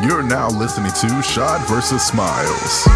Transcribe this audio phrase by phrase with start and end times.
[0.00, 2.86] You're now listening to Shad versus Smiles.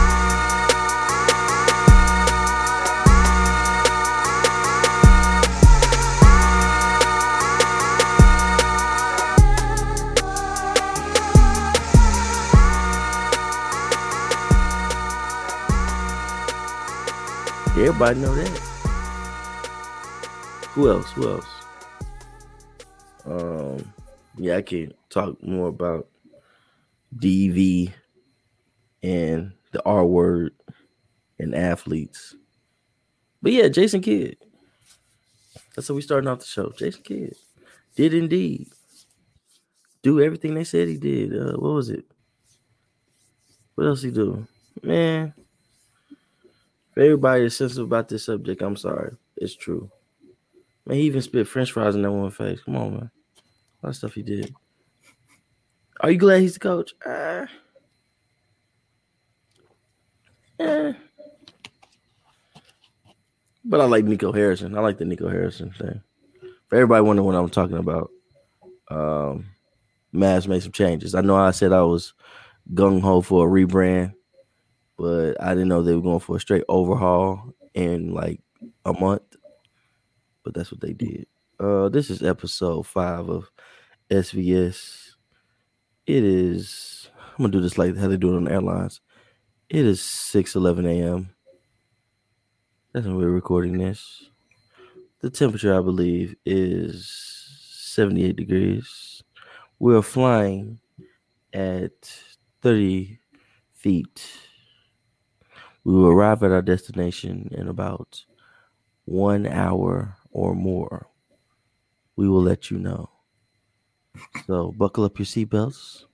[17.76, 18.48] Everybody know that.
[20.70, 21.12] Who else?
[21.12, 21.46] Who else?
[23.26, 23.92] Um,
[24.38, 26.08] yeah, I can talk more about
[27.16, 27.92] DV
[29.02, 30.54] and the R word
[31.38, 32.34] and athletes.
[33.43, 34.37] But yeah, Jason Kidd.
[35.74, 36.73] That's how we starting off the show.
[36.77, 37.37] Jason Kidd
[37.95, 38.69] did indeed
[40.02, 41.37] do everything they said he did.
[41.37, 42.05] Uh, what was it?
[43.74, 44.46] What else he do?
[44.83, 45.35] Man,
[46.95, 49.16] for everybody that's sensitive about this subject, I'm sorry.
[49.37, 49.91] It's true.
[50.87, 52.60] Man, he even spit French fries in that one face.
[52.62, 53.10] Come on, man.
[53.83, 54.55] A lot of stuff he did.
[56.01, 56.95] Are you glad he's the coach?
[57.05, 57.47] Uh,
[60.59, 60.93] yeah.
[63.65, 64.77] But I like Nico Harrison.
[64.77, 66.00] I like the Nico Harrison thing.
[66.69, 68.11] For everybody wondering what I'm talking about,
[68.91, 69.47] um,
[70.14, 71.14] Mavs made some changes.
[71.14, 72.14] I know I said I was
[72.75, 74.14] gung ho for a rebrand,
[74.97, 78.41] but I didn't know they were going for a straight overhaul in like
[78.84, 79.22] a month.
[80.44, 81.27] But that's what they did.
[81.58, 83.50] Uh, this is episode five of
[84.10, 85.05] SVS.
[86.06, 87.10] It is.
[87.16, 89.00] I'm gonna do this like how they do it on airlines.
[89.68, 91.34] It is 6 11 a.m.
[92.92, 94.30] That's when we're recording this.
[95.20, 97.10] The temperature, I believe, is
[97.72, 99.22] 78 degrees.
[99.78, 100.80] We're flying
[101.52, 101.92] at
[102.62, 103.18] 30
[103.74, 104.26] feet.
[105.84, 108.24] We will arrive at our destination in about
[109.04, 111.08] one hour or more.
[112.16, 113.10] We will let you know.
[114.47, 116.05] So buckle up your seatbelts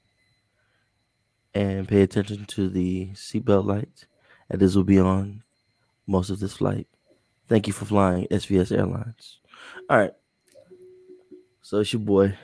[1.55, 4.07] and pay attention to the seatbelt lights.
[4.51, 5.43] And this will be on
[6.07, 6.87] most of this flight.
[7.49, 9.41] Thank you for flying SVS Airlines.
[9.89, 10.13] All right.
[11.61, 12.37] So it's your boy,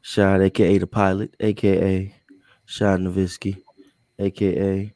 [0.00, 2.14] Shad, aka the pilot, aka
[2.64, 3.62] Shad Novisky,
[4.18, 4.92] aka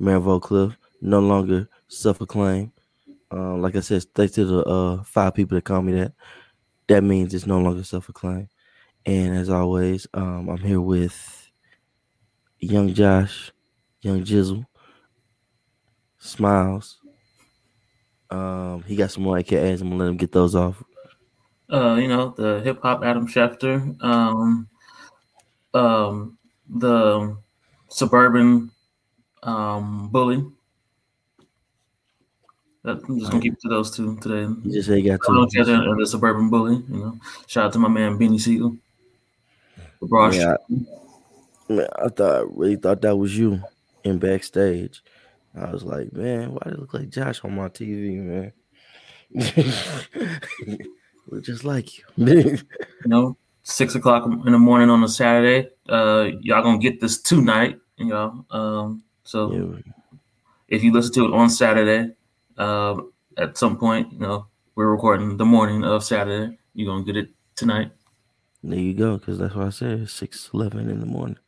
[0.00, 2.72] Marivaux Cliff, no longer self-acclaimed.
[3.32, 6.12] Uh, like I said, thanks to the uh, five people that call me that.
[6.88, 8.48] That means it's no longer self-acclaimed.
[9.06, 11.48] And as always, um, I'm here with
[12.58, 13.52] Young Josh,
[14.00, 14.66] Young Jizzle,
[16.18, 16.98] Smiles.
[18.30, 19.80] Um, he got some more AKAs.
[19.80, 20.82] I'm gonna let him get those off.
[21.70, 24.68] Uh, you know, the hip hop Adam Schefter, um,
[25.72, 26.36] um,
[26.68, 27.36] the
[27.88, 28.72] suburban
[29.44, 30.44] um, bully.
[32.84, 34.52] I'm just gonna keep it to those two today.
[34.64, 35.32] You just say he got two.
[35.32, 36.82] And the suburban bully.
[36.88, 38.76] You know, shout out to my man Beanie Sigel.
[40.32, 40.56] Yeah,
[41.68, 43.60] Man, I thought I really thought that was you
[44.04, 45.02] in backstage.
[45.54, 48.52] I was like, man, why do it look like Josh on my TV, man?
[51.28, 52.04] Look just like you.
[52.16, 52.58] you
[53.06, 55.70] know, six o'clock in the morning on a Saturday.
[55.88, 58.44] Uh, y'all gonna get this tonight, you know.
[58.50, 59.92] Um, so Yeah,
[60.68, 62.12] if you listen to it on Saturday,
[62.58, 64.46] um, at some point, you know,
[64.76, 66.56] we're recording the morning of Saturday.
[66.74, 67.90] You're gonna get it tonight.
[68.72, 70.00] There you go, because that's what I said.
[70.00, 71.38] It's six eleven in the morning.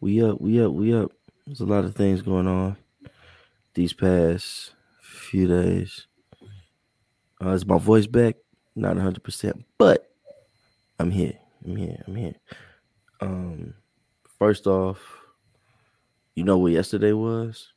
[0.00, 1.12] We up, we up, we up.
[1.46, 2.76] There's a lot of things going on
[3.74, 6.06] these past few days.
[7.42, 8.36] Uh, is my voice back?
[8.76, 10.10] Not hundred percent, but
[10.98, 11.38] I'm here.
[11.64, 12.02] I'm here.
[12.06, 12.34] I'm here.
[13.20, 13.74] Um,
[14.38, 14.98] first off,
[16.34, 17.72] you know what yesterday was?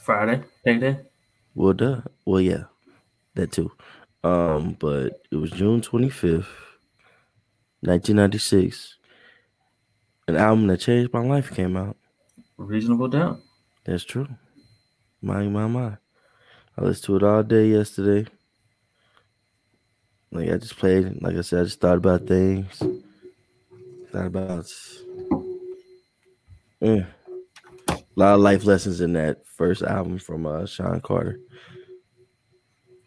[0.00, 1.00] Friday, payday.
[1.54, 2.00] Well, duh.
[2.24, 2.64] Well, yeah,
[3.34, 3.70] that too.
[4.24, 6.48] Um, but it was June twenty fifth,
[7.82, 8.96] nineteen ninety six.
[10.28, 11.96] An album that changed my life came out.
[12.56, 13.40] Reasonable doubt.
[13.84, 14.28] That's true.
[15.20, 15.96] My my my.
[16.78, 18.30] I listened to it all day yesterday.
[20.30, 21.20] Like I just played.
[21.20, 22.80] Like I said, I just thought about things.
[24.12, 24.66] Thought about.
[26.80, 27.06] Yeah.
[27.88, 31.40] A lot of life lessons in that first album from uh, Sean Carter.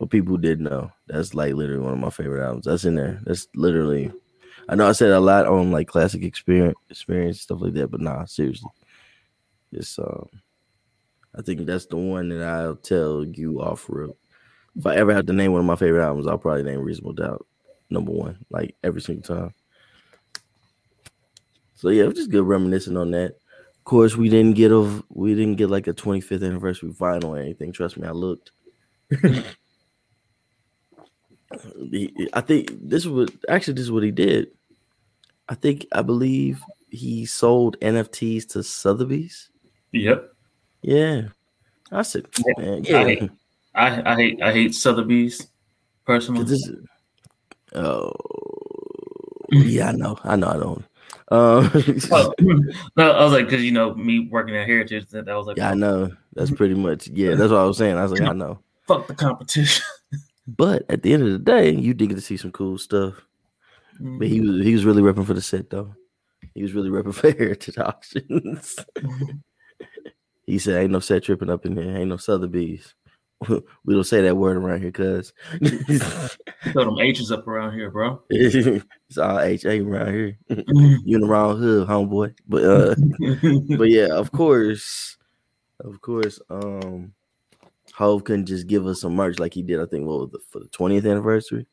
[0.07, 2.65] People didn't know, that's like literally one of my favorite albums.
[2.65, 3.19] That's in there.
[3.23, 4.11] That's literally.
[4.67, 8.01] I know I said a lot on like classic experience, experience stuff like that, but
[8.01, 8.69] nah, seriously,
[9.71, 10.27] it's um.
[11.37, 14.15] I think that's the one that I'll tell you off real.
[14.77, 17.13] If I ever have to name one of my favorite albums, I'll probably name Reasonable
[17.13, 17.45] Doubt
[17.89, 19.53] number one, like every single time.
[21.75, 23.31] So yeah, it was just good reminiscing on that.
[23.77, 27.37] Of course, we didn't get a we didn't get like a 25th anniversary vinyl or
[27.37, 27.71] anything.
[27.71, 28.51] Trust me, I looked.
[31.91, 34.49] He- I think this was actually this is what he did.
[35.47, 39.49] I think I believe he sold NFTs to Sotheby's.
[39.91, 40.33] Yep.
[40.81, 41.21] Yeah.
[41.91, 42.25] I said,
[42.57, 43.03] man, I yeah.
[43.03, 43.31] hate,
[43.75, 45.47] I, I hate I hate Sotheby's
[46.05, 46.43] personally.
[46.43, 46.69] this
[47.75, 48.11] oh,
[49.51, 50.17] yeah, I know.
[50.23, 50.47] I know.
[50.47, 50.83] I know.
[51.29, 51.71] Um,
[52.11, 52.33] Oh,
[52.95, 55.57] no, I was like, because you know, me working at Heritage, that, that was like,
[55.57, 56.11] yeah, I know.
[56.33, 57.97] That's pretty much, yeah, that's what I was saying.
[57.97, 58.59] I was like, I know.
[58.87, 59.83] fuck the competition.
[60.47, 63.15] But at the end of the day, you did get to see some cool stuff.
[63.99, 65.95] But he was he was really repping for the set though.
[66.53, 68.75] He was really repping for Heritage Auctions.
[70.45, 71.95] he said, "Ain't no set tripping up in here.
[71.97, 72.93] Ain't no Sotheby's.
[73.49, 75.33] we don't say that word around here, cuz
[76.71, 78.21] Throw them H's up around here, bro.
[78.29, 80.37] it's all H A around here.
[80.49, 82.33] you in the wrong hood, homeboy.
[82.47, 82.95] But uh,
[83.77, 85.17] but yeah, of course,
[85.81, 87.13] of course, um,
[87.95, 89.79] Hove couldn't just give us some merch like he did.
[89.79, 91.65] I think what was the, for the twentieth anniversary.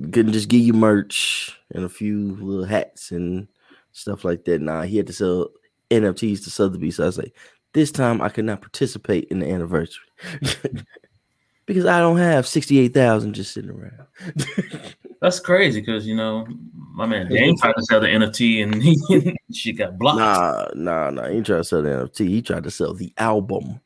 [0.00, 3.48] Couldn't just give you merch and a few little hats and
[3.92, 4.62] stuff like that.
[4.62, 5.50] Nah, he had to sell
[5.90, 6.96] NFTs to Sotheby's.
[6.96, 7.36] So I was like,
[7.74, 10.06] this time I could not participate in the anniversary
[11.66, 14.06] because I don't have sixty eight thousand just sitting around.
[15.20, 16.46] That's crazy because you know
[16.94, 20.18] my man Dame tried to sell the NFT and he she got blocked.
[20.18, 21.28] Nah, nah, nah.
[21.28, 22.28] He tried to sell the NFT.
[22.28, 23.80] He tried to sell the album.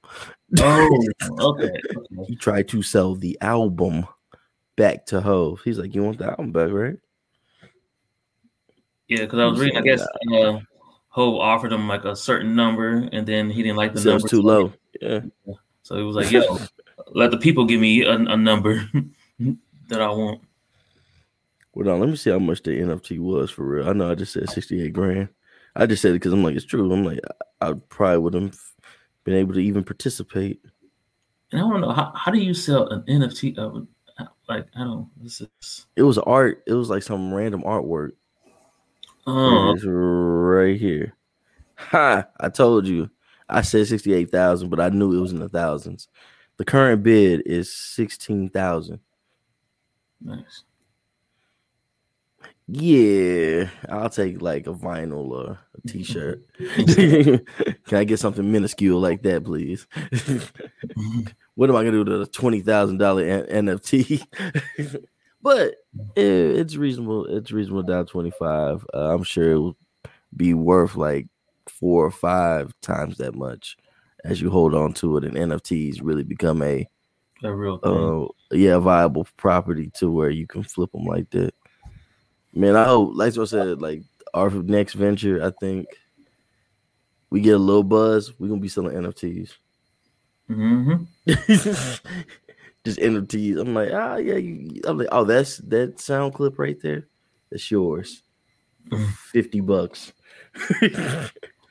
[0.61, 1.03] Oh,
[1.41, 1.71] okay.
[2.27, 4.07] He tried to sell the album
[4.77, 5.61] back to Hove.
[5.65, 6.97] He's like, "You want the album back, right?"
[9.09, 9.77] Yeah, because I was reading.
[9.77, 10.03] I guess
[10.33, 10.59] uh,
[11.09, 14.13] Ho offered him like a certain number, and then he didn't like He the it
[14.13, 14.73] number was too so- low.
[15.01, 15.21] Yeah,
[15.83, 16.59] So he was like, "Yo,
[17.13, 18.89] let the people give me a, a number
[19.89, 20.41] that I want."
[21.75, 23.89] Well, now let me see how much the NFT was for real.
[23.89, 25.29] I know I just said sixty eight grand.
[25.75, 26.93] I just said it because I'm like, it's true.
[26.93, 27.19] I'm like,
[27.61, 28.61] I, I probably wouldn't have
[29.25, 30.61] been able to even participate.
[31.53, 33.87] And I don't know how, how do you sell an NFT of
[34.49, 35.09] like I don't.
[35.23, 36.63] This is It was art.
[36.67, 38.13] It was like some random artwork.
[39.27, 41.15] oh It's right here.
[41.77, 42.27] Ha!
[42.41, 43.11] I told you.
[43.49, 46.09] I said sixty eight thousand, but I knew it was in the thousands.
[46.57, 49.01] The current bid is sixteen thousand.
[50.21, 50.65] nice.
[52.67, 56.43] Yeah, I'll take like a vinyl or a t-shirt.
[57.87, 59.87] Can I get something minuscule like that, please?
[61.55, 64.27] what am I gonna do with a twenty thousand dollar NFT?
[65.43, 65.75] but
[66.17, 67.27] it, it's reasonable.
[67.27, 68.87] It's reasonable down twenty five.
[68.95, 69.77] Uh, I'm sure it will
[70.35, 71.27] be worth like
[71.69, 73.77] four or five times that much
[74.25, 76.89] as you hold on to it, and NFTs really become a
[77.43, 77.93] A real thing.
[78.53, 81.55] uh, yeah, viable property to where you can flip them like that.
[82.55, 84.03] Man, I hope, like I said, like
[84.33, 85.87] our next venture, I think
[87.31, 88.33] we get a little buzz.
[88.39, 89.55] We're gonna be selling NFTs.
[90.49, 91.05] Mm-hmm.
[92.85, 93.61] Just NFTs.
[93.61, 94.37] I'm like, ah, yeah.
[94.37, 97.09] You, I'm like, oh, that's that sound clip right there.
[97.51, 98.23] That's yours.
[99.33, 100.13] Fifty bucks.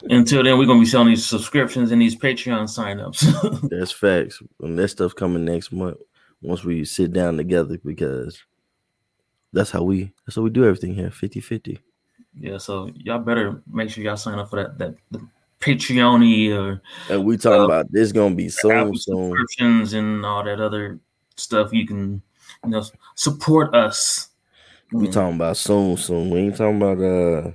[0.09, 3.69] Until then, we're gonna be selling these subscriptions and these Patreon signups.
[3.69, 4.41] That's facts.
[4.59, 5.97] And that stuff coming next month
[6.41, 8.43] once we sit down together because
[9.53, 11.79] that's how we that's how we do everything here 50 50
[12.39, 15.25] yeah, so y'all better make sure y'all sign up for that that the
[15.59, 19.29] Patreon or and we talking Uh, about this gonna be soon Apple soon.
[19.29, 20.99] subscriptions and all that other
[21.37, 21.71] stuff.
[21.71, 22.21] You can
[22.65, 22.83] you know
[23.15, 24.29] support us.
[24.91, 26.29] we talking about soon soon.
[26.29, 27.51] We ain't talking about uh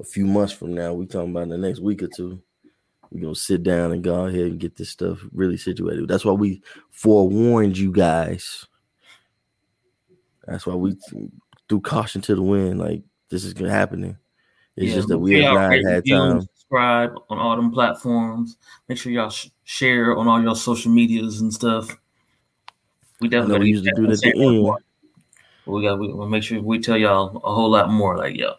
[0.00, 0.92] a few months from now.
[0.92, 2.42] We talking about the next week or two.
[3.10, 6.08] We gonna sit down and go ahead and get this stuff really situated.
[6.08, 8.66] That's why we forewarned you guys
[10.46, 10.96] that's why we
[11.68, 14.16] threw caution to the wind like this is gonna happening
[14.76, 18.56] it's Yeah, just that we have not had time Subscribe on all them platforms.
[18.88, 21.96] Make sure y'all sh- share on all your social medias and stuff.
[23.20, 24.72] We definitely we used to do that at the end.
[25.66, 25.98] We got.
[26.00, 28.16] We, we'll make sure we tell y'all a whole lot more.
[28.16, 28.54] Like, yo,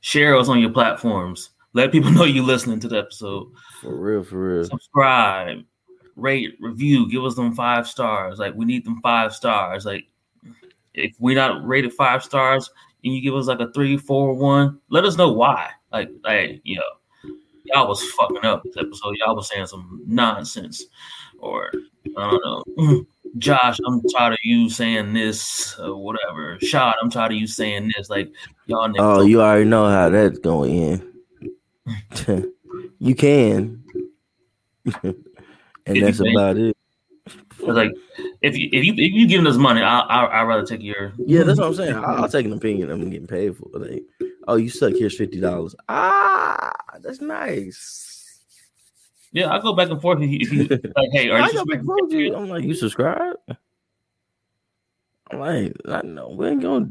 [0.00, 1.50] share us on your platforms.
[1.74, 3.48] Let people know you're listening to the episode.
[3.82, 4.64] For real, for real.
[4.64, 5.64] Subscribe,
[6.16, 7.10] rate, review.
[7.10, 8.38] Give us them five stars.
[8.38, 9.84] Like, we need them five stars.
[9.84, 10.06] Like,
[10.94, 12.70] if we're not rated five stars
[13.02, 15.70] and you give us like a three, four, one, let us know why.
[15.92, 17.32] Like, hey, you know,
[17.64, 19.16] y'all was fucking up this episode.
[19.18, 20.84] Y'all was saying some nonsense,
[21.38, 21.70] or
[22.16, 23.06] I don't know.
[23.38, 26.58] Josh, I'm tired of you saying this, or whatever.
[26.60, 28.08] Shot, I'm tired of you saying this.
[28.08, 28.32] Like,
[28.66, 28.92] y'all.
[28.98, 31.02] Oh, you already know how that's going
[32.26, 32.52] in.
[32.98, 33.82] you can.
[35.02, 35.16] and
[35.86, 36.76] If that's about it.
[37.72, 37.92] Like,
[38.42, 41.12] if you if you if you giving us money, I I I'd rather take your
[41.18, 41.96] Yeah, that's what I'm saying.
[41.96, 43.68] I'll, I'll take an opinion I'm getting paid for.
[43.72, 44.04] Like,
[44.48, 44.94] oh, you suck.
[44.94, 45.74] Here's fifty dollars.
[45.88, 48.40] Ah, that's nice.
[49.32, 50.22] Yeah, I go back and forth.
[50.22, 52.12] If you, if you like, hey, are I you got back subscribed?
[52.12, 52.36] you.
[52.36, 53.36] I'm like, you subscribe?
[55.30, 56.90] I'm like, I know we ain't gonna.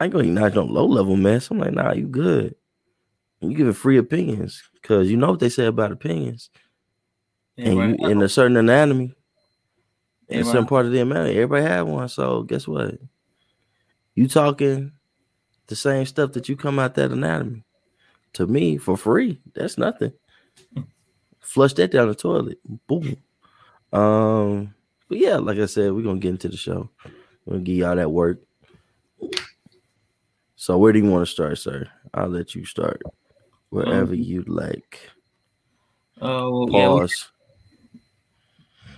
[0.00, 1.50] I ain't gonna acknowledge no low level mess.
[1.50, 2.56] I'm like, nah, you good.
[3.40, 6.50] You giving free opinions because you know what they say about opinions.
[7.56, 9.14] And you in a certain anatomy,
[10.28, 12.08] in Yeah, a part of the anatomy, everybody have one.
[12.08, 12.98] So guess what?
[14.14, 14.92] You talking
[15.66, 17.64] the same stuff that you come out that anatomy
[18.34, 19.40] to me for free.
[19.54, 20.12] That's nothing.
[21.40, 22.58] Flush that down the toilet.
[22.86, 23.16] Boom.
[23.92, 24.74] Um,
[25.08, 26.90] but yeah, like I said, we're gonna get into the show.
[27.44, 28.40] We're gonna give y'all that work.
[30.56, 31.86] So where do you want to start, sir?
[32.14, 33.02] I'll let you start.
[33.70, 35.10] Wherever Um, you'd like.
[36.20, 36.92] Oh, yeah.
[36.94, 37.30] we- Pause.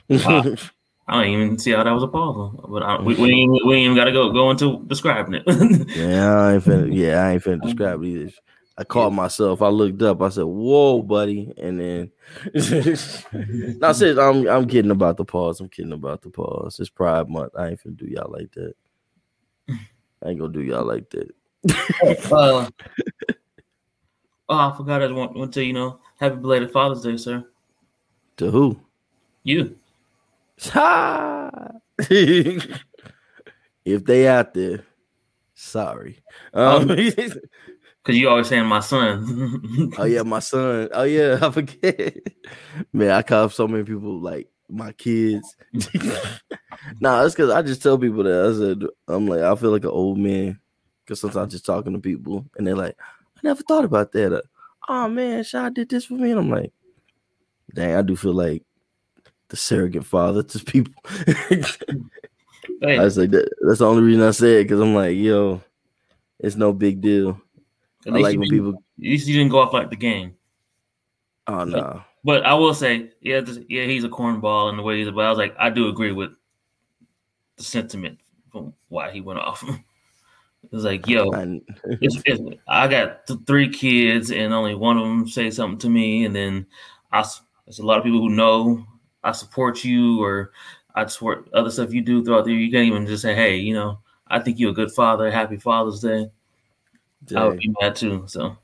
[0.08, 0.54] Wow.
[1.08, 3.74] I don't even see how that was a pause, but I, we, we, ain't, we
[3.74, 5.44] ain't even got to go go into describing it.
[5.96, 6.92] Yeah, I ain't finna.
[6.92, 8.32] Yeah, I ain't finna describe it either.
[8.78, 9.62] I caught myself.
[9.62, 10.20] I looked up.
[10.20, 12.10] I said, "Whoa, buddy!" And then,
[13.78, 15.60] no, I said, "I'm I'm kidding about the pause.
[15.60, 16.78] I'm kidding about the pause.
[16.80, 17.52] It's Pride Month.
[17.56, 18.74] I ain't finna do y'all like that.
[19.68, 21.30] I ain't gonna do y'all like that."
[22.32, 22.68] uh,
[24.48, 25.02] oh, I forgot.
[25.02, 27.44] I want, want to you know, happy belated Father's Day, sir.
[28.38, 28.78] To who?
[29.44, 29.78] You.
[33.86, 34.84] If they out there,
[35.54, 36.18] sorry.
[36.52, 39.92] Um, Because you always saying my son.
[39.98, 40.88] Oh yeah, my son.
[40.92, 42.16] Oh yeah, I forget.
[42.92, 45.56] Man, I call so many people like my kids.
[47.00, 49.84] nah, it's because I just tell people that I said I'm like I feel like
[49.84, 50.58] an old man
[51.04, 52.96] because sometimes I'm just talking to people and they're like,
[53.36, 54.32] I never thought about that.
[54.32, 54.42] Uh,
[54.88, 56.72] oh man, Shaw did this for me, and I'm like,
[57.74, 58.64] dang, I do feel like
[59.48, 60.94] the surrogate father to people.
[62.82, 65.62] I was like, that, that's the only reason I said because I'm like, yo,
[66.38, 67.40] it's no big deal.
[68.06, 68.82] at I least like you when didn't- people.
[68.98, 70.34] at least you didn't go off like the game.
[71.46, 72.02] Oh no.
[72.24, 75.10] But I will say, yeah, this, yeah, he's a cornball in the way he's.
[75.10, 76.30] But I was like, I do agree with
[77.56, 78.18] the sentiment
[78.50, 79.62] from why he went off.
[79.68, 84.98] it was like, yo, I- it's, it's, I got th- three kids, and only one
[84.98, 86.66] of them say something to me, and then
[87.12, 87.24] I,
[87.64, 88.84] there's a lot of people who know
[89.26, 90.52] I support you, or
[90.94, 92.60] I support other stuff you do throughout the year.
[92.60, 95.30] You can't even just say, hey, you know, I think you're a good father.
[95.30, 96.30] Happy Father's Day.
[97.34, 98.24] I would be mad too.
[98.26, 98.56] So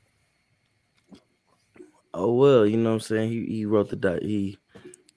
[2.13, 3.29] Oh well, you know what I'm saying.
[3.29, 4.57] He he wrote the doc, he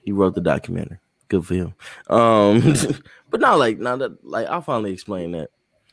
[0.05, 0.99] he wrote the documentary.
[1.29, 1.75] Good for him.
[2.09, 2.75] Um,
[3.31, 5.51] but not like now that like I finally explained that.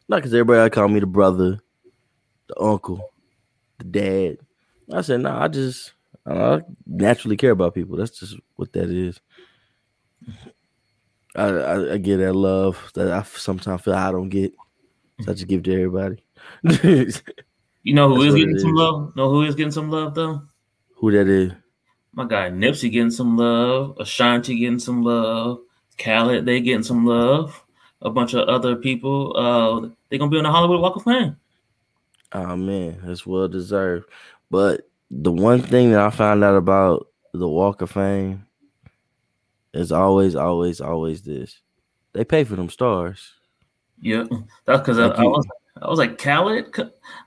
[0.08, 1.60] Not because everybody I call me the brother,
[2.48, 3.12] the uncle,
[3.80, 4.38] the dad.
[4.94, 5.36] I said no.
[5.36, 5.94] I just
[6.26, 7.98] I naturally care about people.
[7.98, 9.20] That's just what that is.
[11.36, 14.54] I I, I get that love that I sometimes feel I don't get.
[15.22, 16.24] So I just give to everybody.
[17.84, 18.76] you know who is getting some is.
[18.76, 19.16] love?
[19.16, 20.44] Know who is getting some love though?
[20.96, 21.54] Who that is?
[22.14, 25.60] My guy Nipsey getting some love, Ashanti getting some love,
[25.98, 27.64] Khaled they getting some love,
[28.02, 29.36] a bunch of other people.
[29.36, 31.38] Uh, they're gonna be on the Hollywood Walk of Fame.
[32.34, 34.10] Oh man, that's well deserved.
[34.50, 38.46] But the one thing that I found out about the Walk of Fame
[39.74, 41.60] is always, always, always this:
[42.14, 43.32] they pay for them stars.
[44.02, 44.26] Yeah,
[44.66, 45.48] that's because I, Like I you- was
[45.82, 46.68] I was like Khaled.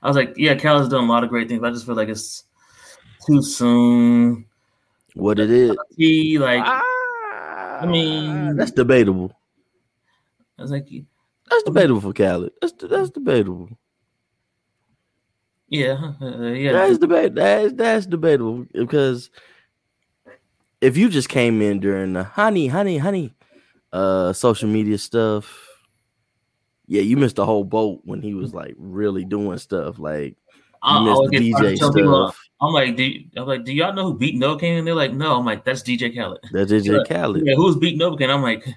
[0.01, 1.59] I was like, yeah, Khaled's done a lot of great things.
[1.61, 2.43] But I just feel like it's
[3.25, 4.45] too soon.
[5.15, 5.75] What it is?
[5.97, 9.33] He like I mean- that's debatable.
[10.57, 10.87] I was like,
[11.49, 12.51] That's debatable for Khaled.
[12.61, 13.69] That's that's debatable.
[15.69, 16.71] yeah, uh, yeah.
[16.71, 17.35] That's debate.
[17.35, 19.29] That's that's debatable because
[20.81, 23.33] if you just came in during the honey, honey, honey,
[23.91, 25.67] uh, social media stuff,
[26.87, 29.99] yeah, you missed the whole boat when he was like really doing stuff.
[29.99, 30.37] Like
[30.81, 32.39] I- you I missed DJ people, stuff.
[32.61, 34.79] I'm like, do I'm like, do y'all know who beat Novocaine?
[34.79, 35.37] And they're like, no.
[35.37, 36.39] I'm like, that's DJ Khaled.
[36.51, 37.45] That's DJ Khaled.
[37.45, 38.33] Yeah, who's beating Novocaine?
[38.33, 38.67] I'm like,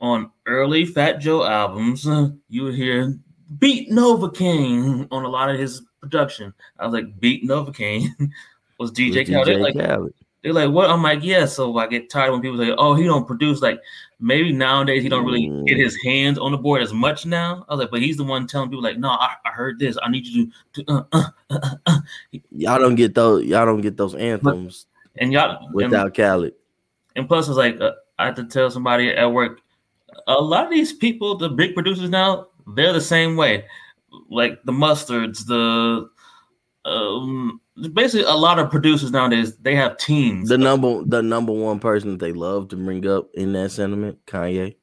[0.00, 3.16] on early Fat Joe albums, uh, you would hear
[3.58, 6.54] beat Novocaine on a lot of his production.
[6.78, 8.08] I was like, beat Novocaine
[8.78, 9.48] was DJ Khaled.
[9.48, 10.14] DJ like, Khaled.
[10.42, 10.88] They're like, what?
[10.90, 11.44] I'm like, yeah.
[11.46, 13.60] So I get tired when people say, oh, he don't produce.
[13.60, 13.80] Like,
[14.20, 15.66] maybe nowadays he don't really Mm.
[15.66, 17.64] get his hands on the board as much now.
[17.68, 19.98] I was like, but he's the one telling people like, no, I, I heard this.
[20.02, 21.98] I need you to, to uh, uh, uh, uh.
[22.50, 23.44] Y'all don't get those.
[23.44, 26.54] Y'all don't get those anthems and y'all and- without Khaled.
[27.16, 29.60] And plus, it's like uh, I had to tell somebody at work.
[30.26, 33.64] A lot of these people, the big producers now, they're the same way.
[34.30, 36.08] Like the mustards, the
[36.88, 40.48] um, basically a lot of producers nowadays they have teams.
[40.48, 44.18] The number, the number one person that they love to bring up in that sentiment,
[44.26, 44.76] Kanye.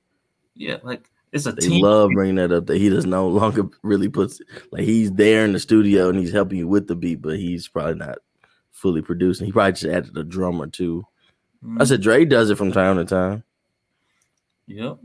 [0.55, 1.59] yeah, like it's a team.
[1.69, 1.83] They team.
[1.85, 2.65] love bringing that up.
[2.67, 6.31] That he does no longer really puts like he's there in the studio and he's
[6.31, 8.19] helping you with the beat, but he's probably not
[8.71, 9.45] fully producing.
[9.47, 11.03] He probably just added a drummer too.
[11.63, 11.87] I Mhm.
[11.87, 13.43] said Dre does it from time to time.
[14.67, 14.97] yep.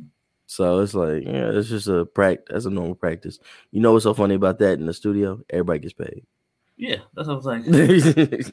[0.46, 2.46] So it's like, yeah, it's just a practice.
[2.50, 3.38] That's a normal practice.
[3.70, 5.40] You know what's so funny about that in the studio?
[5.48, 6.24] Everybody gets paid.
[6.82, 8.52] Yeah, that's what I was like.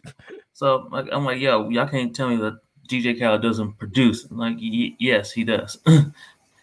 [0.53, 4.25] so like, I'm like, yo, y'all can't tell me that DJ Khaled doesn't produce.
[4.29, 5.79] I'm like, y- yes, he does.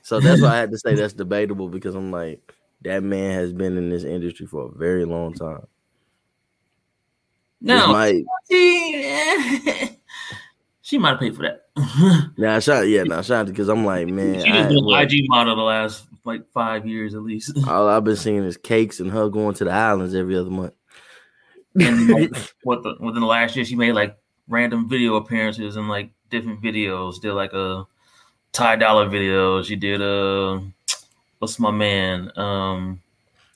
[0.02, 3.52] so that's why I had to say that's debatable because I'm like, that man has
[3.52, 5.66] been in this industry for a very long time.
[7.60, 9.90] no, might, she,
[10.82, 12.32] she might have paid for that.
[12.38, 15.56] now, shout, yeah, now shout because I'm like, man, she just I- been IG model
[15.56, 17.58] the last like five years at least.
[17.66, 20.72] all I've been seeing is cakes and her going to the islands every other month.
[21.80, 24.16] And like, what the within the last year, she made like
[24.48, 27.20] random video appearances and like different videos.
[27.20, 27.86] Did like a
[28.52, 29.62] Ty Dolla video.
[29.62, 30.60] She did a
[31.38, 32.36] what's my man?
[32.36, 33.02] Um,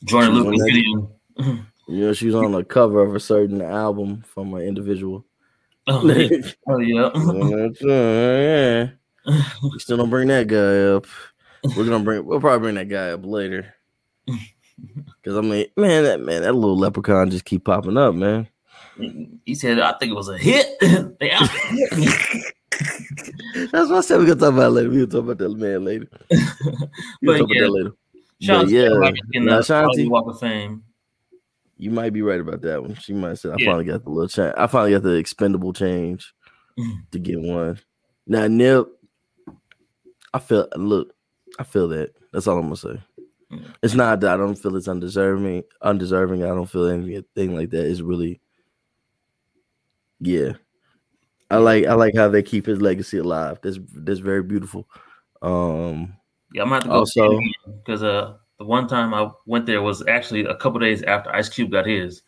[0.05, 1.11] Jordan Lucas video.
[1.89, 5.25] Know, she was on the cover of a certain album from an individual.
[5.89, 6.29] Oh, yeah.
[6.69, 7.69] Oh, yeah.
[7.83, 9.43] yeah.
[9.61, 11.07] We still don't bring that guy up.
[11.77, 12.25] We're gonna bring.
[12.25, 13.75] We'll probably bring that guy up later.
[15.23, 18.49] Because I mean, man, that man, that little leprechaun just keep popping up, man.
[19.45, 20.67] he said, "I think it was a hit."
[23.73, 24.19] That's what I said.
[24.19, 24.91] We're gonna talk about it later.
[24.91, 26.07] We'll talk about that man later.
[27.23, 27.91] We'll But talk yeah, about that later.
[28.41, 30.83] Sean yeah, in now the Shanti- Walk of Fame.
[31.77, 32.95] You might be right about that one.
[32.95, 33.67] She might say, "I Yeah.
[33.67, 34.55] finally got the little change.
[34.57, 36.33] I finally got the expendable change
[36.79, 37.11] Mhm.
[37.11, 37.79] to get one."
[38.27, 38.87] Now, Nip,
[40.33, 40.69] I feel.
[40.77, 41.13] Look,
[41.59, 42.13] I feel that.
[42.33, 43.01] That's all I'm gonna say.
[43.83, 45.65] It's not that I don't feel it's undeserving.
[45.83, 46.45] Undeserving.
[46.45, 47.87] I don't feel anything like that.
[47.87, 48.41] It's really,
[50.21, 50.53] yeah.
[51.51, 51.85] I like.
[51.87, 53.59] I like how they keep his legacy alive.
[53.63, 54.89] That's that's very beautiful.
[55.43, 56.15] Um.
[56.53, 57.41] Yeah, I'm gonna have to go Also-
[57.79, 61.49] because uh, the one time I went there was actually a couple days after Ice
[61.49, 62.23] Cube got his.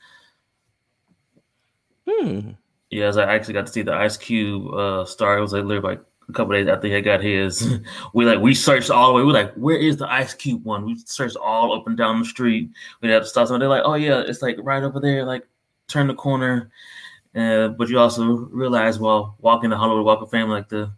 [2.09, 2.51] Hmm.
[2.91, 5.39] Yeah, as I actually got to see the Ice Cube uh, star.
[5.39, 7.81] It was like literally like a couple days after he got his.
[8.15, 9.25] we like we searched all the way.
[9.25, 10.85] We're like, where is the Ice Cube one?
[10.85, 12.71] We searched all up and down the street.
[13.01, 13.61] We had to stop somewhere.
[13.61, 15.25] They're like, oh yeah, it's like right over there.
[15.25, 15.47] Like
[15.89, 16.71] turn the corner.
[17.35, 20.93] Uh, but you also realize while walking the Hollywood Walk of Fame, like the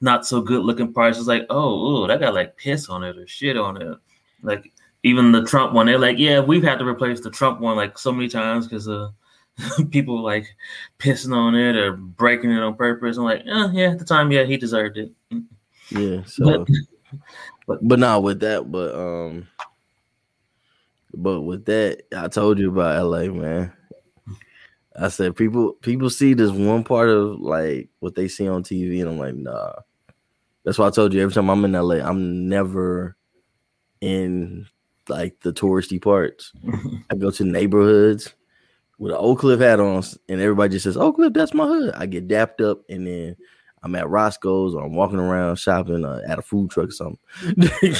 [0.00, 3.16] not so good looking parts, is like, oh, ooh, that got like piss on it
[3.16, 3.98] or shit on it.
[4.42, 4.72] Like
[5.02, 7.98] even the Trump one, they're like, yeah, we've had to replace the Trump one like
[7.98, 9.10] so many times because uh,
[9.90, 10.46] people like
[10.98, 13.16] pissing on it or breaking it on purpose.
[13.16, 15.12] I'm like, eh, yeah, at the time, yeah, he deserved it.
[15.90, 16.22] Yeah.
[16.24, 16.64] So,
[17.66, 18.70] But- but not with that.
[18.70, 19.48] But um,
[21.14, 23.72] but with that, I told you about LA, man.
[24.98, 29.00] I said people people see this one part of like what they see on TV,
[29.00, 29.72] and I'm like, nah.
[30.64, 33.16] That's why I told you every time I'm in LA, I'm never
[34.00, 34.66] in
[35.08, 36.52] like the touristy parts.
[37.10, 38.34] I go to neighborhoods
[38.98, 41.94] with an Oak Cliff hat on, and everybody just says, "Oak Cliff, that's my hood."
[41.94, 43.36] I get dapped up, and then
[43.82, 47.18] I'm at Roscoe's or I'm walking around shopping uh, at a food truck or something.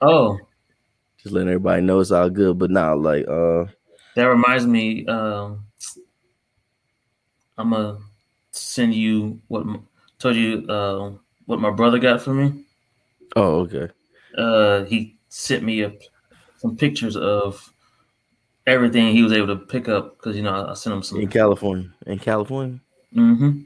[0.00, 0.38] Oh,
[1.22, 2.58] just letting everybody know it's all good.
[2.58, 3.64] But now, like, uh,
[4.14, 5.06] that reminds me.
[5.06, 5.64] Um,
[7.56, 7.98] I'm gonna
[8.50, 9.64] send you what
[10.18, 11.12] told you uh,
[11.46, 12.64] what my brother got for me.
[13.36, 13.88] oh, okay,
[14.36, 15.92] uh, he sent me a,
[16.58, 17.72] some pictures of
[18.66, 21.20] everything he was able to pick up because you know I sent him some.
[21.20, 22.80] in California, in California.
[23.12, 23.62] hmm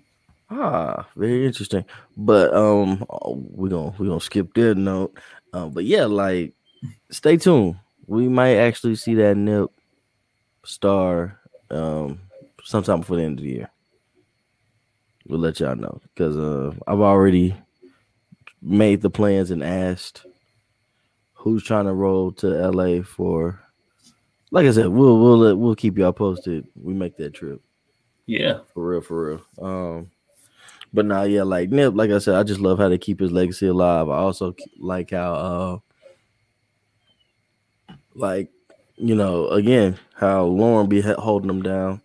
[0.52, 1.84] Ah, very interesting.
[2.16, 5.16] But um, we're gonna we're gonna skip that note.
[5.52, 6.54] Uh, but yeah, like,
[7.10, 7.76] stay tuned.
[8.06, 9.70] We might actually see that Nip
[10.64, 11.38] star
[11.70, 12.20] um
[12.64, 13.70] sometime before the end of the year.
[15.28, 17.54] We'll let y'all know because uh, I've already
[18.60, 20.26] made the plans and asked
[21.34, 23.60] who's trying to roll to LA for.
[24.50, 26.66] Like I said, we'll we'll we'll keep y'all posted.
[26.74, 27.60] We make that trip.
[28.26, 29.42] Yeah, For real, for real.
[29.60, 30.10] Um,
[30.92, 33.32] but now, yeah, like Nip, like I said, I just love how they keep his
[33.32, 34.08] legacy alive.
[34.08, 35.34] I also like how,
[37.88, 38.50] uh, like,
[38.96, 42.00] you know, again, how Lauren be holding him down.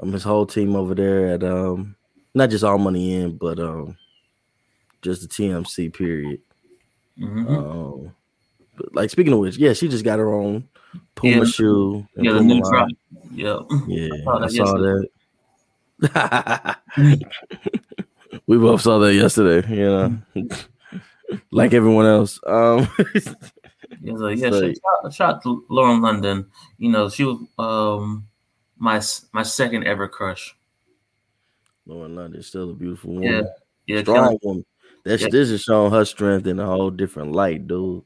[0.00, 1.96] Um, his whole team over there at um,
[2.34, 3.96] not just all money in, but um,
[5.02, 6.40] just the TMC period.
[7.18, 8.14] hmm Um,
[8.76, 10.66] but like speaking of which, yeah, she just got her own
[11.14, 11.44] Puma Yeah.
[11.44, 12.06] shoe.
[12.16, 12.88] yeah, the new drop.
[13.32, 15.08] Yeah, Yeah, saw I saw that.
[18.46, 20.18] we both saw that yesterday, you know,
[21.50, 22.40] like everyone else.
[22.46, 22.88] Um,
[24.02, 24.50] yeah, so, yeah.
[24.50, 26.46] Shout, shout, shout out to Lauren London.
[26.78, 28.26] You know, she was um
[28.78, 29.00] my
[29.32, 30.56] my second ever crush.
[31.86, 33.48] Lauren London is still a beautiful Yeah, woman,
[33.86, 34.64] yeah, strong Kelly- woman.
[35.04, 35.28] That's Yeah.
[35.32, 38.02] this is showing her strength in a whole different light, dude.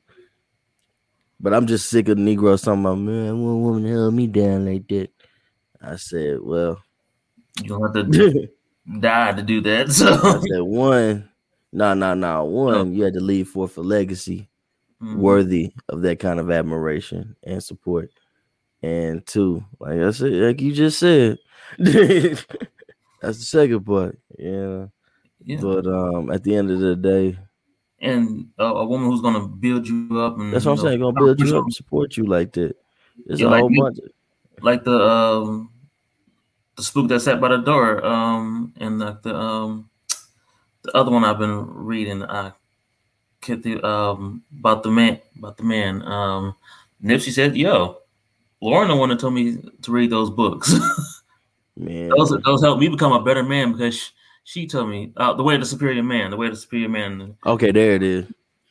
[1.40, 4.14] But I'm just sick of Negroes talking about man, I want a woman to hold
[4.14, 5.10] me down like that.
[5.82, 6.80] I said, well,
[7.62, 8.48] You don't have to
[9.00, 9.90] die to do that.
[9.92, 11.28] So I said one,
[11.72, 12.44] No, no, no.
[12.44, 14.48] One, you had to leave forth a legacy
[15.02, 15.16] Mhm.
[15.16, 18.10] worthy of that kind of admiration and support.
[18.82, 21.38] And two, like I said, like you just said,
[21.78, 22.46] that's
[23.20, 24.18] the second part.
[24.38, 24.86] Yeah.
[25.40, 25.58] Yeah.
[25.60, 27.36] But um, at the end of the day,
[28.04, 31.00] and a, a woman who's gonna build you up and that's what I'm know, saying.
[31.00, 32.76] Gonna build you up and support you like that.
[33.26, 33.98] It's Yeah, a like whole bunch.
[34.60, 35.70] Like the um
[36.76, 39.88] the spook that sat by the door um and like the um
[40.82, 42.52] the other one I've been reading I
[43.40, 46.54] can't think um about the man about the man um
[47.02, 47.98] Nipsey said yo
[48.60, 50.72] Lauren the one that told me to read those books
[51.76, 52.08] man.
[52.10, 54.10] those those helped me become a better man because she,
[54.44, 56.88] she told me uh, the way of the superior man the way of the superior
[56.88, 58.26] man Okay, there it is.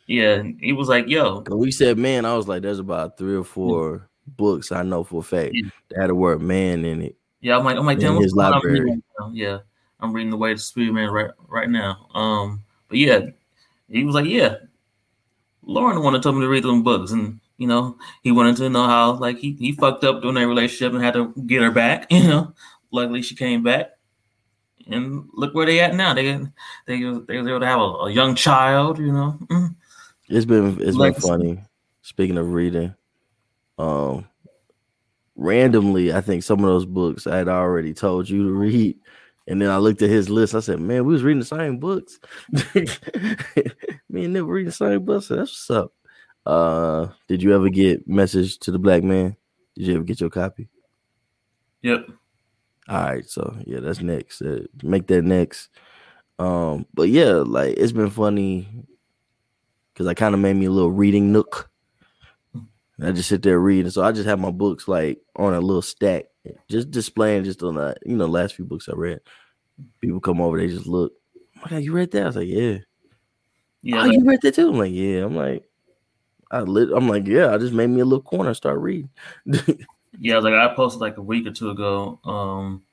[0.07, 3.35] yeah he was like yo When we said man, I was like, there's about three
[3.35, 4.07] or four
[4.37, 5.69] books I know for a fact Yeah.
[5.89, 7.15] that had the word man in it.
[7.41, 8.79] Yeah, I'm like, I'm like, damn, what's his going on library.
[9.19, 9.31] right?
[9.33, 9.57] Yeah,
[9.99, 12.07] I'm reading the way of the superior Man right right now.
[12.13, 13.19] Um, but yeah,
[13.89, 14.55] he was like, yeah,
[15.61, 18.57] Lauren the one that told me to read them books, and you know, he wanted
[18.57, 21.61] to know how like he he fucked up during their relationship and had to get
[21.61, 22.07] her back.
[22.11, 22.53] You know,
[22.91, 23.91] luckily she came back,
[24.87, 26.13] and look where they at now.
[26.13, 26.31] They
[26.85, 28.99] they they able to have a, a young child.
[28.99, 29.75] You know, Mm.
[30.29, 31.63] It's been it's Like- been funny.
[32.01, 32.93] Speaking of reading,
[33.77, 34.27] um,
[35.35, 38.97] randomly, I think some of those books I had already told you to read,
[39.47, 40.53] and then I looked at his list.
[40.53, 42.19] I said, "Man, we was reading the same books.
[44.09, 45.27] Me and Nip were reading the same books.
[45.27, 45.93] So that's what's up."
[46.45, 49.35] Uh, did you ever get message to the black man?
[49.75, 50.67] Did you ever get your copy?
[51.81, 52.05] yep.
[52.89, 54.41] All right, so yeah, that's next.
[54.41, 55.69] Uh, make that next.
[56.39, 58.67] Um, but yeah, like it's been funny
[59.93, 61.69] because I kind of made me a little reading nook.
[62.53, 63.89] And I just sit there reading.
[63.91, 66.25] So I just have my books like on a little stack,
[66.69, 69.21] just displaying just on the you know last few books I read.
[70.01, 71.13] People come over, they just look.
[71.37, 72.23] Oh my god, you read that?
[72.23, 72.77] I was like, yeah.
[73.81, 74.69] Yeah, oh, like- you read that too?
[74.69, 75.23] I'm like, yeah.
[75.25, 75.63] I'm like,
[76.51, 76.89] I lit.
[76.95, 77.53] I'm like, yeah.
[77.53, 79.09] I just made me a little corner, start reading.
[80.19, 82.83] Yeah, like I posted like a week or two ago, um,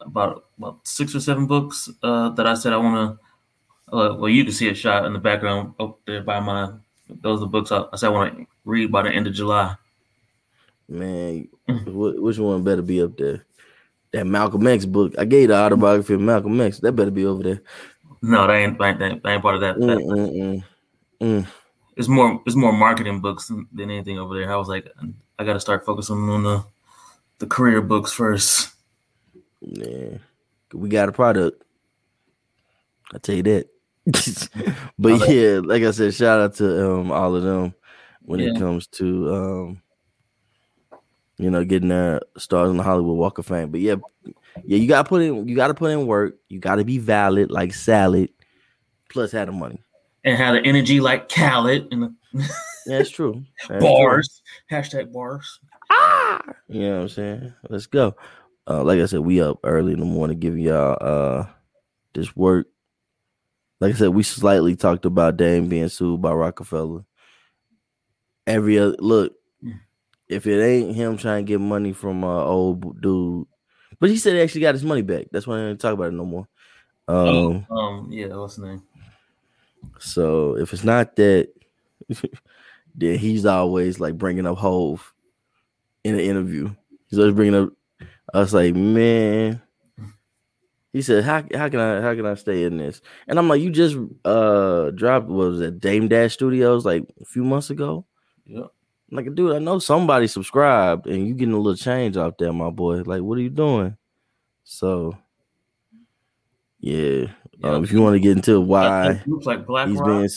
[0.00, 3.94] about about six or seven books uh, that I said I want to.
[3.94, 6.70] Uh, well, you can see a shot in the background up there by my.
[7.08, 9.34] Those are the books I, I said I want to read by the end of
[9.34, 9.74] July.
[10.88, 11.48] Man,
[11.86, 13.44] which one better be up there?
[14.12, 15.14] That Malcolm X book.
[15.18, 16.78] I gave the autobiography of Malcolm X.
[16.80, 17.62] That better be over there.
[18.22, 19.78] No, that ain't that ain't, that ain't part of that.
[19.78, 20.64] that- Mm-mm-mm.
[21.20, 21.46] Mm.
[21.96, 24.50] It's more it's more marketing books than anything over there.
[24.50, 24.88] I was like,
[25.40, 26.62] I got to start focusing on the
[27.38, 28.74] the career books first.
[29.62, 30.18] Yeah,
[30.74, 31.64] we got a product.
[33.14, 33.68] I tell you that.
[34.98, 37.74] but yeah, like I said, shout out to um all of them
[38.20, 39.82] when it comes to um
[41.38, 43.70] you know getting their stars on the Hollywood Walk of Fame.
[43.70, 43.94] But yeah,
[44.62, 46.36] yeah, you gotta put in you gotta put in work.
[46.50, 48.28] You gotta be valid like salad,
[49.08, 49.82] plus have the money.
[50.22, 52.14] And had the energy like Khaled and the
[52.90, 53.44] Yeah, that's true.
[53.68, 53.80] That's true.
[53.80, 54.42] bars.
[54.70, 55.60] Hashtag bars.
[55.90, 56.42] Ah.
[56.68, 57.52] You know what I'm saying?
[57.68, 58.16] Let's go.
[58.66, 61.46] Uh, like I said, we up early in the morning giving y'all uh
[62.14, 62.66] this work.
[63.80, 67.04] Like I said, we slightly talked about Dame being sued by Rockefeller.
[68.46, 69.34] Every other look,
[70.28, 73.46] if it ain't him trying to get money from uh old dude,
[73.98, 75.26] but he said he actually got his money back.
[75.30, 76.48] That's why I didn't talk about it no more.
[77.08, 78.82] Um, Um, yeah, what's the name?
[79.98, 81.48] so if it's not that,
[82.94, 85.12] then he's always like bringing up Hove
[86.04, 86.74] in an interview.
[87.08, 87.72] He's always bringing up.
[88.32, 89.60] I was like, man.
[90.92, 93.60] He said, "How how can I how can I stay in this?" And I'm like,
[93.60, 98.06] "You just uh dropped what was it Dame Dash Studios like a few months ago."
[98.44, 98.64] Yeah.
[99.10, 102.52] I'm like, dude, I know somebody subscribed, and you getting a little change out there,
[102.52, 103.02] my boy.
[103.02, 103.96] Like, what are you doing?
[104.62, 105.16] So,
[106.78, 107.26] yeah.
[107.58, 107.70] Yeah.
[107.70, 110.06] Um, if you want to get into why Groups like Black he's Rock.
[110.06, 110.28] being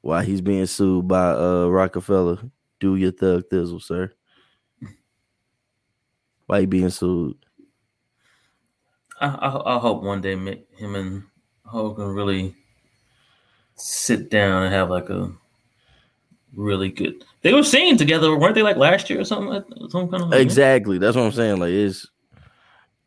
[0.00, 2.38] why he's being sued by uh Rockefeller.
[2.78, 4.12] Do your thug thizzle, sir.
[6.46, 7.36] Why he being sued?
[9.20, 11.22] I, I, I hope one day him and
[11.66, 12.54] Hogan really
[13.74, 15.30] sit down and have like a
[16.54, 17.24] really good.
[17.42, 18.62] They were singing together, weren't they?
[18.62, 20.98] Like last year or something, like some kind of Exactly.
[20.98, 21.60] That's what I'm saying.
[21.60, 22.06] Like it's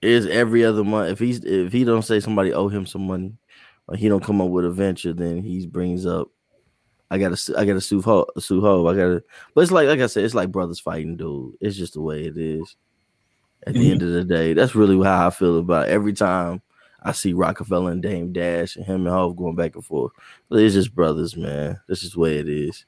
[0.01, 1.11] is every other month.
[1.11, 3.33] If he's if he don't say somebody owe him some money,
[3.87, 6.29] or he don't come up with a venture, then he brings up.
[7.13, 8.87] I gotta I gotta sue Ho sue Ho.
[8.87, 9.23] I gotta
[9.53, 11.53] but it's like like I said, it's like brothers fighting, dude.
[11.61, 12.75] It's just the way it is.
[13.67, 13.91] At the Mhm.
[13.91, 15.91] end of the day, that's really how I feel about it.
[15.91, 16.61] every time
[17.03, 20.11] I see Rockefeller and Dame Dash and him and Hove going back and forth.
[20.49, 21.79] But it's just brothers, man.
[21.87, 22.85] That's just the way it is.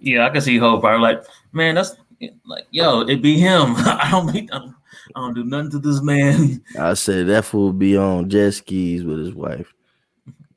[0.00, 0.84] Yeah, I can see Hope.
[0.84, 1.94] I like, man, that's
[2.46, 3.74] like, yo, it be him.
[3.76, 4.74] I don't be, I don't,
[5.14, 6.62] I don't do nothing to this man.
[6.78, 9.72] I said that fool be on jet skis with his wife.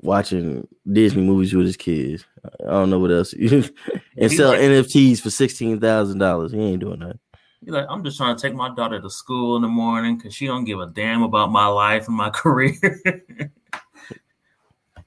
[0.04, 2.26] Watching Disney movies with his kids.
[2.62, 3.34] I don't know what else.
[3.34, 6.52] and sell like- NFTs for sixteen thousand dollars.
[6.52, 7.18] He ain't doing that.
[7.62, 10.36] He's like, I'm just trying to take my daughter to school in the morning because
[10.36, 12.76] she don't give a damn about my life and my career.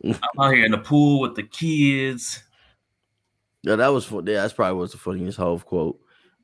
[0.04, 2.42] I'm out here in the pool with the kids.
[3.62, 4.10] Yeah, that was.
[4.10, 5.98] Yeah, that's probably was the funniest Hove quote.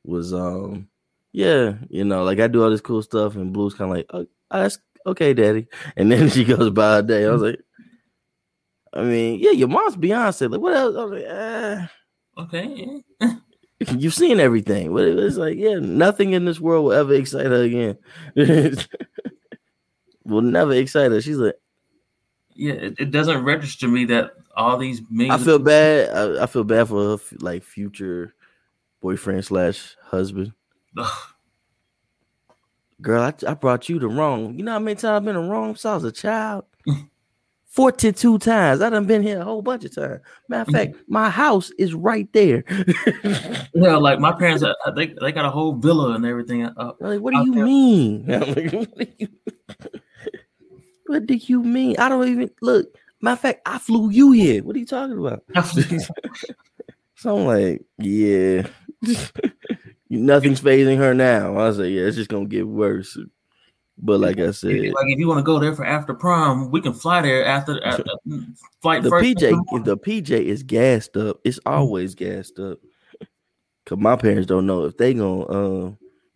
[0.04, 0.88] Was um,
[1.32, 4.06] yeah, you know, like I do all this cool stuff, and Blue's kind of like,
[4.10, 5.66] oh, that's okay, Daddy.
[5.96, 7.24] And then she goes by a day.
[7.24, 7.60] I was like,
[8.94, 10.50] I mean, yeah, your mom's Beyonce.
[10.50, 10.94] Like, what else?
[10.94, 11.90] Like, ah.
[12.38, 13.02] Okay.
[13.96, 14.92] You've seen everything.
[14.94, 17.98] But it was like, yeah, nothing in this world will ever excite her again.
[20.24, 21.20] will never excite her.
[21.20, 21.56] She's like,
[22.54, 25.00] Yeah, it, it doesn't register me that all these
[25.30, 26.10] I feel bad.
[26.14, 28.34] I, I feel bad for her, like future
[29.00, 30.52] boyfriend slash husband.
[33.00, 34.56] Girl, I, I brought you the wrong.
[34.56, 36.64] You know how many times I've been the wrong since I was a child?
[37.72, 38.82] 42 times.
[38.82, 40.20] I done been here a whole bunch of times.
[40.46, 42.64] Matter of fact, my house is right there.
[43.74, 46.64] Yeah, like my parents, uh, they they got a whole villa and everything.
[46.64, 47.64] Uh, like, what do you there.
[47.64, 48.26] mean?
[48.26, 49.28] Like, what, do you,
[51.06, 51.96] what do you mean?
[51.98, 52.86] I don't even look.
[53.22, 54.62] Matter of fact, I flew you here.
[54.62, 55.42] What are you talking about?
[57.16, 58.66] So I'm like, yeah,
[60.10, 61.50] nothing's phasing her now.
[61.52, 63.16] I was like, yeah, it's just gonna get worse.
[64.04, 66.80] But like I said, like if you want to go there for after prom, we
[66.80, 68.02] can fly there after, after
[68.82, 69.24] flight the first.
[69.24, 71.38] PJ, the PJ is gassed up.
[71.44, 72.80] It's always gassed up.
[73.86, 75.86] Cause my parents don't know if they gonna uh,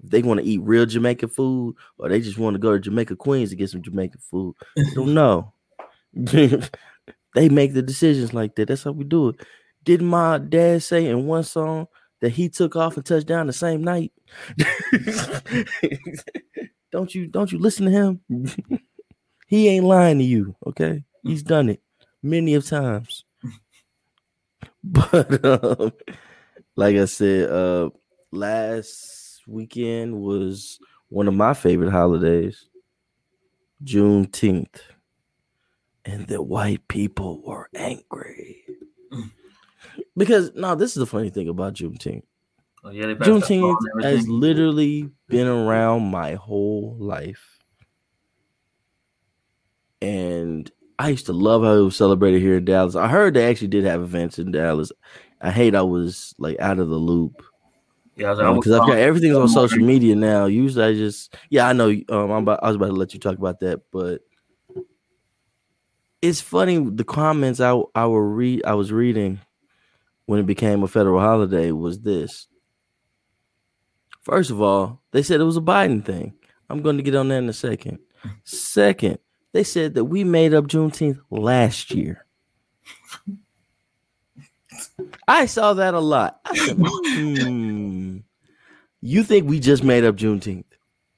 [0.02, 2.78] if they want to eat real Jamaican food or they just want to go to
[2.78, 4.54] Jamaica Queens to get some Jamaican food.
[4.76, 5.52] They don't know.
[6.14, 8.68] they make the decisions like that.
[8.68, 9.44] That's how we do it.
[9.82, 11.88] Didn't my dad say in one song
[12.20, 14.12] that he took off and touched down the same night?
[16.96, 18.80] don't you don't you listen to him?
[19.48, 21.04] he ain't lying to you, okay?
[21.22, 21.82] He's done it
[22.22, 23.24] many of times.
[24.82, 25.92] But um,
[26.76, 27.90] like I said, uh
[28.32, 30.78] last weekend was
[31.08, 32.68] one of my favorite holidays,
[33.84, 34.80] Juneteenth.
[36.04, 38.62] And the white people were angry.
[39.12, 39.32] Mm.
[40.16, 42.22] Because now this is the funny thing about Juneteenth.
[42.92, 47.58] Yeah, they passed that law Juneteenth has literally been around my whole life.
[50.02, 52.96] And I used to love how it was celebrated here in Dallas.
[52.96, 54.92] I heard they actually did have events in Dallas.
[55.40, 57.42] I hate I was like out of the loop
[58.16, 60.46] Yeah, I was like, because I've got everything's on social media now.
[60.46, 63.20] Usually I just yeah, I know um I'm about I was about to let you
[63.20, 64.22] talk about that, but
[66.22, 69.40] it's funny the comments I I were read I was reading
[70.24, 72.48] when it became a federal holiday was this.
[74.26, 76.34] First of all, they said it was a Biden thing.
[76.68, 78.00] I'm going to get on that in a second.
[78.42, 79.18] Second,
[79.52, 82.26] they said that we made up Juneteenth last year.
[85.28, 86.40] I saw that a lot.
[86.44, 88.16] I said, hmm,
[89.00, 90.64] you think we just made up Juneteenth?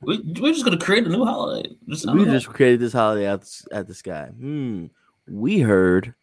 [0.03, 1.71] We, we're just gonna create a new holiday.
[1.89, 2.31] Just, we know.
[2.33, 4.27] just created this holiday out at the sky.
[4.39, 4.89] Hmm.
[5.27, 6.15] We heard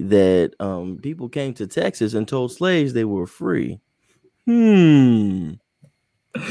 [0.00, 3.78] that um people came to Texas and told slaves they were free.
[4.46, 5.52] Hmm.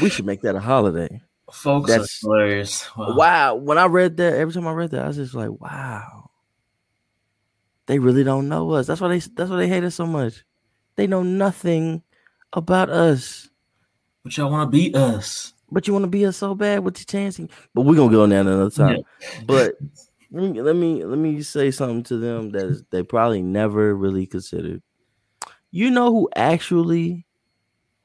[0.00, 1.20] We should make that a holiday.
[1.52, 2.96] folks that's- are hilarious.
[2.96, 3.16] Wow.
[3.16, 3.54] Wow.
[3.56, 6.30] When I read that, every time I read that, I was just like, wow.
[7.86, 8.86] They really don't know us.
[8.86, 10.42] That's why they that's why they hate us so much.
[10.96, 12.02] They know nothing
[12.52, 13.50] about us.
[14.22, 15.52] But y'all want to beat us?
[15.70, 17.50] But you want to be us so bad with your chancing.
[17.74, 19.02] But we're gonna go on that another time.
[19.46, 19.74] But
[20.30, 23.94] let me let me let me say something to them that is, they probably never
[23.94, 24.82] really considered.
[25.70, 27.26] You know who actually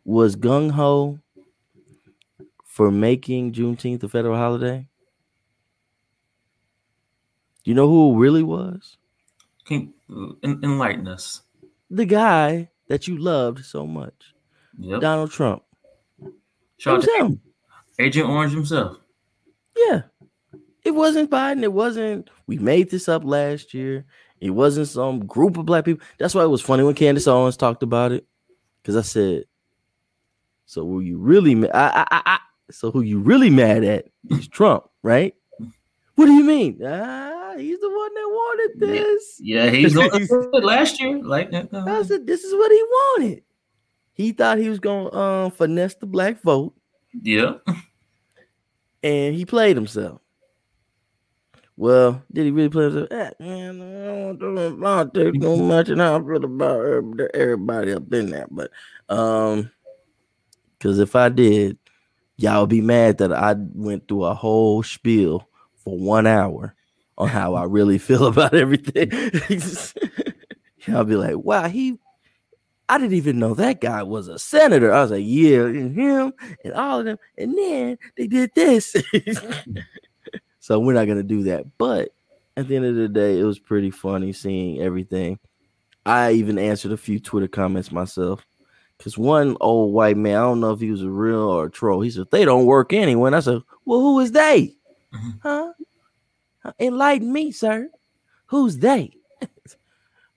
[0.04, 1.20] was gung ho
[2.80, 4.88] for making Juneteenth a federal holiday?
[7.66, 8.96] You know who it really was?
[9.66, 11.42] Can en- enlighten us?
[11.90, 14.34] The guy that you loved so much,
[14.80, 15.02] Yep.
[15.02, 15.64] Donald Trump.
[16.78, 17.42] Shout him.
[18.00, 18.96] Agent Orange himself.
[19.76, 20.04] Yeah.
[20.86, 21.64] It wasn't Biden.
[21.64, 24.06] It wasn't, we made this up last year.
[24.40, 26.08] It wasn't some group of black people.
[26.18, 28.26] That's why it was funny when Candace Owens talked about it.
[28.82, 29.44] Because I said,
[30.66, 32.40] so were you really I, I, I,
[32.72, 35.34] so who you really mad at is Trump, right?
[36.16, 36.80] What do you mean?
[36.86, 39.40] Ah, he's the one that wanted this.
[39.42, 41.24] Yeah, he's the one that last year.
[41.24, 43.44] Like, uh, I said, this is what he wanted.
[44.14, 46.74] He thought he was going to um, finesse the black vote.
[47.24, 47.54] yeah.
[49.02, 50.20] and he played himself.
[51.78, 53.08] Well, did he really play himself?
[53.12, 58.12] Ah, man, I don't to politics too much, and I feel about every- everybody up
[58.14, 58.48] in there.
[58.52, 58.72] But
[59.08, 59.72] um,
[60.78, 61.78] because if I did,
[62.40, 65.48] y'all be mad that I went through a whole spiel
[65.84, 66.74] for one hour
[67.18, 69.12] on how I really feel about everything.
[70.88, 72.00] I'll be like, wow, he
[72.88, 74.92] I didn't even know that guy was a senator.
[74.92, 77.20] I was like, yeah, and him and all of them.
[77.38, 78.96] And then they did this.
[80.60, 81.66] so we're not gonna do that.
[81.78, 82.10] But
[82.58, 85.38] at the end of the day, it was pretty funny seeing everything.
[86.04, 88.44] I even answered a few Twitter comments myself.
[89.02, 91.72] Cause one old white man, I don't know if he was a real or a
[91.72, 92.02] troll.
[92.02, 93.28] He said, They don't work anyway.
[93.28, 94.76] And I said, Well, who is they?
[95.14, 95.40] Mhm.
[95.42, 95.74] Huh?
[96.80, 97.90] Enlighten me, sir.
[98.48, 99.14] Who's they?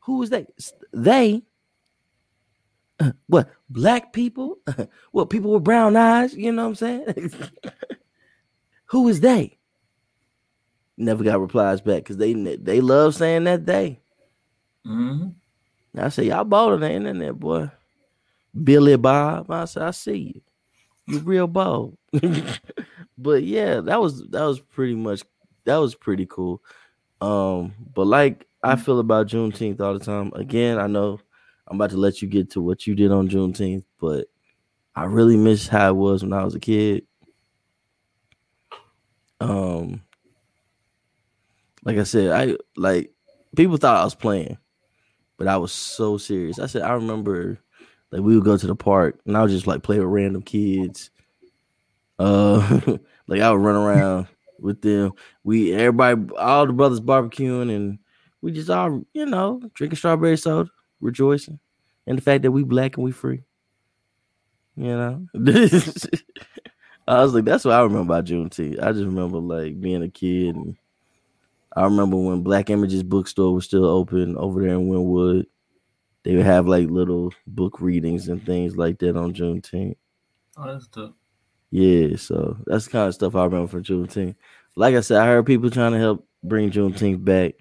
[0.01, 0.47] who is they?
[0.93, 1.43] They
[3.01, 4.59] uh, what black people?
[5.11, 6.35] what people with brown eyes?
[6.35, 7.33] You know what I'm saying?
[8.87, 9.59] Who is they?
[10.97, 14.01] Never got replies back because they they love saying that they.
[14.85, 15.29] hmm
[15.97, 17.71] I say y'all on the internet, boy.
[18.61, 20.41] Billy Bob, I said I see you.
[21.07, 21.97] You real bold.
[23.19, 25.23] but yeah, that was that was pretty much
[25.65, 26.63] that was pretty cool.
[27.21, 30.33] Um, but like I feel about Juneteenth all the time.
[30.35, 31.21] Again, I know
[31.67, 34.27] I'm about to let you get to what you did on Juneteenth, but
[34.95, 37.07] I really miss how it was when I was a kid.
[39.41, 40.03] Um,
[41.85, 43.13] like I said, I like
[43.57, 44.59] people thought I was playing,
[45.37, 46.59] but I was so serious.
[46.59, 47.59] I said I remember
[48.13, 50.43] like we would go to the park and I would just like play with random
[50.43, 51.11] kids.
[52.19, 52.81] Uh,
[53.27, 54.29] like I would run around
[54.61, 55.13] with them.
[55.43, 57.99] We everybody, all the brothers barbecuing, and
[58.43, 60.71] we just all you know drinking strawberry soda,
[61.01, 61.59] rejoicing,
[62.07, 63.43] and the fact that we black and we free.
[64.77, 65.27] You know,
[67.09, 68.83] I was like, that's what I remember about Juneteenth.
[68.83, 70.77] I just remember like being a kid, and
[71.75, 75.47] I remember when Black Images bookstore was still open over there in Wynnewood.
[76.25, 79.97] They would have like little book readings and things like that on Juneteenth.
[80.57, 81.17] Oh, that's dope.
[81.71, 84.37] Yeah, so that's the kind of stuff I remember from Juneteenth.
[84.77, 87.55] Like I said, I heard people trying to help bring Juneteenth back.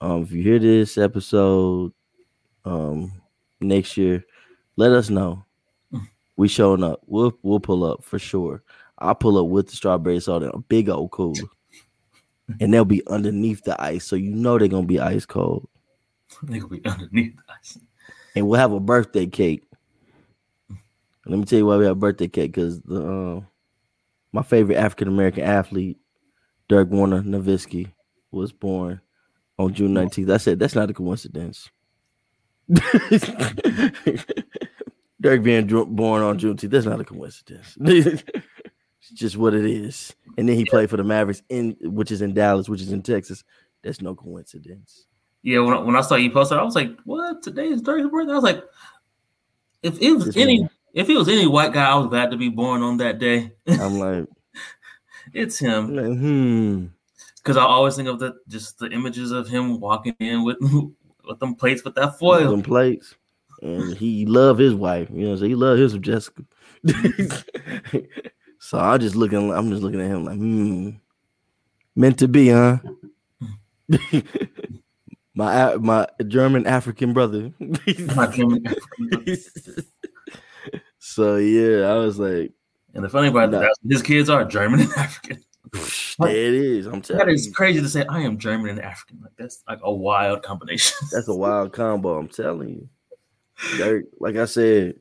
[0.00, 1.92] Um, if you hear this episode
[2.64, 3.12] um
[3.60, 4.24] next year,
[4.76, 5.44] let us know.
[6.36, 7.02] We showing up.
[7.06, 8.62] We'll we'll pull up for sure.
[8.98, 11.34] I'll pull up with the strawberry soda in a big old cooler.
[12.60, 15.68] And they'll be underneath the ice, so you know they're gonna be ice cold.
[16.42, 17.78] They gonna be underneath us.
[18.34, 19.64] And we'll have a birthday cake.
[21.26, 23.40] Let me tell you why we have birthday cake because the uh,
[24.32, 25.98] my favorite African American athlete,
[26.68, 27.92] Dirk Werner Nowitzki,
[28.30, 29.00] was born
[29.58, 30.32] on June 19th.
[30.32, 31.70] I said that's not a coincidence.
[35.20, 37.76] Dirk being born on Juneteenth, that's not a coincidence.
[37.80, 38.24] it's
[39.14, 40.14] just what it is.
[40.36, 43.02] And then he played for the Mavericks in which is in Dallas, which is in
[43.02, 43.44] Texas.
[43.82, 45.06] That's no coincidence.
[45.42, 47.42] Yeah, when I, when I saw you post it, I was like, "What?
[47.42, 48.64] Today is Dirk's birthday?" I was like,
[49.82, 52.48] "If it was any, if it was any white guy, I was glad to be
[52.48, 53.52] born on that day.
[53.66, 54.26] I'm like,
[55.34, 56.86] it's him." Like, hmm.
[57.36, 60.58] because I always think of the just the images of him walking in with
[61.24, 62.50] with them plates with that foil.
[62.50, 63.14] them plates.
[63.62, 66.42] And he love his wife, you know, so he love his Jessica.
[68.58, 70.90] so I'm just looking, I'm just looking at him like, hmm,
[71.94, 72.78] meant to be, huh?
[75.34, 77.52] My my German African brother.
[80.98, 82.52] So yeah, I was like,
[82.94, 83.68] And the funny part is Nah.
[83.88, 85.42] his kids are German and African.
[86.18, 86.86] there it is.
[86.86, 88.04] I'm telling is you, crazy to say.
[88.08, 89.20] I am German and African.
[89.22, 90.96] Like that's like a wild combination.
[91.12, 92.18] that's a wild combo.
[92.18, 92.88] I'm telling you,
[93.78, 94.04] Dirk.
[94.20, 94.94] Like I said,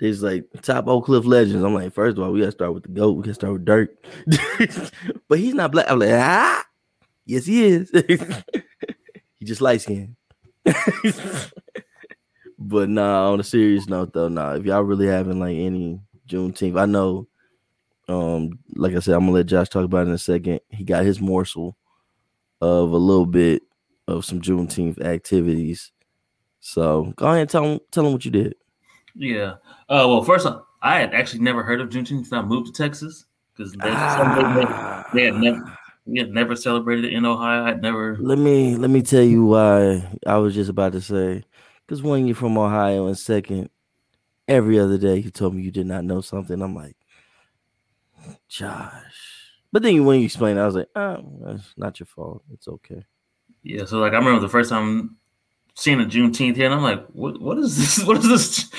[0.00, 1.62] these like top Oak Cliff legends.
[1.64, 3.12] I'm like, first of all, we gotta start with the goat.
[3.12, 3.90] We gotta start with Dirk,
[5.28, 5.90] but he's not black.
[5.90, 6.64] I'm like, ah,
[7.26, 7.90] yes, he is.
[9.38, 10.16] he just light skinned.
[12.58, 14.54] but nah, on a serious note though, nah.
[14.54, 17.28] If y'all really having like any Juneteenth, I know.
[18.08, 20.60] Um, like I said, I'm gonna let Josh talk about it in a second.
[20.70, 21.76] He got his morsel
[22.60, 23.62] of a little bit
[24.08, 25.92] of some Juneteenth activities.
[26.60, 28.54] So go ahead and tell him tell him what you did.
[29.14, 29.54] yeah.
[29.88, 32.82] Uh, well, first off, I had actually never heard of Juneteenth until I moved to
[32.82, 33.24] Texas
[33.56, 35.08] because Ah.
[35.14, 35.78] they had never
[36.14, 37.64] had never celebrated it in Ohio.
[37.64, 38.16] I'd never.
[38.20, 41.44] Let me let me tell you why I was just about to say.
[41.86, 43.70] Because when you're from Ohio, and second,
[44.48, 46.60] every other day you told me you did not know something.
[46.60, 46.96] I'm like,
[48.48, 49.52] Josh.
[49.72, 52.42] But then when you explained, I was like, oh, that's not your fault.
[52.52, 53.04] It's okay.
[53.62, 53.84] Yeah.
[53.84, 55.16] So like I remember the first time
[55.74, 58.04] seeing a Juneteenth here, and I'm like, what What is this?
[58.06, 58.70] What is this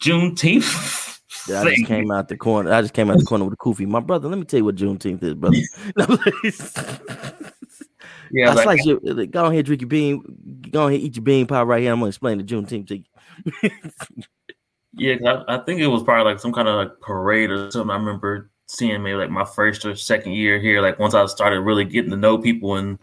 [0.00, 1.09] Juneteenth?
[1.48, 2.72] Yeah, I just came out the corner.
[2.72, 3.86] I just came out the corner with a kufi.
[3.86, 5.56] My brother, let me tell you what Juneteenth is, brother.
[8.32, 8.50] Yeah.
[8.50, 10.22] I like, slice your, like, go ahead, drink your bean.
[10.70, 11.92] Go ahead, eat your bean pie right here.
[11.92, 13.70] I'm gonna explain the Juneteenth to you.
[14.92, 17.90] Yeah, I, I think it was probably like some kind of like parade or something.
[17.90, 20.80] I remember seeing maybe like my first or second year here.
[20.80, 22.98] Like once I started really getting to know people and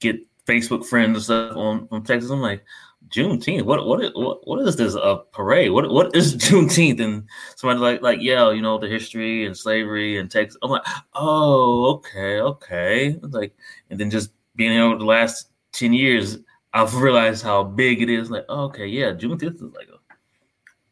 [0.00, 0.16] get
[0.46, 2.64] Facebook friends and stuff on from Texas, I'm like
[3.08, 3.64] Juneteenth.
[3.64, 5.70] What what is, what what is this a parade?
[5.70, 7.00] What what is Juneteenth?
[7.00, 7.24] And
[7.56, 10.58] somebody like like yeah, you know the history and slavery and Texas.
[10.62, 13.16] I'm like oh okay okay.
[13.22, 13.54] Like
[13.90, 16.38] and then just being here over the last ten years,
[16.72, 18.30] I've realized how big it is.
[18.30, 20.14] Like oh, okay yeah, Juneteenth is like a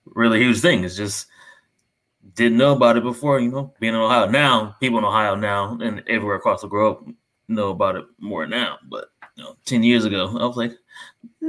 [0.05, 0.85] really huge thing.
[0.85, 1.27] It's just
[2.35, 4.29] didn't know about it before, you know, being in Ohio.
[4.29, 7.15] Now, people in Ohio now and everywhere across the globe
[7.49, 8.79] know about it more now.
[8.89, 9.07] But
[9.37, 10.73] you know, ten years ago, I was like,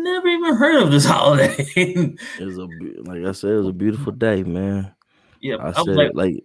[0.04, 1.56] never even heard of this holiday.
[1.76, 2.68] it was a
[3.04, 4.94] like I said, it was a beautiful day, man.
[5.42, 6.44] Yeah, I, I said was like, like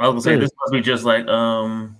[0.00, 1.96] I was gonna say this must be just like um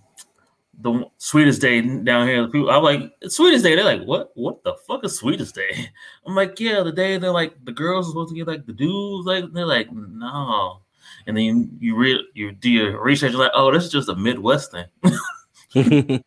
[0.81, 2.43] the sweetest day down here.
[2.43, 3.75] The people, I'm like sweetest day.
[3.75, 4.31] They're like, what?
[4.35, 5.91] What the fuck is sweetest day?
[6.27, 8.73] I'm like, yeah, the day they're like the girls are supposed to get like the
[8.73, 9.27] dudes.
[9.27, 10.81] Like they're like, no.
[11.27, 13.33] And then you, you read you do your research.
[13.33, 14.87] You're like, oh, this is just a Midwest thing.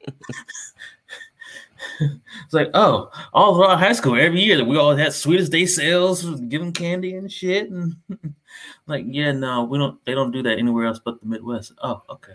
[2.45, 5.65] It's like, oh, all throughout high school, every year that we all had sweetest day
[5.65, 7.95] sales, giving candy and shit, and
[8.87, 10.03] like, yeah, no, we don't.
[10.05, 11.73] They don't do that anywhere else but the Midwest.
[11.81, 12.33] Oh, okay.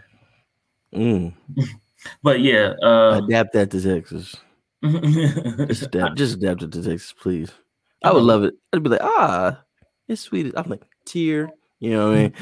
[0.94, 1.34] mm,
[2.22, 4.36] But yeah, uh, adapt that to Texas.
[4.82, 7.50] Just adapt, just adapt it to Texas, please.
[8.02, 8.54] I would love it.
[8.72, 9.62] I'd be like, ah,
[10.07, 10.52] it's sweet.
[10.57, 11.50] I'm like tear.
[11.80, 12.32] You know what I mean?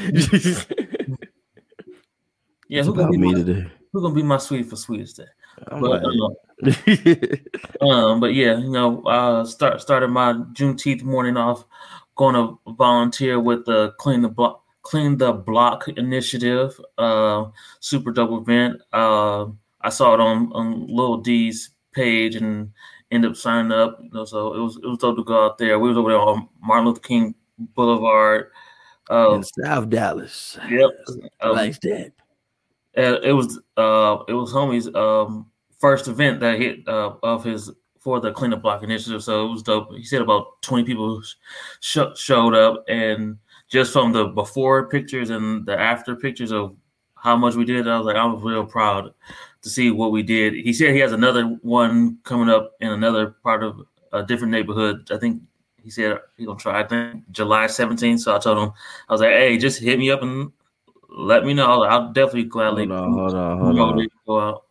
[2.69, 3.67] yeah, it's who gonna, be me my, today.
[3.93, 5.25] who gonna be my sweet for sweetest day?
[5.69, 6.35] But, uh,
[7.85, 11.65] um, but yeah, you know, uh, start started my Juneteenth morning off,
[12.17, 16.79] going to volunteer with the clean the block clean the block initiative.
[16.99, 17.47] Uh,
[17.81, 18.81] super dope event.
[18.93, 19.47] Uh,
[19.81, 22.73] I saw it on on Lil D's page and
[23.11, 23.99] ended up signing up.
[24.01, 25.79] You know, so it was it was dope to go out there.
[25.79, 28.51] We was over there on Martin Luther King Boulevard.
[29.11, 30.59] Uh, in South Dallas.
[30.71, 30.91] yep.
[31.41, 32.13] Um, like that.
[32.97, 35.47] It was uh it was homie's um
[35.79, 39.23] first event that hit uh of his for the cleanup block initiative.
[39.25, 39.95] So it was dope.
[39.95, 41.23] He said about 20 people
[41.81, 42.85] sh- showed up.
[42.87, 43.39] And
[43.69, 46.77] just from the before pictures and the after pictures of
[47.17, 49.15] how much we did i was like i was real proud
[49.63, 50.53] to see what we did.
[50.53, 53.81] He said he has another one coming up in another part of
[54.13, 55.09] a different neighborhood.
[55.11, 55.41] I think
[55.85, 58.73] he said he's gonna try i think july 17th so i told him
[59.09, 60.51] i was like hey just hit me up and
[61.17, 61.83] let me know.
[61.85, 64.09] I'll definitely gladly Hold on, hold on, hold on.
[64.27, 64.65] go out.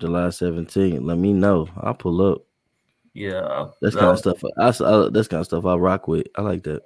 [0.00, 1.02] July 17th.
[1.04, 1.68] Let me know.
[1.78, 2.42] I'll pull up.
[3.14, 4.42] Yeah, That's kind of stuff.
[4.58, 6.26] I, I, that's kind of stuff I rock with.
[6.34, 6.82] I like that.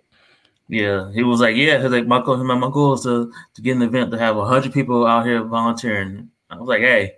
[0.68, 1.10] yeah.
[1.12, 1.80] He was like, yeah.
[1.80, 4.36] He's like, my goal, my, my goal is to to get an event to have
[4.36, 6.28] hundred people out here volunteering.
[6.50, 7.14] I was like, hey,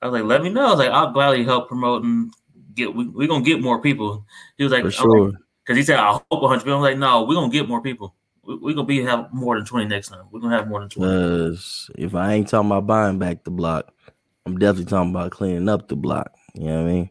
[0.00, 0.66] I was like, let me know.
[0.66, 2.32] I was like, I'll gladly help promote and
[2.74, 2.92] get.
[2.92, 4.26] We we gonna get more people.
[4.58, 5.30] He was like, For sure.
[5.64, 6.74] because he said, I hope hundred people.
[6.74, 8.16] I'm like, no, we're gonna get more people.
[8.44, 10.26] We, we gonna be have more than twenty next time.
[10.30, 11.12] We're gonna have more than twenty.
[11.12, 13.92] Because if I ain't talking about buying back the block,
[14.46, 16.32] I'm definitely talking about cleaning up the block.
[16.54, 17.10] You know what I mean?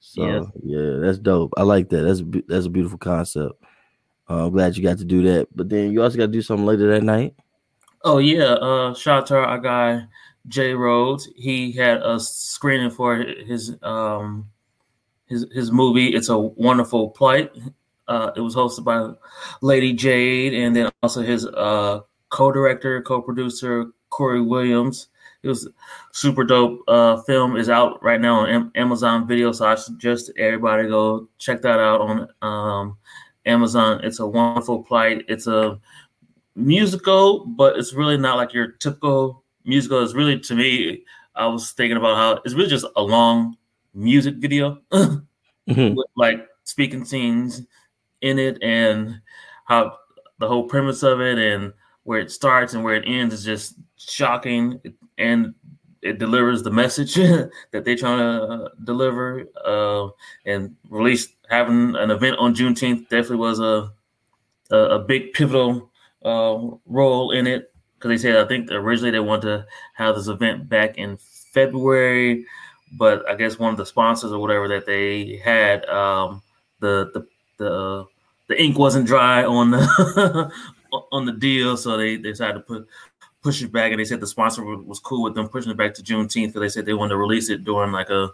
[0.00, 0.42] So Yeah.
[0.64, 1.52] yeah, that's dope.
[1.56, 2.02] I like that.
[2.02, 3.54] That's a, that's a beautiful concept.
[4.28, 5.48] Uh, I'm glad you got to do that.
[5.54, 7.34] But then you also got to do something later that night.
[8.04, 10.06] Oh yeah, uh shout out to our guy
[10.48, 11.28] Jay Rhodes.
[11.36, 14.50] He had a screening for his um
[15.26, 16.08] his his movie.
[16.08, 17.52] It's a wonderful plight.
[18.12, 18.98] Uh, it was hosted by
[19.62, 25.08] Lady Jade, and then also his uh co-director, co-producer Corey Williams.
[25.42, 25.66] It was
[26.12, 26.80] super dope.
[26.86, 31.26] Uh, film is out right now on Am- Amazon Video, so I suggest everybody go
[31.38, 32.98] check that out on um
[33.46, 34.04] Amazon.
[34.04, 35.24] It's a wonderful plight.
[35.28, 35.80] It's a
[36.54, 40.02] musical, but it's really not like your typical musical.
[40.04, 41.02] It's really to me,
[41.34, 43.56] I was thinking about how it's really just a long
[43.94, 44.82] music video
[45.68, 45.94] Mhm.
[45.96, 47.62] with like speaking scenes
[48.22, 49.20] in it and
[49.66, 49.96] how
[50.38, 51.72] the whole premise of it and
[52.04, 54.80] where it starts and where it ends is just shocking.
[55.18, 55.54] And
[56.02, 60.08] it delivers the message that they're trying to uh, deliver uh,
[60.44, 63.92] and release having an event on Juneteenth definitely was a
[64.70, 65.90] a, a big pivotal
[66.24, 67.72] uh, role in it.
[67.94, 71.18] Because they said I think originally they wanted to have this event back in
[71.52, 72.44] February,
[72.98, 76.42] but I guess one of the sponsors or whatever that they had um,
[76.80, 77.26] the the
[77.58, 78.06] the
[78.48, 80.52] the ink wasn't dry on the
[81.12, 82.88] on the deal, so they, they decided to put
[83.42, 85.94] push it back, and they said the sponsor was cool with them pushing it back
[85.94, 88.30] to Juneteenth because they said they wanted to release it during like a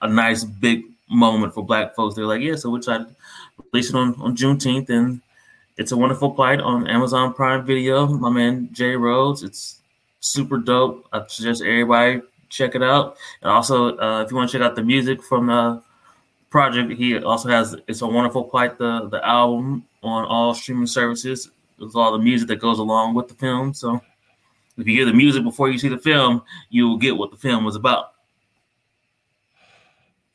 [0.00, 2.14] a nice big moment for Black folks.
[2.14, 3.08] They're like, yeah, so we tried to
[3.72, 5.20] release it on on Juneteenth, and
[5.76, 8.06] it's a wonderful plight on Amazon Prime Video.
[8.06, 9.78] My man Jay Rhodes, it's
[10.20, 11.06] super dope.
[11.12, 13.16] I suggest everybody check it out.
[13.40, 15.82] And also, uh, if you want to check out the music from the
[16.52, 21.50] project, he also has "It's a Wonderful Plight" the the album on all streaming services
[21.78, 23.74] with all the music that goes along with the film.
[23.74, 24.00] So
[24.78, 27.36] If you hear the music before you see the film, you will get what the
[27.36, 28.12] film was about.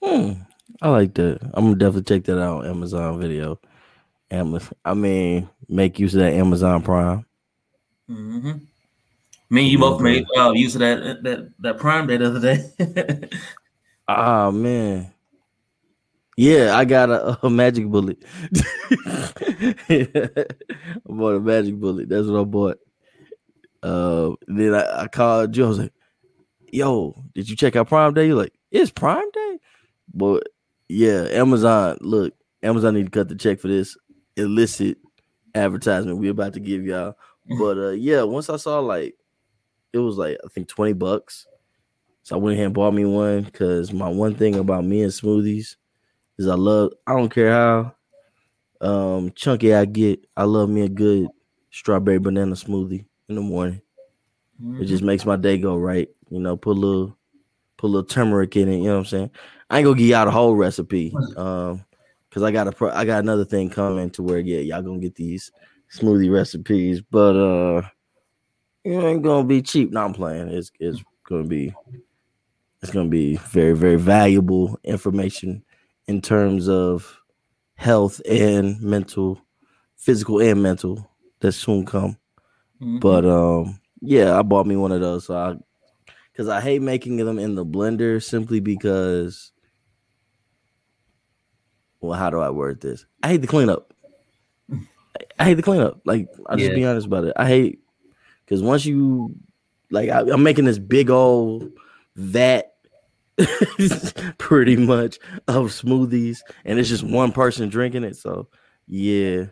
[0.03, 0.33] Hmm.
[0.81, 1.39] I like that.
[1.53, 3.59] I'm gonna definitely check that out on Amazon Video.
[4.29, 4.73] Amazon.
[4.83, 7.25] I mean, make use of that Amazon Prime.
[8.09, 8.57] Mm-hmm.
[9.49, 12.41] Me and you both made uh, use of that that that Prime Day the other
[12.41, 13.29] day.
[14.09, 15.11] Ah man.
[16.37, 18.23] Yeah, I got a, a magic bullet.
[18.55, 20.45] I
[21.05, 22.09] bought a magic bullet.
[22.09, 22.77] That's what I bought.
[23.83, 25.65] Uh, then I, I called you.
[25.65, 25.93] I was like,
[26.71, 29.59] "Yo, did you check out Prime Day?" You're like, "It's Prime Day,"
[30.13, 30.43] but
[30.89, 31.97] yeah, Amazon.
[32.01, 32.33] Look,
[32.63, 33.97] Amazon need to cut the check for this
[34.35, 34.97] illicit
[35.55, 37.15] advertisement we about to give y'all.
[37.57, 39.15] But uh, yeah, once I saw like
[39.93, 41.47] it was like I think twenty bucks,
[42.23, 45.11] so I went ahead and bought me one because my one thing about me and
[45.11, 45.75] smoothies
[46.37, 46.93] is I love.
[47.05, 47.93] I don't care how
[48.81, 50.25] um chunky I get.
[50.35, 51.27] I love me a good
[51.71, 53.81] strawberry banana smoothie in the morning.
[54.61, 54.83] Mm-hmm.
[54.83, 56.09] It just makes my day go right.
[56.29, 57.17] You know, put a little
[57.77, 58.77] put a little turmeric in it.
[58.77, 59.31] You know what I'm saying?
[59.69, 61.13] I ain't gonna give y'all the whole recipe.
[61.35, 61.83] Um,
[62.31, 65.15] cause I got a I got another thing coming to where yeah, y'all gonna get
[65.15, 65.51] these
[65.93, 67.81] smoothie recipes, but uh
[68.83, 69.91] it ain't gonna be cheap.
[69.91, 70.49] No, I'm playing.
[70.49, 71.73] It's it's gonna be
[72.81, 75.63] it's gonna be very, very valuable information
[76.07, 77.21] in terms of
[77.75, 79.41] health and mental,
[79.95, 82.17] physical and mental that soon come.
[82.81, 82.99] Mm-hmm.
[82.99, 85.25] But um, yeah, I bought me one of those.
[85.25, 85.55] So I,
[86.31, 89.51] because I hate making them in the blender simply because.
[91.99, 93.05] Well, how do I word this?
[93.23, 93.91] I hate the cleanup.
[95.39, 96.01] I hate the cleanup.
[96.05, 96.75] Like I'll just yeah.
[96.75, 97.33] be honest about it.
[97.35, 97.79] I hate
[98.45, 99.35] because once you
[99.91, 101.71] like I, I'm making this big old
[102.15, 102.73] vat
[104.37, 108.15] pretty much of smoothies, and it's just one person drinking it.
[108.15, 108.47] So
[108.87, 109.45] yeah,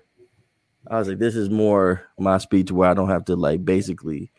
[0.87, 4.31] I was like, this is more my speech where I don't have to like basically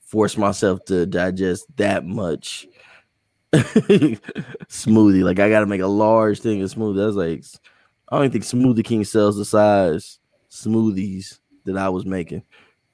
[0.00, 2.66] force myself to digest that much
[3.52, 5.22] smoothie.
[5.22, 7.02] Like I got to make a large thing of smoothie.
[7.02, 7.44] I was like,
[8.10, 10.18] I don't think Smoothie King sells the size
[10.50, 12.42] smoothies that I was making.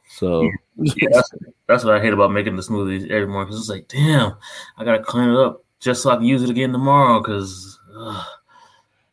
[0.09, 0.42] So
[0.76, 1.30] yeah, that's,
[1.66, 4.36] that's, what I hate about making the smoothies every morning because it's like, damn,
[4.76, 8.24] I gotta clean it up just so I can use it again tomorrow because uh,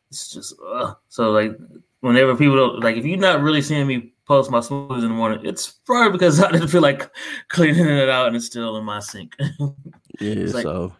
[0.10, 0.94] it's just uh.
[1.10, 1.52] so like
[2.00, 5.10] whenever people don't like if you're not really seeing me post my smoothies in the
[5.10, 7.12] morning, it's probably because I didn't feel like
[7.50, 9.36] cleaning it out and it's still in my sink.
[10.20, 10.94] yeah, like, so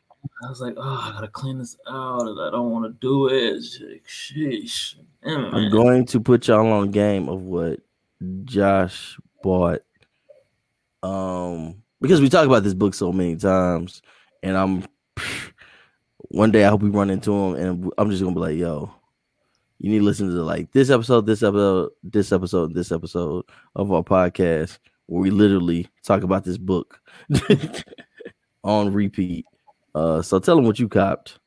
[0.44, 3.28] I was like, oh, I gotta clean this out, and I don't want to do
[3.28, 3.64] it.
[3.82, 4.96] Like, sheesh.
[5.24, 7.80] Damn, I'm going to put y'all on game of what
[8.44, 9.82] Josh bought.
[11.04, 14.02] Um, because we talk about this book so many times,
[14.44, 14.84] and I'm
[16.32, 18.94] one day I hope we run into him, and I'm just gonna be like, "Yo,
[19.80, 23.92] you need to listen to like this episode, this episode, this episode, this episode of
[23.92, 27.02] our podcast where we literally talk about this book
[28.64, 29.46] on repeat."
[29.94, 31.40] Uh, so tell them what you copped.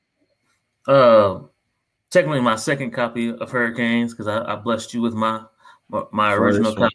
[0.87, 1.41] Uh,
[2.11, 5.43] technically my second copy of Hurricanes because I, I, blessed you with my
[5.89, 6.95] my, my original copy,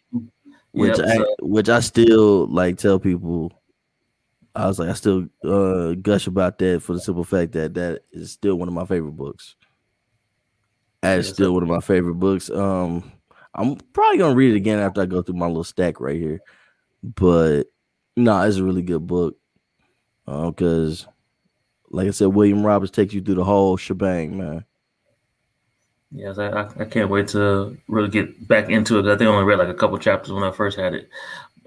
[0.70, 1.26] which yep, I so.
[1.40, 3.52] which I still like tell people
[4.54, 8.02] I was like, I still uh, gush about that for the simple fact that that
[8.12, 9.54] is still one of my favorite books.
[11.02, 12.50] That is still one of my favorite books.
[12.50, 13.12] Um,
[13.54, 16.40] I'm probably gonna read it again after I go through my little stack right here.
[17.02, 17.64] But
[18.16, 19.36] no, nah, it's a really good book.
[20.26, 21.10] Because, uh,
[21.90, 24.64] like I said, William Roberts takes you through the whole shebang, man.
[26.12, 29.06] Yes, I, I can't wait to really get back into it.
[29.06, 31.08] I think I only read like a couple chapters when I first had it,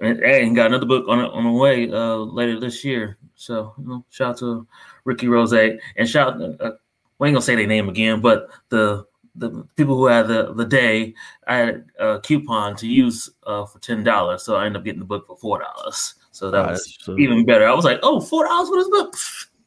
[0.00, 3.18] and, and got another book on on the way uh, later this year.
[3.34, 4.66] So you know, shout out to
[5.04, 6.40] Ricky Rose and shout.
[6.40, 6.72] Uh,
[7.18, 10.64] we ain't gonna say their name again, but the the people who had the the
[10.64, 11.14] day,
[11.46, 15.00] I had a coupon to use uh, for ten dollars, so I ended up getting
[15.00, 16.14] the book for four dollars.
[16.30, 17.66] So that was so even better.
[17.66, 19.14] I was like, oh, four dollars for this book.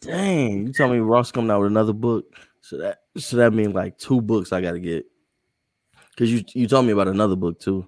[0.01, 2.25] Dang, you tell me Ross coming out with another book,
[2.61, 5.05] so that so that means like two books I got to get.
[6.17, 7.87] Cause you you told me about another book too.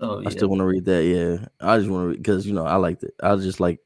[0.00, 0.28] Oh, yeah.
[0.28, 1.04] I still want to read that.
[1.04, 3.14] Yeah, I just want to because you know I like it.
[3.22, 3.80] I just like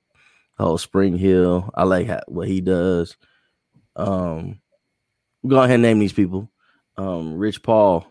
[0.59, 1.71] oh Spring Hill.
[1.75, 3.17] I like how, what he does.
[3.97, 4.61] Um,
[5.47, 6.51] go ahead and name these people.
[6.97, 8.07] Um, Rich Paul.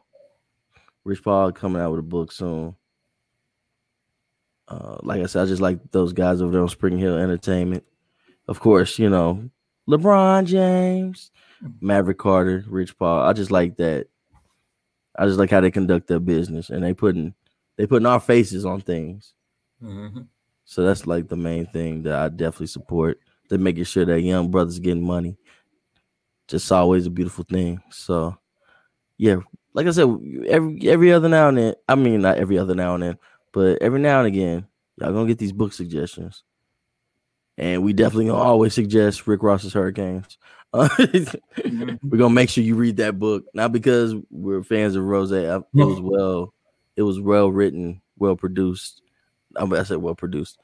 [1.04, 2.76] Rich Paul coming out with a book soon.
[4.68, 7.84] Uh, like I said, I just like those guys over there on Spring Hill Entertainment.
[8.48, 9.50] Of course, you know
[9.90, 11.32] LeBron James,
[11.82, 13.22] Maverick Carter, Rich Paul.
[13.22, 14.08] I just like that.
[15.18, 17.34] I just like how they conduct their business and they putting
[17.82, 19.34] they putting our faces on things.
[19.84, 20.22] Mm-hmm.
[20.66, 23.20] So that's like the main thing that I definitely support.
[23.50, 25.36] They're making sure that young brothers getting money.
[26.48, 27.82] Just always a beautiful thing.
[27.90, 28.38] So
[29.18, 29.38] yeah,
[29.74, 30.16] like I said,
[30.48, 31.74] every every other now and then.
[31.90, 33.18] I mean, not every other now and then,
[33.52, 34.68] but every now and again,
[34.98, 36.44] y'all gonna get these book suggestions.
[37.58, 40.38] and we definitely gonna always suggest Rick Ross's Hurricanes.
[40.74, 40.88] Uh,
[42.02, 45.30] we're gonna make sure you read that book, not because we're fans of Rose.
[45.30, 46.54] Was well,
[46.96, 49.02] it was well written, well produced.
[49.56, 50.60] I, mean, I said well produced.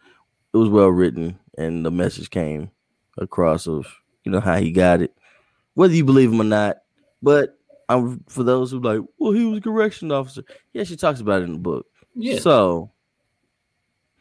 [0.53, 2.71] It was well written, and the message came
[3.17, 3.87] across of
[4.23, 5.13] you know how he got it,
[5.73, 6.77] whether you believe him or not.
[7.21, 7.57] But
[7.89, 10.43] I'm for those who like, well, he was a correction officer.
[10.73, 11.85] Yeah, she talks about it in the book.
[12.15, 12.39] Yeah.
[12.39, 12.91] So,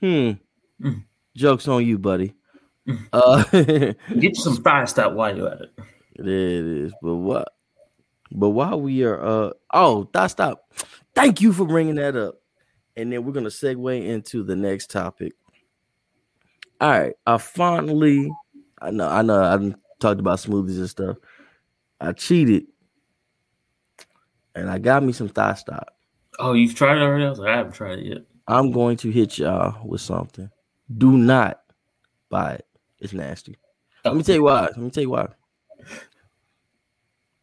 [0.00, 0.32] hmm,
[0.80, 1.04] Mm.
[1.34, 2.34] jokes on you, buddy.
[2.86, 3.08] Mm.
[3.12, 5.72] Uh, Get some thigh stop while you're at it.
[6.14, 7.48] It is, but what?
[8.32, 10.70] But while we are, uh, oh, that stop.
[11.16, 12.36] Thank you for bringing that up,
[12.94, 15.32] and then we're gonna segue into the next topic.
[16.80, 18.30] All right, I finally,
[18.80, 21.16] I know, I know, I talked about smoothies and stuff.
[22.00, 22.66] I cheated,
[24.54, 25.88] and I got me some Thigh Stop.
[26.38, 27.24] Oh, you've tried it already?
[27.24, 28.18] I like, I haven't tried it yet.
[28.46, 30.50] I'm going to hit y'all with something.
[30.98, 31.62] Do not
[32.28, 32.66] buy it.
[33.00, 33.56] It's nasty.
[34.04, 34.64] Let me tell you why.
[34.64, 35.28] Let me tell you why.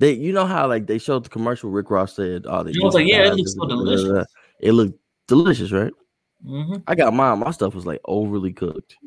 [0.04, 1.70] They, you know how like they showed the commercial.
[1.70, 3.84] Rick Ross said, "Oh, they I was like, yeah, it looks so da, da, da,
[3.86, 4.01] da, da.
[4.01, 4.28] delicious.
[4.60, 4.99] It looked
[5.30, 5.93] delicious, right?
[6.45, 7.39] hmm I got mine.
[7.39, 8.97] My stuff was like overly cooked.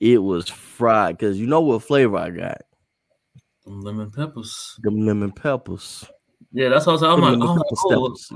[0.00, 2.62] It was fried because you know what flavor I got?
[3.66, 4.80] Lemon peppers.
[4.82, 6.06] The lemon peppers.
[6.50, 7.10] Yeah, that's what I was like.
[7.10, 8.32] I'm like, lemon I'm like, oh, steppers.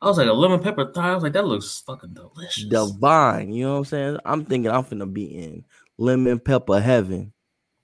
[0.00, 1.10] I was like a lemon pepper thigh.
[1.10, 2.70] I was like, that looks fucking delicious.
[2.70, 3.52] divine.
[3.52, 4.18] You know what I'm saying?
[4.24, 5.62] I'm thinking I'm finna be in
[5.98, 7.34] lemon pepper heaven.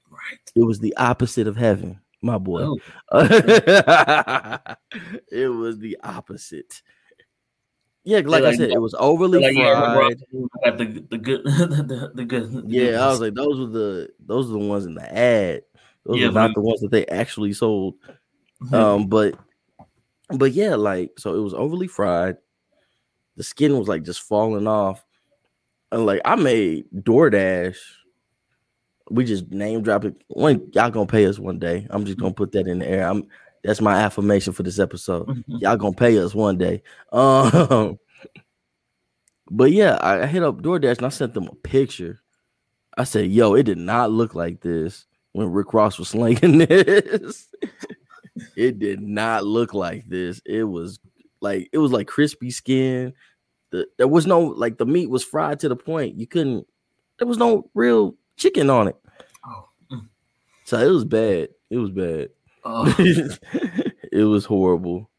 [0.08, 0.40] Right.
[0.56, 2.62] It was the opposite of heaven, my boy.
[2.62, 2.78] Oh,
[5.30, 6.82] it was the opposite.
[8.04, 10.20] Yeah, like, I said, it was overly like, fried.
[10.64, 12.52] Got the the good the, the, good.
[12.52, 15.16] the good Yeah, I was like, those were the those are the ones in the
[15.16, 15.62] ad.
[16.04, 17.94] Those Yeah, are not but- the ones that they actually sold.
[18.72, 19.34] Um, but
[20.28, 22.36] but yeah, like so it was overly fried.
[23.36, 25.04] The skin was like just falling off.
[25.90, 27.76] And like I made DoorDash.
[29.12, 30.14] We just name drop it.
[30.28, 31.86] When y'all gonna pay us one day.
[31.90, 33.08] I'm just gonna put that in the air.
[33.08, 33.26] I'm
[33.62, 35.28] that's my affirmation for this episode.
[35.28, 35.44] Mhm.
[35.60, 36.82] Y'all gonna pay us one day.
[37.12, 37.98] Um
[39.50, 42.22] but yeah, I, I hit up DoorDash and I sent them a picture.
[42.96, 47.48] I said, yo, it did not look like this when Rick Ross was slinging this.
[48.56, 50.40] it did not look like this.
[50.46, 50.98] It was
[51.40, 53.12] like it was like crispy skin.
[53.70, 56.66] The, there was no like the meat was fried to the point you couldn't.
[57.18, 58.96] There was no real chicken on it.
[60.64, 61.48] So it was bad.
[61.70, 62.30] It was bad.
[62.64, 65.10] Oh, it was horrible.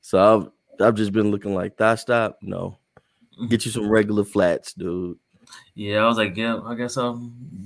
[0.00, 1.96] So I've I've just been looking like that.
[2.00, 2.38] Stop.
[2.42, 2.78] No,
[3.48, 5.18] get you some regular flats, dude.
[5.74, 7.16] yeah, I was like, yeah, I guess I'll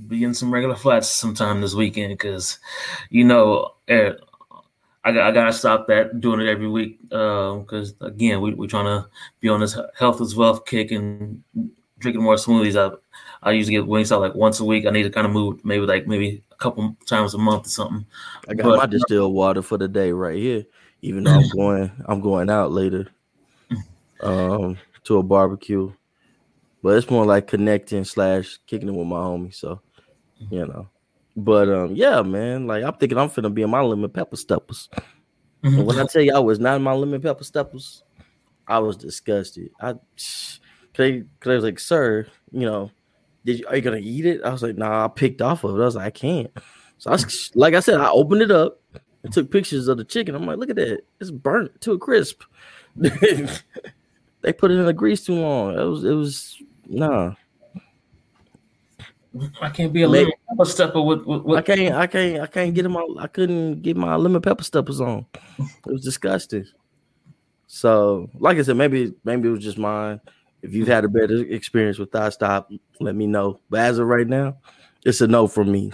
[0.06, 2.58] be in some regular flats sometime this weekend because,
[3.10, 4.12] you know, eh,
[5.04, 8.86] I got I gotta stop that doing it every week because again, we we're trying
[8.86, 9.08] to
[9.40, 11.42] be on this health is wealth kick and
[11.98, 12.76] drinking more smoothies.
[12.76, 12.94] I
[13.42, 14.86] I usually get Wingstop like once a week.
[14.86, 17.70] I need to kind of move maybe like maybe a couple times a month or
[17.70, 18.06] something.
[18.48, 20.64] I got But- my distilled water for the day right here.
[21.02, 23.06] Even though I'm going, I'm going out later,
[24.20, 25.92] um, to a barbecue.
[26.82, 29.54] But it's more like connecting slash kicking it with my homie.
[29.54, 29.80] So,
[30.50, 30.88] you know.
[31.36, 32.66] But um, yeah, man.
[32.66, 34.88] Like I'm thinking I'm finna be in my lemon pepper steppers.
[35.62, 38.02] And when I tell you I was not in my lemon pepper steppers,
[38.66, 39.70] I was disgusted.
[39.80, 39.94] I
[40.96, 42.90] they, they was like, sir, you know,
[43.44, 44.42] did you are you gonna eat it?
[44.42, 45.82] I was like, nah, I picked off of it.
[45.82, 46.50] I was like, I can't.
[46.98, 48.80] So I was, like I said, I opened it up
[49.22, 50.34] and took pictures of the chicken.
[50.34, 52.42] I'm like, look at that, it's burnt to a crisp.
[52.96, 55.78] they put it in the grease too long.
[55.78, 57.34] It was, it was nah.
[59.60, 62.74] I can't be a lemon pepper stepper with, with, I can't, I can't, I can't
[62.74, 63.18] get them all.
[63.20, 65.26] I couldn't get my lemon pepper steppers on.
[65.58, 66.66] It was disgusting.
[67.66, 70.20] So, like I said, maybe, maybe it was just mine.
[70.62, 73.60] If you've had a better experience with Thigh Stop, let me know.
[73.70, 74.58] But as of right now,
[75.04, 75.92] it's a no from me.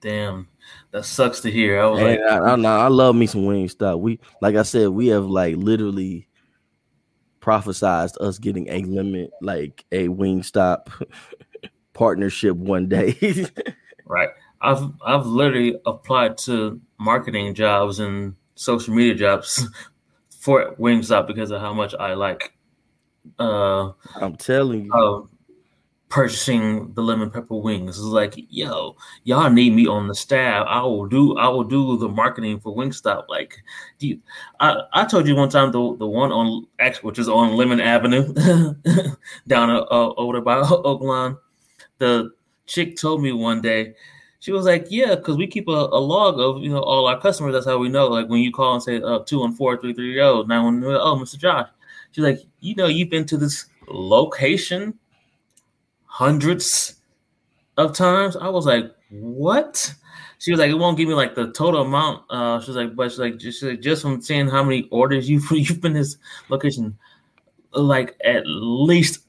[0.00, 0.48] damn.
[0.92, 1.80] That sucks to hear.
[1.80, 4.00] I was And like, I, I, I love me some Wingstop.
[4.00, 6.28] We, like I said, we have like literally
[7.40, 10.88] prophesized us getting a limit, like a Wingstop
[11.92, 13.16] partnership one day.
[14.06, 14.28] Right.
[14.60, 19.66] I've I've literally applied to marketing jobs and social media jobs
[20.44, 22.52] for Wingstop because of how much I like
[23.38, 24.92] uh, I'm telling you.
[24.92, 25.22] uh
[26.10, 27.96] purchasing the lemon pepper wings.
[27.96, 30.64] It's like, yo, y'all need me on the staff.
[30.68, 33.24] I will do I will do the marketing for Wingstop.
[33.28, 33.56] Like,
[33.98, 34.20] do you
[34.60, 36.66] I, I told you one time the the one on
[37.02, 38.32] which is on Lemon Avenue
[39.48, 41.38] down uh, over by Oak Lawn.
[41.98, 42.30] The
[42.66, 43.94] chick told me one day,
[44.44, 47.18] she was like, "Yeah, because we keep a, a log of you know all our
[47.18, 47.54] customers.
[47.54, 48.08] That's how we know.
[48.08, 50.84] Like when you call and say uh, two one four three three zero nine one
[50.84, 51.38] oh, Mr.
[51.38, 51.66] Josh."
[52.12, 54.98] She's like, "You know, you've been to this location
[56.04, 56.96] hundreds
[57.78, 58.36] of times.
[58.36, 59.94] I was like, what?
[60.40, 62.24] She was like, it won't give me like the total amount.
[62.28, 65.46] Uh, she's like, but she's like, just like, just from seeing how many orders you've
[65.50, 66.18] you've been this
[66.50, 66.98] location,
[67.72, 69.24] like at least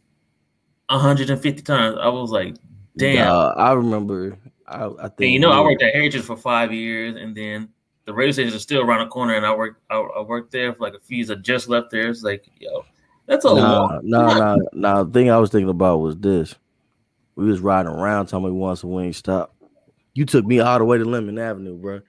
[0.89, 1.97] 150 times.
[2.01, 2.55] I was like,
[2.97, 3.53] damn.
[3.57, 4.37] I remember.
[4.67, 7.69] I, I think And you know, I worked at Heritage for five years, and then
[8.05, 10.73] the radio station is still around the corner, and I worked I, I worked there
[10.73, 11.31] for like a few years.
[11.31, 12.09] I just left there.
[12.09, 12.85] It's like, yo,
[13.25, 14.03] that's a Nah, lot.
[14.03, 15.03] nah, nah, nah.
[15.03, 16.55] The thing I was thinking about was this.
[17.35, 19.53] We was riding around telling me we want some wing stop.
[20.13, 22.01] You took me all the way to Lemon Avenue, bro.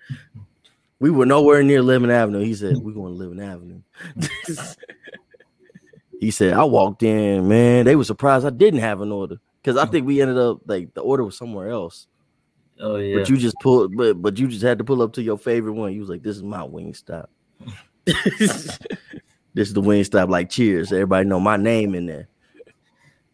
[1.01, 2.45] We were nowhere near Lemon Avenue.
[2.45, 3.81] He said, We're going to Lemon Avenue.
[6.21, 7.85] he said, I walked in, man.
[7.85, 9.37] They were surprised I didn't have an order.
[9.61, 12.07] Because I think we ended up like the order was somewhere else.
[12.81, 15.23] Oh yeah, But you just pulled, but but you just had to pull up to
[15.23, 15.93] your favorite one.
[15.93, 17.31] You was like, "This is my wing stop.
[18.05, 18.79] this
[19.55, 20.93] is the wing stop." Like, cheers!
[20.93, 22.29] Everybody know my name in there.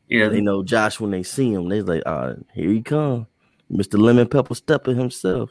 [0.09, 0.28] yeah.
[0.28, 1.68] They know Josh when they see him.
[1.68, 3.26] They like, "Ah, here he come,
[3.68, 5.51] Mister Lemon Pepper Stepper himself."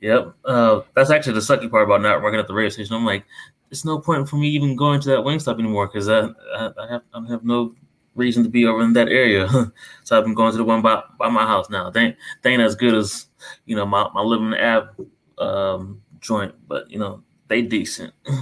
[0.00, 0.34] Yep.
[0.44, 2.94] Uh, that's actually the sucky part about not working at the radio station.
[2.94, 3.24] I'm like,
[3.70, 6.86] it's no point for me even going to that Wingstop anymore because I, I, I
[6.90, 7.74] have I have no
[8.14, 9.48] reason to be over in that area.
[10.04, 11.90] so I've been going to the one by, by my house now.
[11.90, 13.26] They ain't, they ain't as good as
[13.66, 14.94] you know my my living app
[15.38, 18.12] um, joint, but you know they decent.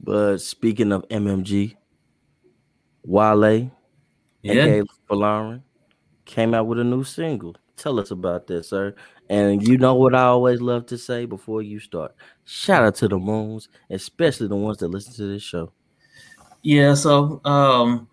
[0.00, 1.76] But speaking of MMG,
[3.04, 3.70] Wale,
[4.42, 4.66] Yeah.
[4.66, 5.62] aka Folarin,
[6.24, 7.56] came out with a new single.
[7.76, 8.94] Tell us about that, sir.
[9.28, 12.14] And you know what I always love to say before you start.
[12.44, 15.72] Shout out to the moons, especially the ones that listen to this show.
[16.62, 18.08] Yeah, so um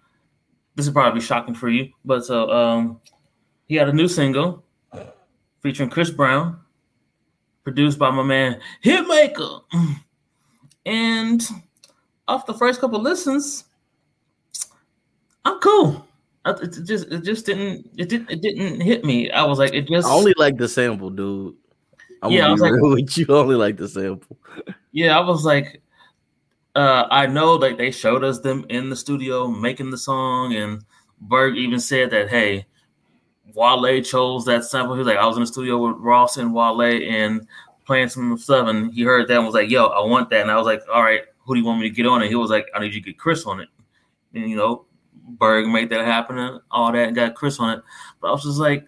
[0.80, 3.02] this will probably shocking for you, but so um
[3.68, 4.64] he had a new single
[5.62, 6.58] featuring Chris Brown,
[7.66, 9.62] produced by my man Hitmaka.
[10.86, 11.42] And
[12.28, 13.66] off the first couple listens,
[15.46, 16.08] I'm cool.
[16.46, 19.30] It just it just didn't it didn't it didn't hit me.
[19.30, 21.56] I was like it just I only like the sample, dude.
[22.24, 23.26] I'm Yeah, I was like- with you.
[23.28, 24.38] Only like the sample.
[24.94, 25.82] Yeah, I was like,
[26.76, 30.84] uh, I know that they showed us them in the studio making the song, and
[31.22, 32.66] Berg even said that, hey,
[33.54, 34.94] Wale chose that sample.
[34.94, 37.48] He was like, I was in the studio with Ross and Wale and
[37.86, 40.42] playing some stuff, and he heard that and was like, yo, I want that.
[40.42, 42.30] And I was like, all right, who do you want me to get on it?
[42.30, 43.70] He was like, I need you to get Chris on it.
[44.36, 47.84] And, you know, Berg made that happen and all that and got Chris on it.
[48.22, 48.88] But I was just like,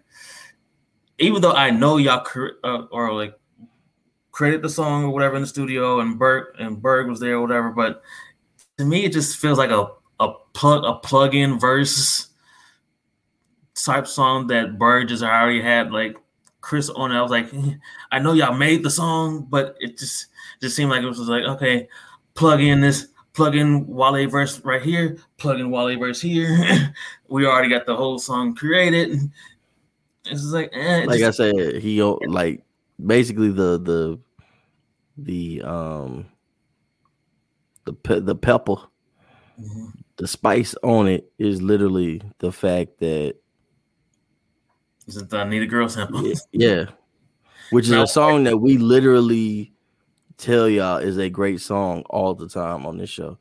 [1.18, 2.26] even though I know y'all
[2.64, 3.36] uh, or like
[4.32, 7.42] created the song or whatever in the studio, and Berg and Berg was there or
[7.42, 7.70] whatever.
[7.70, 8.02] But
[8.78, 9.88] to me, it just feels like a
[10.20, 12.28] a plug a plug in verse
[13.76, 16.16] type song that Berg just already had like
[16.62, 17.18] Chris on it.
[17.18, 17.52] I was like,
[18.12, 20.28] I know y'all made the song, but it just
[20.62, 21.88] just seemed like it was like okay,
[22.34, 23.08] plug in this.
[23.34, 25.18] Plug in Wale verse right here.
[25.38, 26.94] Plug in Wale verse here.
[27.30, 29.12] we already got the whole song created.
[30.26, 32.62] It's just like, eh, it Like just- I said, he like
[33.06, 34.20] basically the the
[35.18, 36.26] the um
[37.86, 38.76] the pe- the pepper,
[39.60, 39.92] Mhm.
[40.18, 43.36] the spice on it is literally the fact that
[45.08, 46.26] Is it the Need a Girl sample?
[46.26, 46.86] Yeah, yeah.
[47.72, 49.74] Which is Now- a song that we literally
[50.38, 53.38] tell y'all is a great song all the time on this show.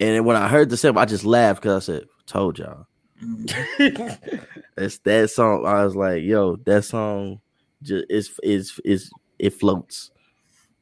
[0.00, 2.86] And when I heard the sample, I just laughed because I said, "Told y'all."
[3.22, 4.18] Mhm.
[4.76, 5.64] That's that song.
[5.66, 7.40] I was like, "Yo, that song
[7.84, 10.10] just is is is it floats."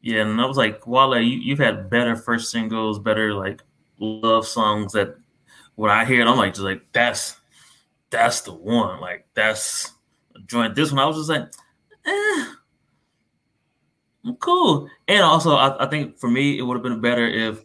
[0.03, 3.63] Yeah, and I was like, Wale, you, you've had better first singles, better like
[3.99, 5.17] love songs that
[5.77, 7.41] when I hear it, I'm like, just like that's
[8.11, 9.01] that's the one.
[9.01, 9.93] Like that's
[10.35, 10.75] a joint.
[10.75, 11.49] This one, I was just like,
[12.05, 12.53] eh,
[14.25, 14.89] I'm cool.
[15.07, 17.65] And also, I, I think for me, it would have been better if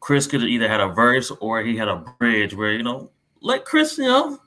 [0.00, 3.10] Chris could have either had a verse or he had a bridge where you know,
[3.40, 4.38] let Chris, you know,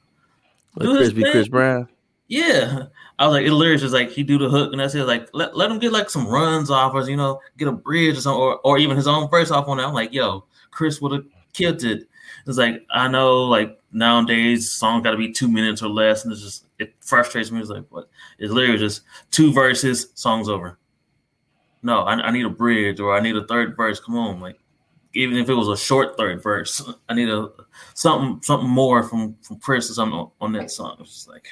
[0.75, 1.47] Let Chris be Chris.
[1.47, 1.89] Brown.
[2.27, 2.87] Yeah.
[3.19, 5.03] I was like, it literally just like he do the hook and that's it.
[5.03, 8.17] Like let, let him get like some runs off or you know, get a bridge
[8.17, 9.83] or something or, or even his own verse off on it.
[9.83, 12.07] I'm like, yo, Chris would have killed it.
[12.47, 16.41] It's like I know like nowadays songs gotta be two minutes or less, and it's
[16.41, 17.59] just it frustrates me.
[17.59, 19.01] It's like what it's literally just
[19.31, 20.77] two verses, songs over.
[21.81, 23.99] No, I, I need a bridge or I need a third verse.
[23.99, 24.59] Come on, like
[25.13, 27.49] even if it was a short third verse, I need a
[27.93, 30.97] something something more from from Chris or something on, on that song.
[30.99, 31.47] It's just like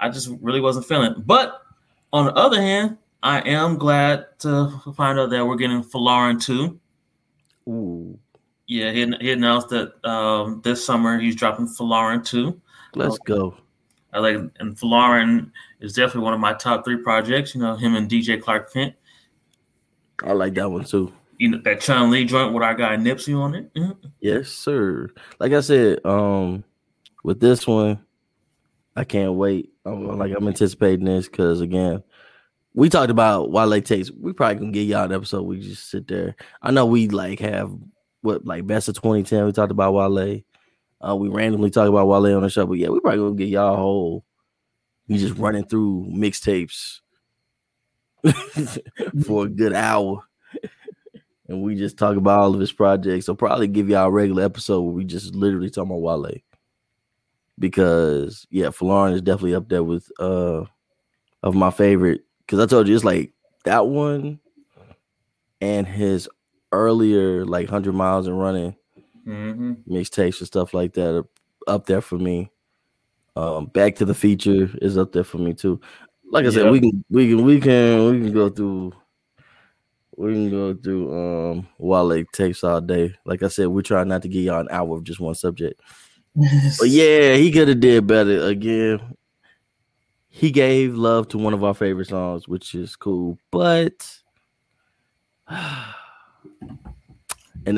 [0.00, 1.26] I just really wasn't feeling it.
[1.26, 1.62] But
[2.12, 6.78] on the other hand, I am glad to find out that we're getting Folarin too.
[7.68, 8.18] Ooh,
[8.66, 12.60] Yeah, he, he announced that um, this summer he's dropping Folarin too.
[12.94, 13.56] let's go.
[14.12, 17.54] I like, and Folarin is definitely one of my top three projects.
[17.54, 18.94] You know, him and DJ Clark Kent.
[20.22, 21.12] I like that one too.
[21.38, 23.74] You know that Chun Lee joint with our guy Nipsey on it.
[23.74, 23.96] Mhm.
[24.20, 25.08] Yes, sir.
[25.40, 26.62] Like I said, um,
[27.24, 27.98] with this one,
[28.96, 29.70] I can't wait.
[29.84, 32.02] I'm like I'm anticipating this because again,
[32.74, 34.10] we talked about Wale takes.
[34.10, 35.42] We probably gonna get y'all an episode.
[35.42, 36.36] We just sit there.
[36.62, 37.72] I know we like have
[38.22, 39.46] what like best of 2010.
[39.46, 40.40] We talked about Wale.
[41.00, 43.48] Uh, we randomly talk about Wale on the show, but yeah, we probably gonna get
[43.48, 44.24] y'all a whole.
[45.08, 47.00] We just running through mixtapes
[49.26, 50.22] for a good hour,
[51.48, 53.26] and we just talk about all of his projects.
[53.26, 56.30] So probably give y'all a regular episode where we just literally talk about Wale
[57.58, 60.64] because yeah, Folarin is definitely up there with uh
[61.42, 62.22] of my favorite.
[62.40, 63.32] Because I told you it's like
[63.64, 64.40] that one
[65.60, 66.28] and his
[66.72, 68.76] earlier like hundred miles and running
[69.26, 69.90] Mm-hmm.
[69.90, 71.24] mixtapes and stuff like that are
[71.66, 72.50] up there for me.
[73.36, 75.80] Um, Back to the Feature is up there for me too.
[76.30, 78.92] Like I said, we can we can we can we can go through
[80.16, 81.12] we can go through
[81.52, 83.14] um Wale tapes all day.
[83.24, 85.80] Like I said, we're trying not to get y'all an hour of just one subject.
[86.36, 89.16] But yeah, he could have did better again.
[90.28, 94.18] He gave love to one of our favorite songs, which is cool, but
[95.48, 95.94] and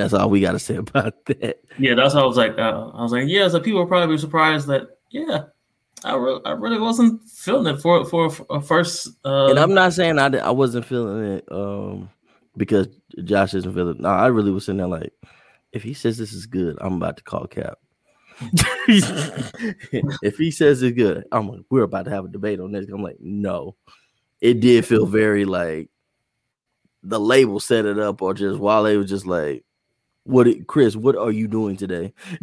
[0.01, 1.61] that's all we got to say about that.
[1.79, 2.59] Yeah, that's how I was like.
[2.59, 3.49] Uh, I was like, yeah.
[3.49, 5.45] So people are probably surprised that yeah,
[6.05, 9.09] I re- I really wasn't feeling it for for a first.
[9.25, 12.09] Uh, and I'm not saying I, I wasn't feeling it um
[12.57, 12.89] because
[13.25, 14.01] Josh isn't feeling.
[14.01, 15.13] No, I really was sitting there like,
[15.73, 17.79] if he says this is good, I'm about to call Cap.
[18.89, 22.87] If he says it's good, I'm like, we're about to have a debate on this.
[22.89, 23.77] I'm like, no,
[24.41, 25.89] it did feel very like
[27.03, 29.65] the label set it up, or just Wale was just like,
[30.25, 30.97] what, it- Chris?
[30.97, 32.13] What are you doing today?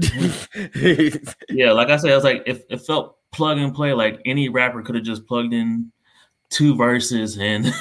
[1.49, 4.49] yeah, like I said, I was like, if it felt plug and play, like any
[4.49, 5.91] rapper could have just plugged in
[6.49, 7.73] two verses and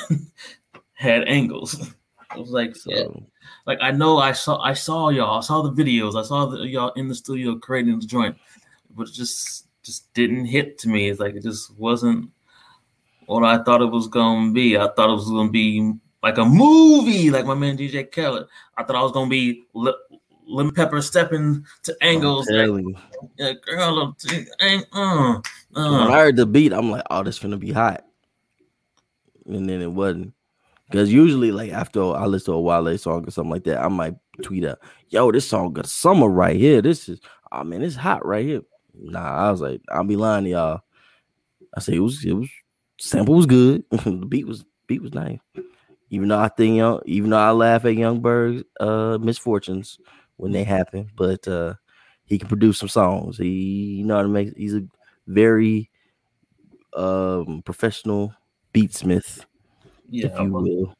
[0.95, 1.91] had angles.
[2.31, 3.23] I was like, so
[3.67, 6.67] like I know I saw I saw y'all, I saw the videos, I saw the,
[6.67, 8.37] y'all in the studio creating the joint,
[8.95, 11.11] but it just just didn't hit to me.
[11.11, 12.31] It's like it just wasn't
[13.27, 14.77] what I thought it was gonna be.
[14.77, 18.47] I thought it was gonna be like a movie, like my man DJ Khaled.
[18.77, 19.95] I thought I was gonna be Lim,
[20.47, 22.69] Lim Pepper stepping to angles, like,
[23.37, 24.17] yeah, girl,
[24.61, 25.41] ain't- uh,
[25.71, 26.09] when uh.
[26.09, 28.05] I heard the beat, I'm like, oh, this gonna be hot.
[29.47, 30.35] And then it wasn't.
[30.93, 33.88] Because usually, like after I listen to a Wale song or something like that, I
[33.88, 34.78] might tweet out,
[35.09, 36.82] yo, this song got summer right here.
[36.82, 37.18] This is
[37.51, 38.61] oh mean, it's hot right here.
[38.95, 40.80] Nah, I was like, I'll be lying to y'all.
[41.74, 42.51] I say it was it was
[43.01, 43.84] sample was good.
[43.90, 45.38] the beat was beat was nice.
[46.11, 49.99] Even though I think young, even though I laugh at Young Berg's uh misfortunes
[50.36, 51.72] when they happen, but uh
[52.26, 53.38] he can produce some songs.
[53.38, 53.49] He
[53.97, 54.82] you know how to make he's a
[55.26, 55.90] very
[56.95, 58.34] um professional
[58.74, 59.47] beatsmith,
[60.13, 60.95] yeah, if you will.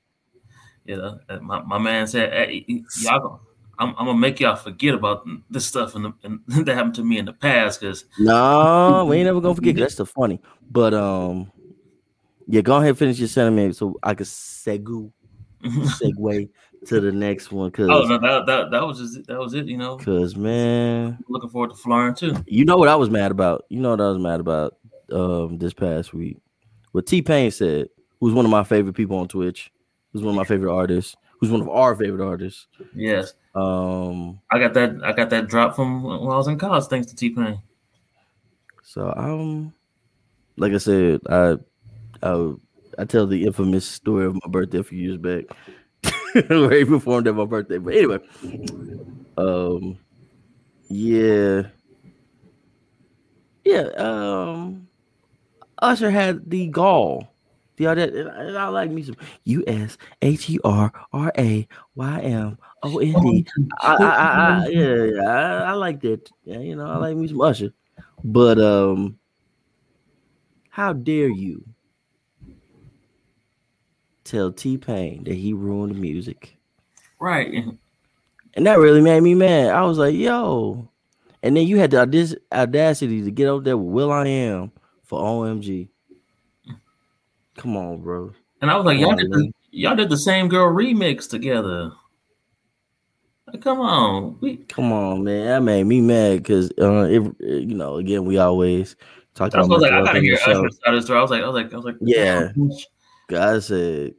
[0.85, 2.65] Yeah, my, my man said, hey,
[3.01, 3.39] y'all, gonna-
[3.79, 6.13] I'm, I'm gonna make y'all forget about this stuff in,
[6.49, 9.77] that happened to me in the past because No, we ain't never gonna forget.
[9.77, 10.41] That's the funny.
[10.71, 11.51] But um,
[12.47, 15.11] yeah, go ahead and finish your sentiment so I can segu
[15.65, 16.49] segue
[16.87, 17.71] to the next one.
[17.71, 19.67] Cause, oh no, that, that that was just that was it.
[19.67, 22.37] You know, cause man, looking forward to flying too.
[22.47, 23.65] you know what I was mad about.
[23.69, 24.77] You know what I was mad about
[25.11, 26.39] um this past week.
[26.93, 27.89] What T Pain said,
[28.23, 29.73] who's one of my favorite people on Twitch,
[30.13, 32.69] who's one of my favorite artists, who's one of our favorite artists.
[32.95, 35.01] Yes, Um, I got that.
[35.03, 37.61] I got that drop from when I was in college, thanks to T Pain.
[38.85, 39.75] So um,
[40.57, 41.57] like I said, I
[42.23, 42.53] I
[42.97, 45.47] I tell the infamous story of my birthday a few years back,
[46.49, 47.79] where he performed at my birthday.
[47.79, 48.19] But anyway,
[49.37, 49.99] um,
[50.89, 51.63] yeah,
[53.65, 53.89] yeah.
[53.97, 54.87] Um,
[55.81, 57.32] Usher had the gall.
[57.77, 61.33] The other, and I, and I like me some U S H E R R
[61.39, 63.47] A Y M O N D.
[63.81, 66.31] I, I, I, I, yeah, yeah, I, I like that.
[66.45, 67.73] Yeah, you know, I like me some Usher.
[68.23, 69.19] But um,
[70.69, 71.65] how dare you
[74.25, 76.57] tell T Pain that he ruined the music?
[77.19, 77.53] Right.
[77.53, 77.79] And
[78.55, 79.71] And that really made me mad.
[79.71, 80.89] I was like, yo.
[81.43, 85.21] And then you had the audacity to get up there with Will I Am for
[85.21, 85.89] OMG.
[87.57, 88.33] Come on, bro.
[88.61, 91.93] And I was like, y'all did the, y'all did the same girl remix together.
[93.47, 95.47] Like, come on, we Come on, man.
[95.47, 98.97] That made me mad because uh, it, you know, again, we always
[99.35, 99.93] talk about I was like.
[99.93, 100.61] I gotta hear on the show.
[100.63, 101.15] Usher's side of the.
[101.15, 102.53] I was like, I was like, I was like, Yeah.
[103.29, 104.15] God said,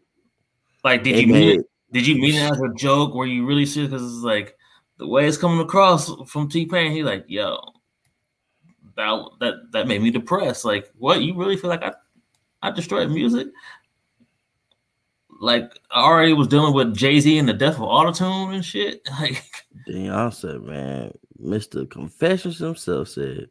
[0.83, 1.65] Like, did you mean it?
[1.91, 3.13] Did you mean it as a joke?
[3.13, 3.91] Were you really serious?
[3.91, 4.57] Because it's like
[4.97, 6.91] the way it's coming across from T Pain.
[6.91, 7.59] He like, yo,
[8.97, 10.65] that that that made me depressed.
[10.65, 11.21] Like, what?
[11.21, 11.93] You really feel like I
[12.63, 13.47] I destroyed music?
[15.41, 19.07] Like, I already was dealing with Jay Z and the death of autotune and shit.
[19.19, 19.43] Like,
[19.85, 21.87] Then I said, man, Mr.
[21.89, 23.49] Confessions himself said,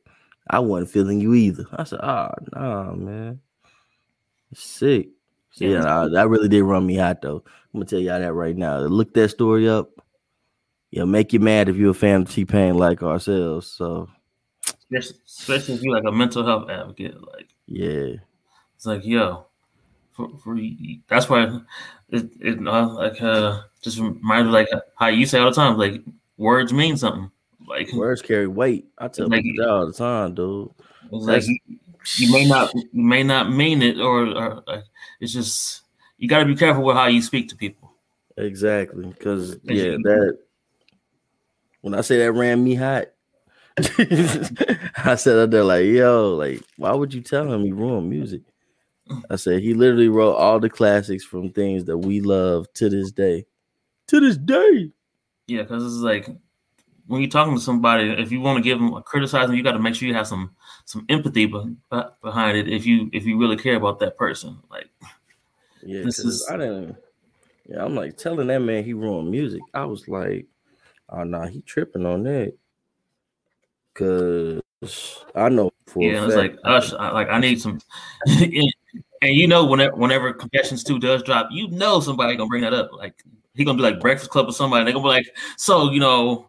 [0.48, 1.66] I wasn't feeling you either.
[1.72, 3.40] I said, oh nah, man.
[4.54, 5.10] Sick.
[5.50, 7.44] So, yeah, I, that really did run me hot though.
[7.46, 8.78] I'm gonna tell y'all that right now.
[8.78, 9.90] Look that story up.
[10.90, 13.66] It'll make you mad if you're a fan of T Pain like ourselves.
[13.66, 14.08] So
[14.94, 18.14] especially if you're like a mental health advocate, like yeah,
[18.82, 19.46] it's like yo,
[20.10, 20.58] for, for
[21.06, 21.60] that's why
[22.08, 25.78] it, it uh, like uh just reminds me like how you say all the time,
[25.78, 26.02] like
[26.36, 27.30] words mean something.
[27.64, 28.86] Like words carry weight.
[28.98, 30.70] I tell like, people that all the time, dude.
[31.12, 31.58] Like you,
[32.16, 34.82] you, may not you may not mean it, or, or uh,
[35.20, 35.82] it's just
[36.18, 37.92] you got to be careful with how you speak to people.
[38.36, 40.38] Exactly, because yeah, that
[41.82, 43.06] when I say that ran me hot,
[43.78, 48.42] I said out there like, yo, like, why would you tell him you ruined music?
[49.30, 53.10] I said he literally wrote all the classics from things that we love to this
[53.10, 53.46] day.
[54.08, 54.90] To this day.
[55.46, 56.28] Yeah, because it's like
[57.06, 59.72] when you're talking to somebody, if you want to give them a criticism, you got
[59.72, 62.68] to make sure you have some some empathy behind it.
[62.68, 64.88] If you if you really care about that person, like
[65.82, 66.96] yeah, this is I didn't.
[67.68, 69.62] Yeah, I'm like telling that man he ruined music.
[69.74, 70.46] I was like,
[71.08, 72.54] oh nah, he tripping on that.
[73.94, 74.62] Cause
[75.34, 76.92] I know for yeah, it's like us.
[76.92, 77.78] like I need some,
[79.22, 82.74] and, you know whenever whenever Confessions Two does drop, you know somebody gonna bring that
[82.74, 82.90] up.
[82.92, 83.14] Like
[83.54, 84.84] he gonna be like Breakfast Club or somebody.
[84.84, 86.48] They gonna be like, so you know,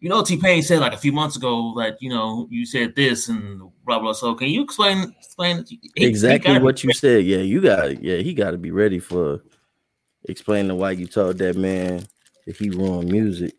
[0.00, 2.94] you know, T Pain said like a few months ago that you know you said
[2.94, 4.12] this and blah blah.
[4.12, 7.24] So can you explain explain he, exactly he what you said?
[7.24, 9.42] Yeah, you got yeah, he got to be ready for
[10.24, 12.06] explaining why you told that man
[12.46, 13.54] that he ruined music.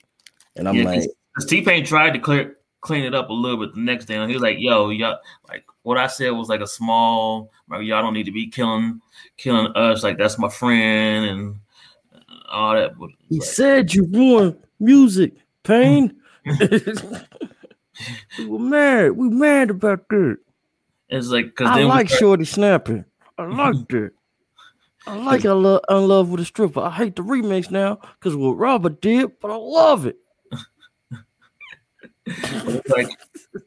[0.55, 1.09] And I'm yeah, like,
[1.47, 4.15] T Pain tried to clear clean it up a little bit the next day.
[4.15, 5.19] And he was like, "Yo, y'all,
[5.49, 7.51] like what I said was like a small.
[7.69, 9.01] Like, y'all don't need to be killing
[9.37, 10.03] killing us.
[10.03, 11.55] Like that's my friend and
[12.49, 16.15] all that." But, he like, said you ruined music, Pain.
[16.45, 16.55] we
[18.45, 19.11] were mad.
[19.11, 20.37] We mad about that.
[21.09, 23.05] It's like because I like Shorty snapping.
[23.37, 24.11] I like that.
[25.05, 26.81] I like I love Unlove with a stripper.
[26.81, 30.17] I hate the remix now because what Robert did, but I love it
[32.89, 33.09] like,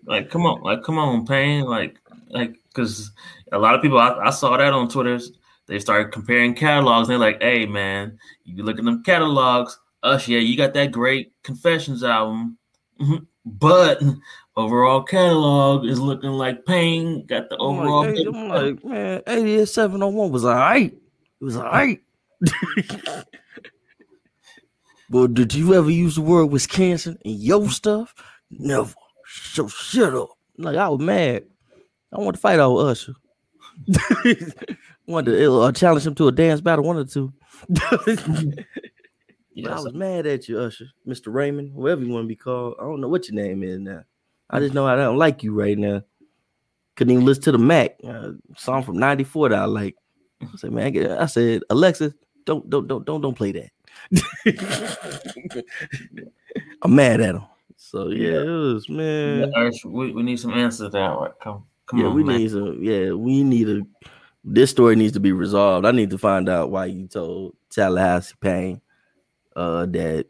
[0.05, 1.99] like, come on, like, come on, Pain, like,
[2.29, 3.11] like, because
[3.53, 5.19] a lot of people, I, I, saw that on Twitter.
[5.67, 7.09] They started comparing catalogs.
[7.09, 9.79] And they're like, "Hey, man, you look at them catalogs.
[10.03, 12.57] Us, yeah, you got that great Confessions album,
[13.01, 13.25] mm-hmm.
[13.45, 14.03] but
[14.57, 18.05] overall catalog is looking like Pain got the overall.
[18.05, 20.93] I'm like, hey, I'm like man, 88701 was all right.
[20.93, 22.01] It was all right.
[25.11, 28.15] but did you ever use the word Wisconsin in your stuff?
[28.51, 28.93] Never.
[29.27, 30.31] So shut up.
[30.59, 31.45] Like I was mad.
[32.13, 33.15] I want to fight over Usher.
[35.07, 37.33] wanted to uh, challenge him to a dance battle, one or two.
[39.55, 41.33] yeah, I was mad at you, Usher, Mr.
[41.33, 42.75] Raymond, whoever you want to be called.
[42.81, 44.05] I don't know what your name is now.
[44.49, 46.03] I just know I don't like you right now.
[46.97, 49.97] Couldn't even listen to the Mac uh, song from '94 that I like.
[50.43, 53.71] I said, man, I said, Alexa, don't, don't, don't, don't, don't play that.
[56.83, 57.45] I'm mad at him.
[57.83, 59.51] So yeah, it was man.
[59.57, 61.07] Yeah, we, we need some answers to that.
[61.07, 61.33] Right?
[61.43, 62.15] Come come yeah, on.
[62.15, 62.37] we man.
[62.37, 62.79] need some.
[62.81, 63.81] Yeah, we need a.
[64.45, 65.87] This story needs to be resolved.
[65.87, 68.83] I need to find out why you told Tallahassee Pain
[69.57, 70.27] uh, that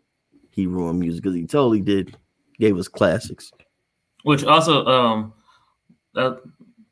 [0.50, 2.16] he ruined music because he totally did.
[2.60, 3.50] Gave us classics.
[4.22, 5.32] Which also, um,
[6.14, 6.36] uh,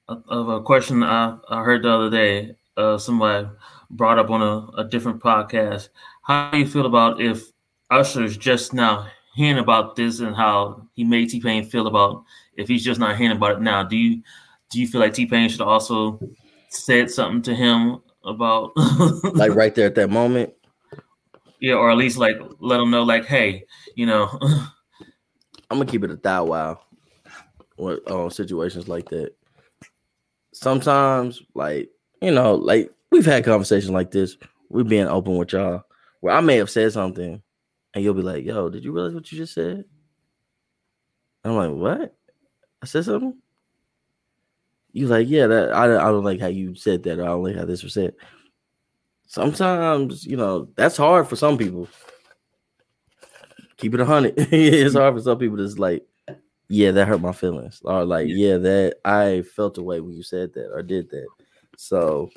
[0.09, 3.49] of a question I, I heard the other day, uh, somebody
[3.91, 5.91] brought up on a, a different podcast.
[6.23, 7.45] How do you feel about if
[7.91, 12.25] Usher's just now hearing about this and how he made T Pain feel about
[12.57, 14.23] if he's just not hearing about it now, do you
[14.71, 16.21] do you feel like T Pain should also
[16.69, 18.73] said something to him about
[19.35, 20.53] like right there at that moment?
[21.61, 23.65] Yeah, or at least like let him know, like, hey,
[23.95, 24.29] you know.
[25.71, 26.81] I'm gonna keep it a thou wow
[27.77, 29.35] with uh, situations like that.
[30.53, 31.91] Sometimes, like
[32.23, 34.37] you know, like we've had conversations like this.
[34.71, 35.85] We're being open with y'all,
[36.21, 37.43] where I may have said something
[37.99, 39.85] and you'll be like, "Yo, did you realize what you just said?"
[41.45, 42.15] I'm like, "What?
[42.81, 43.35] I said something."
[44.93, 47.19] You like, yeah, that I, I don't like how you said that.
[47.19, 48.15] Or I don't like how this was said.
[49.27, 51.89] Sometimes, you know, that's hard for some people.
[53.79, 54.35] Keep it a hundred.
[54.37, 56.07] it's hard for some people that's like,
[56.69, 60.23] yeah, that hurt my feelings, or like, yeah, that I felt a way when you
[60.23, 61.27] said that or did that.
[61.77, 62.31] So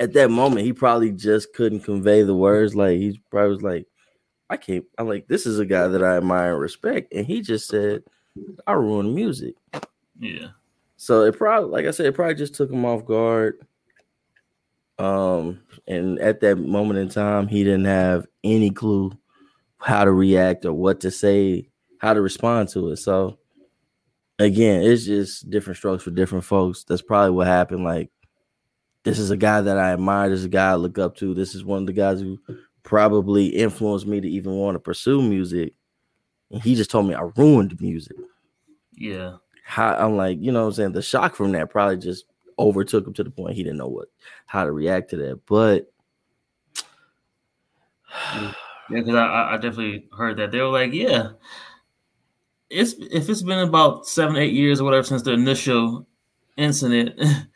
[0.00, 2.74] at that moment, he probably just couldn't convey the words.
[2.74, 3.86] Like he probably was like,
[4.50, 4.84] I can't.
[4.98, 8.02] I'm like, this is a guy that I admire and respect, and he just said,
[8.66, 9.54] "I ruined music."
[10.18, 10.48] Yeah.
[10.96, 13.58] So it probably, like I said, it probably just took him off guard.
[14.98, 19.12] Um, and at that moment in time, he didn't have any clue
[19.78, 21.68] how to react or what to say,
[21.98, 22.96] how to respond to it.
[22.98, 23.38] So
[24.38, 26.84] again, it's just different strokes for different folks.
[26.84, 27.84] That's probably what happened.
[27.84, 28.10] Like,
[29.02, 30.30] this is a guy that I admire.
[30.30, 31.34] This is a guy I look up to.
[31.34, 32.38] This is one of the guys who
[32.84, 35.74] probably influenced me to even want to pursue music.
[36.50, 38.16] And he just told me I ruined music.
[38.92, 39.36] Yeah.
[39.64, 40.92] How I'm like, you know what I'm saying?
[40.92, 42.26] The shock from that probably just
[42.58, 44.08] overtook him to the point he didn't know what
[44.46, 45.40] how to react to that.
[45.46, 45.90] But
[48.36, 48.52] yeah,
[48.90, 50.52] because I, I definitely heard that.
[50.52, 51.30] They were like, yeah,
[52.70, 56.06] it's if it's been about seven, eight years or whatever since the initial
[56.56, 57.18] incident.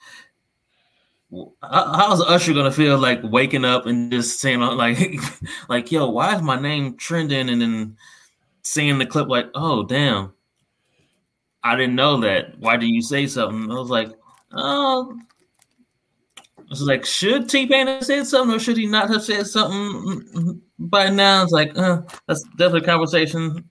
[1.63, 4.99] How's Usher gonna feel like waking up and just saying like,
[5.69, 7.51] like, yo, why is my name trending?
[7.51, 7.97] And then
[8.63, 10.33] seeing the clip, like, oh damn,
[11.63, 12.59] I didn't know that.
[12.59, 13.71] Why did you say something?
[13.71, 14.11] I was like,
[14.53, 15.19] oh,
[16.71, 20.63] it's like, should T Pain have said something or should he not have said something
[20.79, 21.43] by now?
[21.43, 23.69] It's like, uh, that's definitely a conversation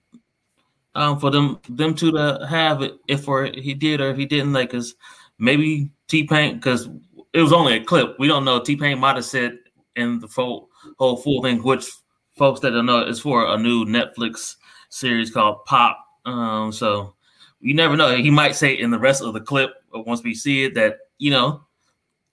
[0.93, 4.25] um, for them them two to have it if or he did or if he
[4.25, 4.53] didn't.
[4.53, 4.95] Like, cause
[5.39, 6.89] maybe T Pain, because
[7.37, 8.15] it was only a clip.
[8.17, 8.59] We don't know.
[8.59, 9.59] T Pain might have said
[9.95, 11.87] in the full, whole full thing, which
[12.35, 14.55] folks that don't know is for a new Netflix
[14.89, 16.03] series called Pop.
[16.25, 17.13] Um, so
[17.59, 18.15] you never know.
[18.15, 21.29] He might say in the rest of the clip once we see it that you
[21.29, 21.61] know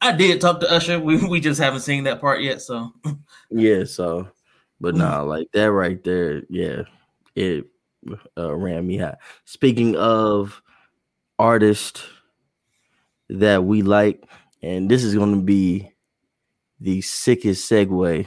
[0.00, 0.98] I did talk to Usher.
[0.98, 2.62] We we just haven't seen that part yet.
[2.62, 2.90] So
[3.50, 3.84] yeah.
[3.84, 4.26] So,
[4.80, 6.44] but nah, like that right there.
[6.48, 6.84] Yeah,
[7.34, 7.66] it
[8.38, 9.18] uh, ran me hot.
[9.44, 10.62] Speaking of
[11.38, 12.06] artists
[13.28, 14.24] that we like
[14.64, 15.90] and this is going to be
[16.80, 18.26] the sickest segue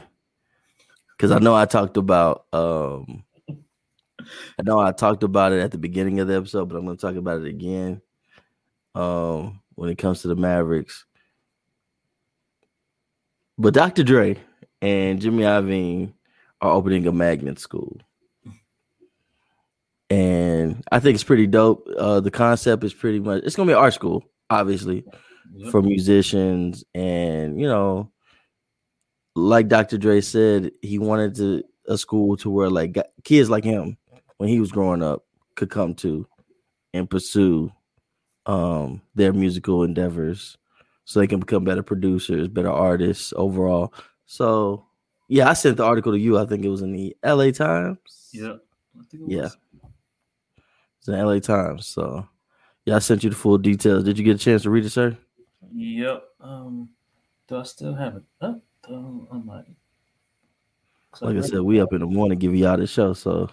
[1.12, 3.24] because I know I talked about um
[4.60, 6.98] I know I talked about it at the beginning of the episode, but I'm going
[6.98, 8.02] to talk about it again.
[8.94, 11.06] Um, when it comes to the Mavericks,
[13.58, 14.04] but Dr.
[14.04, 14.38] Dre
[14.82, 16.14] and Jimmy Iovine
[16.62, 18.00] are opening a magnet school,
[20.10, 21.88] and I think it's pretty dope.
[21.96, 25.06] Uh, the concept is pretty much it's going to be art school, obviously
[25.56, 25.72] yep.
[25.72, 28.12] for musicians and you know
[29.38, 30.00] like Dr.
[30.00, 33.98] Dre said, he wanted to a school to where like kids like him
[34.38, 35.26] when he was growing up
[35.56, 36.28] could come to
[36.94, 37.72] and pursue
[38.46, 40.58] um their musical endeavors
[41.06, 43.94] so they can become better producers, better artists overall.
[44.26, 44.86] So
[45.30, 46.38] yeah, I sent the article to you.
[46.38, 48.00] I think it was in the LA Times.
[48.34, 48.56] Yeah.
[49.12, 49.50] yeah.
[51.00, 51.88] It's in LA Times.
[51.88, 52.28] So
[52.86, 54.04] yeah, I sent you the full details.
[54.04, 55.18] Did you get a chance to read it, sir?
[55.74, 56.24] Yep.
[56.42, 56.90] Um,
[57.48, 58.62] do I still have it up?
[58.90, 59.66] Um, I'm like,
[61.22, 63.14] like I said, we up in the morning give y'all the show.
[63.14, 63.50] So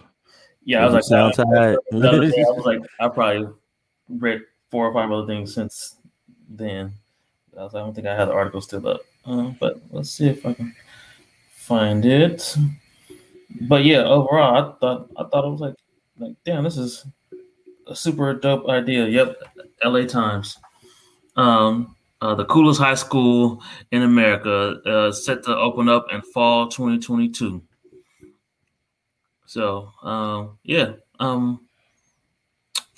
[0.63, 1.77] yeah, I was like, sound tired.
[1.93, 2.33] I was
[2.65, 3.49] like, I probably
[4.09, 5.97] read four or five other things since
[6.49, 6.93] then.
[7.57, 9.01] I was like, I don't think I had the article still up.
[9.25, 10.75] Um, but let's see if I can
[11.49, 12.55] find it.
[13.61, 15.75] But yeah, overall, I thought I thought it was like
[16.19, 17.05] like damn, this is
[17.87, 19.07] a super dope idea.
[19.07, 19.37] Yep,
[19.83, 20.05] L.A.
[20.05, 20.57] Times.
[21.35, 23.61] Um, uh, the coolest high school
[23.91, 27.61] in America, uh, set to open up in fall 2022.
[29.45, 31.67] So um, yeah, um,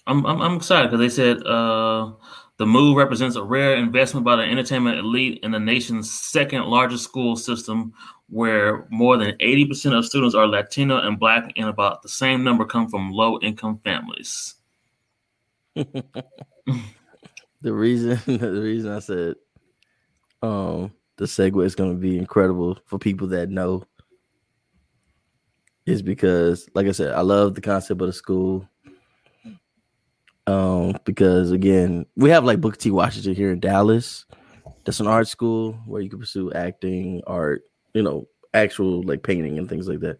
[0.05, 2.13] I'm, I'm, I'm excited because they said uh,
[2.57, 7.03] the move represents a rare investment by the entertainment elite in the nation's second largest
[7.03, 7.93] school system,
[8.29, 12.65] where more than 80% of students are Latino and Black, and about the same number
[12.65, 14.55] come from low income families.
[17.67, 19.35] the reason the reason I said
[20.41, 23.83] um the segue is going to be incredible for people that know
[25.85, 28.65] is because like I said I love the concept of the school.
[30.45, 32.89] Um because again we have like Booker T.
[32.89, 34.25] Washington here in Dallas.
[34.85, 37.63] That's an art school where you can pursue acting art
[37.93, 40.19] you know actual like painting and things like that.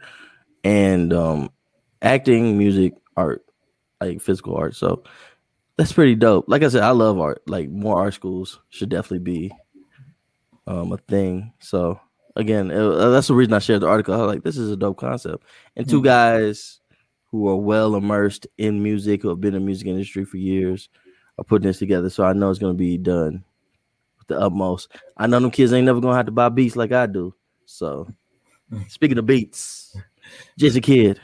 [0.65, 1.49] And um
[2.01, 3.45] acting music art
[4.01, 4.75] like physical art.
[4.75, 5.03] So
[5.77, 6.45] that's pretty dope.
[6.47, 7.43] Like I said, I love art.
[7.47, 9.51] Like more art schools should definitely be
[10.65, 11.53] um, a thing.
[11.59, 11.99] So
[12.35, 14.13] again, it, uh, that's the reason I shared the article.
[14.13, 15.43] I was like, this is a dope concept.
[15.75, 16.05] And 2 mm-hmm.
[16.05, 16.81] guys
[17.25, 20.89] who are well immersed in music, who have been in the music industry for years,
[21.37, 22.09] are putting this together.
[22.09, 23.43] So I know it's gonna be done
[24.17, 24.91] with the utmost.
[25.15, 27.35] I know them kids ain't never gonna have to buy beats like I do.
[27.65, 28.07] So
[28.71, 28.89] mm.
[28.89, 29.95] speaking of beats,
[30.57, 31.19] just a kid.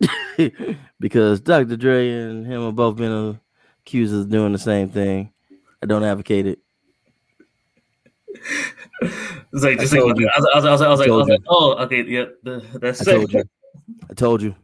[1.00, 1.76] because Dr.
[1.76, 3.38] Dre and him have both been
[3.82, 5.32] accused of doing the same thing.
[5.82, 6.58] I don't advocate it.
[9.00, 11.40] It's like, just I, like, I, was, I, was, I, was, like, I was like,
[11.48, 12.26] oh, okay, yeah,
[12.74, 13.44] that's I told you.
[14.10, 14.54] I told you.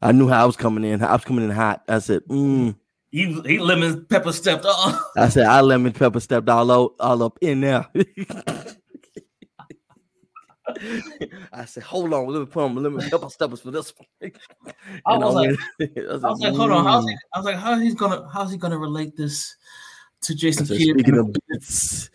[0.00, 1.02] I knew how I was coming in.
[1.02, 1.82] I was coming in hot.
[1.88, 2.76] I said, mm.
[3.10, 5.00] He, he lemon pepper stepped off.
[5.16, 7.86] I said, I lemon pepper stepped all, out, all up in there.
[11.52, 14.32] I said, hold on, let me put on, let me couple steppers for this one.
[15.06, 15.50] I was like,
[15.80, 18.50] I I was like, hold on, how's he, I was like, how he's gonna, how's
[18.50, 19.56] he gonna relate this
[20.22, 20.80] to Jason Kidd?
[20.90, 22.10] speaking of beats,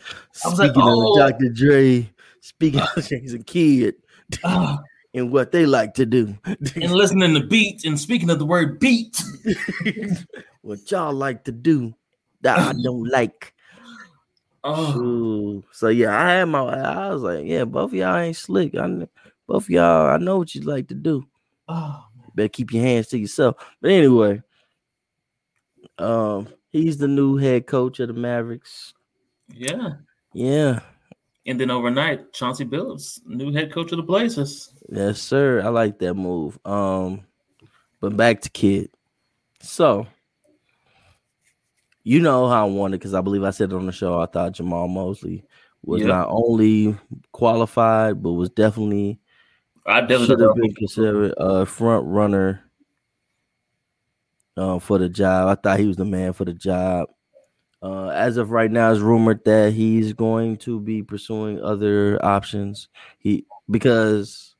[0.45, 1.13] I was like, speaking oh.
[1.13, 1.49] of Dr.
[1.49, 2.09] Dre,
[2.41, 3.95] speaking of Jason Kidd
[4.43, 4.79] Ah,
[5.13, 8.79] and what they like to do, and listening to beats and speaking of the word
[8.79, 9.21] beat.
[10.61, 11.93] what y'all like to do
[12.41, 13.53] that I don't like.
[14.63, 15.63] Oh, Ooh.
[15.71, 16.59] So yeah, I had my.
[16.61, 18.75] I was like, yeah, both of y'all ain't slick.
[18.75, 19.07] I
[19.47, 21.25] both y'all, I know what you like to do.
[21.67, 22.05] oh,
[22.35, 23.55] Better keep your hands to yourself.
[23.81, 24.41] But anyway,
[25.97, 28.93] um, he's the new head coach of the Mavericks.
[29.53, 29.93] yeah.
[30.33, 30.79] Yeah,
[31.45, 34.73] And then overnight, Chauncey Billups, new head coach of the Blazers.
[34.89, 35.61] yes, sir.
[35.61, 36.57] I like that move.
[36.63, 37.25] Um,
[37.99, 38.89] but back to Kidd.
[39.59, 40.07] So
[42.03, 44.19] you know how I wanted because I believe I said it on the show.
[44.19, 45.43] I thought Jamahl Mosley
[45.83, 46.07] was Yeah.
[46.07, 46.95] not only
[47.31, 49.19] qualified, but was definitely
[49.85, 52.63] I definitely should have been considered a front runner
[54.57, 55.47] uh, for the job.
[55.47, 57.09] I thought he was the man for the job.
[57.83, 62.89] Uh, as of right now, it's rumored that he's going to be pursuing other options.
[63.17, 64.55] He because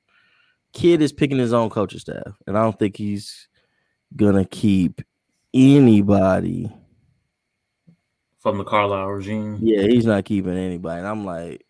[0.74, 3.48] Kidd is picking his own coaching staff, and I don't think he's
[4.16, 5.02] gonna keep
[5.54, 6.72] anybody.
[8.42, 9.60] From the Carlisle regime.
[9.62, 11.00] Yeah, he's not keeping anybody.
[11.00, 11.64] And I'm like,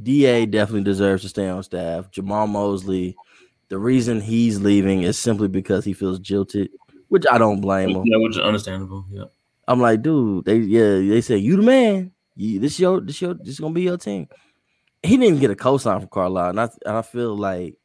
[0.00, 2.10] Da definitely deserves to stay on staff.
[2.10, 3.14] Jamahl Mosley,
[3.68, 6.70] the reason he's leaving is simply because he feels jilted,
[7.08, 8.02] which I don't blame him.
[8.06, 9.04] Yeah, which is understandable.
[9.10, 9.24] Yeah.
[9.68, 12.12] I'm like, dude, they yeah, they say you the man.
[12.36, 14.28] You, this your this your this gonna be your team.
[15.02, 17.76] He didn't even get a cosign from Carlisle, and I and I feel like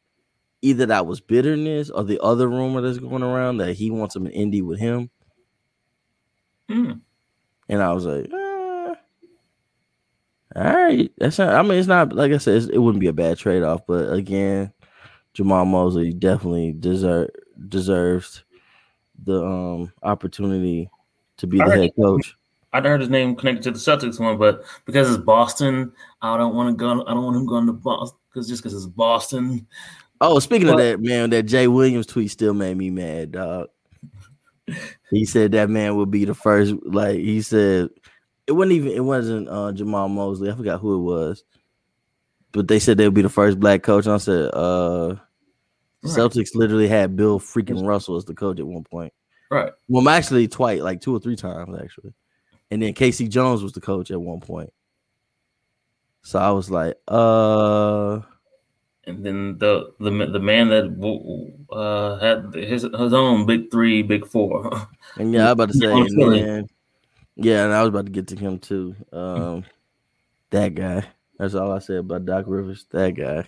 [0.62, 4.28] either that was bitterness or the other rumor that's going around that he wants him
[4.28, 5.10] in Indy with him.
[6.70, 7.02] Mm.
[7.70, 8.96] And I was like, eh,
[10.56, 11.54] all right, that's not.
[11.54, 13.82] I mean, it's not like I said, it's, it wouldn't be a bad trade off.
[13.86, 14.72] But again,
[15.36, 17.30] Jamahl Mosley definitely deserve
[17.70, 18.44] deserves
[19.24, 20.90] the um opportunity
[21.38, 22.36] to be I the head coach.
[22.74, 25.92] I'd heard his name connected to the Celtics one, but because it's Boston,
[26.22, 27.04] I don't want to go.
[27.06, 29.68] I don't want him going to Boston because just because it's Boston.
[30.20, 33.68] Oh, speaking of that, man, that Jay Williams tweet still made me mad, dog.
[35.10, 36.74] He said that man would be the first.
[36.84, 37.90] Like he said,
[38.46, 38.92] it wasn't even.
[38.92, 40.52] It wasn't uh, Jamahl Mosley.
[40.52, 41.44] I forgot who it was,
[42.52, 44.06] but they said they would be the first black coach.
[44.06, 45.16] And I said, uh,
[46.04, 46.18] Right.
[46.18, 49.14] Celtics literally had Bill freaking Russell as the coach at one point.
[49.50, 49.72] Right.
[49.88, 52.14] Well, actually, twice, like two or three times, actually.
[52.70, 54.72] And then KC Jones was the coach at one point.
[56.22, 58.22] So I was like, uh.
[59.08, 60.86] And then the the the man that
[61.72, 64.72] uh, had his his own big three, big four.
[65.18, 66.70] And yeah, I was about to say, on and
[67.38, 68.96] yeah, and I was about to get to him too.
[69.12, 69.64] Um,
[70.52, 71.06] that guy.
[71.40, 72.86] That's all I said about Doc Rivers.
[72.92, 73.48] That guy.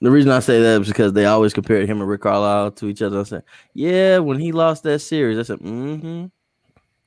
[0.00, 2.88] The reason I say that is because they always compared him and Rick Carlisle to
[2.88, 3.20] each other.
[3.20, 3.42] I said,
[3.72, 6.26] yeah, when he lost that series, I said, mm-hmm.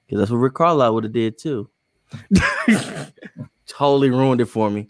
[0.07, 1.69] Because that's what Rick Carlisle would have did too.
[3.67, 4.87] totally ruined it for me.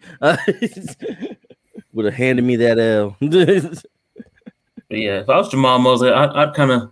[1.98, 3.18] Would have handed me that L.
[4.90, 6.92] Yeah, if I was Jamahl Mosley, I, I'd kind of,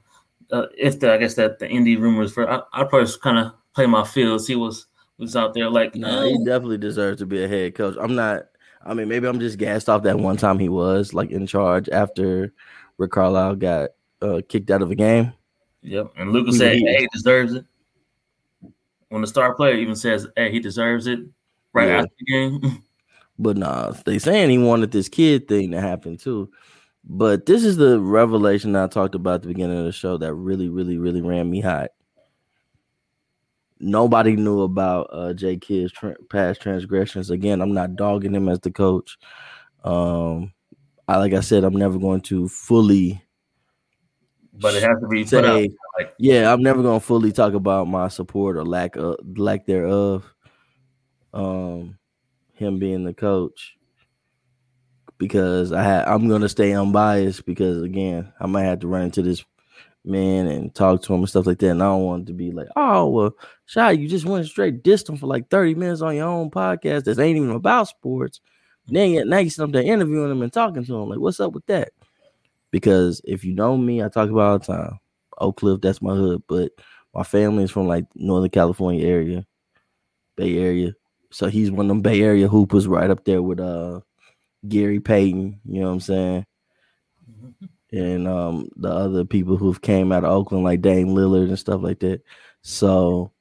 [0.52, 3.54] uh, if the, I guess that the indie rumors for, I, I'd probably kind of
[3.74, 4.88] play my field, see what's
[5.18, 5.70] what's out there.
[5.70, 7.96] Like, No, he definitely deserves to be a head coach.
[8.02, 8.48] I'm not.
[8.84, 11.88] I mean, maybe I'm just gassed off that one time he was like in charge
[11.90, 12.52] after
[12.98, 13.92] Rick Carlisle got
[14.24, 15.32] uh, kicked out of a game.
[15.84, 16.14] Yep.
[16.18, 17.64] And Lucas said, He- "Hey, he deserves it."
[19.10, 21.20] When the star player even says, "Hey, he deserves it,"
[21.72, 21.98] right Yeah.
[22.00, 22.82] after the game.
[23.38, 26.52] But nah, they saying he wanted this Kidd thing to happen too.
[27.04, 30.34] But this is the revelation I talked about at the beginning of the show that
[30.34, 31.92] really, really, really ran me hot.
[33.80, 37.30] Nobody knew about uh, Jay Kidd's tra- past transgressions.
[37.30, 39.18] Again, I'm not dogging him as the coach.
[39.84, 40.54] Um,
[41.08, 43.22] I like I said, I'm never going to fully
[44.60, 45.68] but it has to be put out.
[45.98, 50.26] Like, yeah, I'm never gonna fully talk about my support or lack of lack thereof.
[51.34, 51.98] Um,
[52.56, 53.76] him being the coach
[55.18, 59.44] because I I'm gonna stay unbiased because again, I might have to run into this
[60.04, 62.52] man and talk to him and stuff like that, and I don't want to be
[62.52, 63.32] like, oh well,
[63.66, 67.20] Shy, you just went straight distant for like 30 minutes on your own podcast that
[67.20, 68.42] ain't even about sports.
[68.88, 71.10] Then yet now you sit interviewing him and talking to him.
[71.10, 71.92] Like, what's up with that?
[72.72, 75.00] Because if you know me, I talk about all the time.
[75.40, 76.72] Oak Cliff, that's my hood, but
[77.14, 79.46] my family is from like Northern California area,
[80.36, 80.94] Bay Area.
[81.36, 84.00] So he's one of them Bay Area hoopers right up there with uh
[84.70, 86.46] Gary Payton, you know what I'm saying?
[87.92, 91.82] And um the other people who've came out of Oakland like Dame Lillard and stuff
[91.82, 92.22] like that.
[92.62, 93.34] So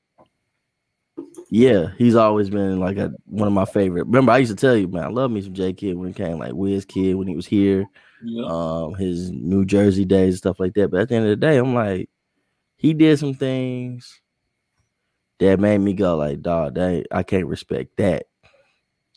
[1.51, 4.07] Yeah, he's always been like a, one of my favorite.
[4.07, 6.15] Remember, I used to tell you, man, I love me some J Kidd when he
[6.15, 7.87] came, like Wiz Kid when he was here,
[8.25, 8.47] Yeah.
[8.47, 10.91] um, his New Jersey days and stuff like that.
[10.91, 12.11] But at the end of the day, I'm like,
[12.77, 14.21] he did some things
[15.39, 18.27] that made me go like, dog, that I can't respect that.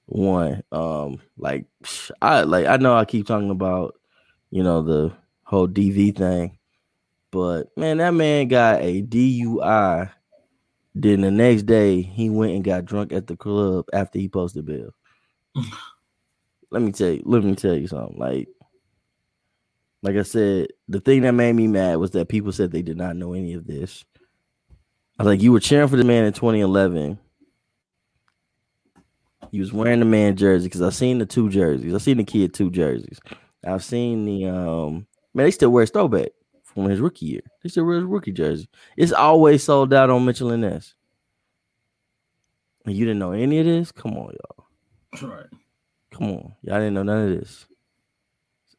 [0.06, 1.66] One, um, like
[2.22, 3.96] I like I know I keep talking about,
[4.52, 5.14] you know, the
[5.44, 6.58] whole DV thing,
[7.32, 10.12] but man, that man got a DUI.
[10.96, 14.66] Then the next day he went and got drunk at the club after he posted
[14.66, 14.92] bail.
[16.72, 18.18] let me tell you, let me tell you something.
[18.18, 18.48] Like,
[20.04, 22.98] like I said, the thing that made me mad was that people said they did
[22.98, 24.06] not know any of this.
[25.20, 27.18] I was like, you were cheering for the man in 2011.
[29.52, 31.94] He was wearing the man jersey because I've seen the two jerseys.
[31.94, 33.20] I've seen the Kidd two jerseys.
[33.66, 36.30] I've seen the um man, they still wear his throwback
[36.64, 37.42] from his rookie year.
[37.64, 38.70] They still wear his rookie jersey.
[38.96, 40.94] It's always sold out on Mitchell and Ness.
[42.86, 43.92] And you didn't know any of this?
[43.92, 45.30] Come on, y'all.
[45.30, 45.48] Right.
[46.12, 46.54] Come on.
[46.62, 47.66] Y'all didn't know none of this.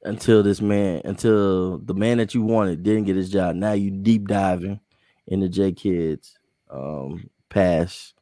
[0.04, 3.56] Until this man, until the man that you wanted didn't get his job.
[3.56, 4.80] Now you deep diving
[5.28, 6.38] into J Kidd's
[6.70, 8.14] um past.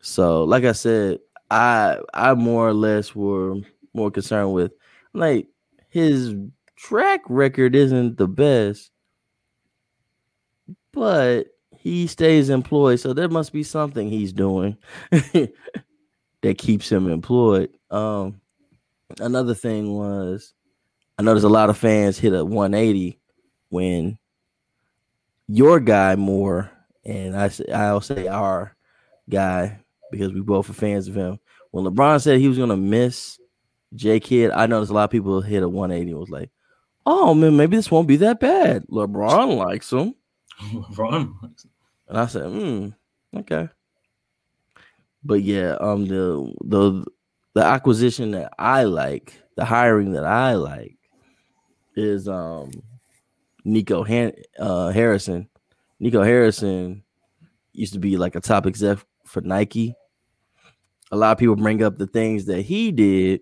[0.00, 1.20] So, like I said,
[1.50, 3.56] I I more or less were
[3.94, 4.72] more concerned with
[5.14, 5.46] like
[5.88, 6.34] his
[6.76, 8.90] track record isn't the best,
[10.92, 14.76] but he stays employed, so there must be something he's doing
[15.10, 17.70] that keeps him employed.
[17.90, 18.40] Um,
[19.18, 20.54] another thing was,
[21.18, 23.18] I noticed a lot of fans hit a 180
[23.68, 24.18] when
[25.52, 26.70] your guy more,
[27.04, 28.74] and I say I'll say our
[29.28, 29.80] guy
[30.10, 31.38] because we both are fans of him.
[31.70, 33.38] When LeBron said he was gonna miss
[33.94, 36.50] J Kidd, I noticed a lot of people hit a 180 and was like,
[37.04, 40.14] "Oh man, maybe this won't be that bad." LeBron likes him.
[40.96, 41.34] Ron.
[42.08, 42.88] And I said, hmm,
[43.36, 43.68] okay.
[45.24, 47.04] But yeah, um the the
[47.54, 50.96] the acquisition that I like, the hiring that I like
[51.94, 52.70] is um
[53.64, 55.48] Nico Han- uh, Harrison.
[56.00, 57.02] Nico Harrison
[57.72, 59.94] used to be like a top exec for Nike.
[61.10, 63.40] A lot of people bring up the things that he did.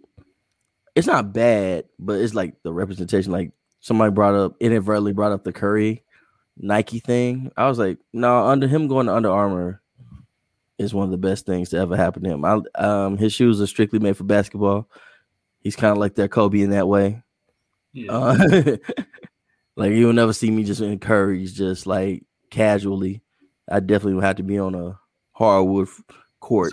[0.94, 3.32] It's not bad, but it's like the representation.
[3.32, 6.04] Like somebody brought up inadvertently brought up the Curry
[6.56, 7.50] Nike thing.
[7.56, 9.80] I was like, no, under him going to Under Armour
[10.78, 12.44] is one of the best things to ever happen to him.
[12.44, 14.88] I, um, his shoes are strictly made for basketball.
[15.60, 17.22] He's kind of like their Kobe in that way.
[17.92, 18.12] Yeah.
[18.12, 18.76] Uh,
[19.80, 23.22] like you'll never see me just encourage, just like casually.
[23.70, 24.98] I definitely would have to be on a
[25.32, 25.88] hardwood
[26.40, 26.72] court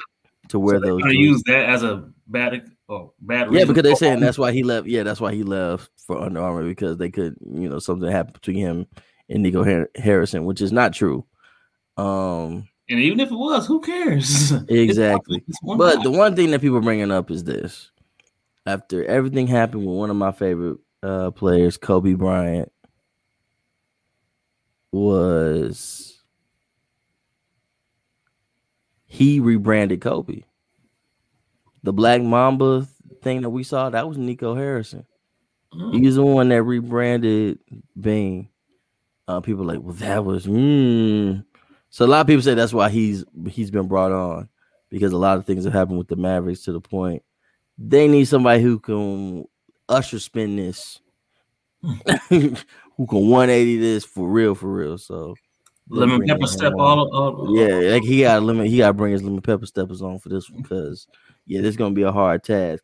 [0.50, 1.02] to wear so those.
[1.02, 3.52] gonna use that as a bad or bad.
[3.54, 4.88] Yeah, because they're saying that's why he left.
[4.88, 8.34] Yeah, that's why he left for Under Armour because they could, you know, something happened
[8.34, 8.88] between him
[9.30, 11.26] and Nico Har- Harrison, which is not true.
[11.98, 14.52] Um, And even if it was, who cares?
[14.52, 15.38] It's Exactly.
[15.38, 16.04] one- it's one but guy.
[16.04, 17.92] the one thing that people are bringing up is this:
[18.66, 22.72] after everything happened with one of my favorite uh, players, Kobe Bryant,
[25.06, 26.22] was
[29.06, 30.44] he rebranded Kobe.
[31.84, 32.88] The Black Mamba
[33.22, 35.06] thing that we saw that was Nico Harrison.
[35.92, 37.60] He's the one that rebranded
[38.00, 38.50] Bean.
[39.28, 41.44] Uh, people like, well, that was mm.
[41.90, 42.06] so.
[42.06, 44.48] A lot of people say that's why he's he's been brought on
[44.90, 47.22] because a lot of things have happened with the Mavericks to the point
[47.78, 49.46] they need somebody who can
[49.88, 51.00] usher spin this,
[52.98, 54.98] who can 180 this for real, for real.
[54.98, 55.36] So
[55.90, 56.80] they're lemon pepper him step on.
[56.80, 58.68] all, all Yeah, like he got limit.
[58.68, 61.08] He got to bring his lemon pepper steppers on for this one because
[61.46, 62.84] yeah, this is gonna be a hard task.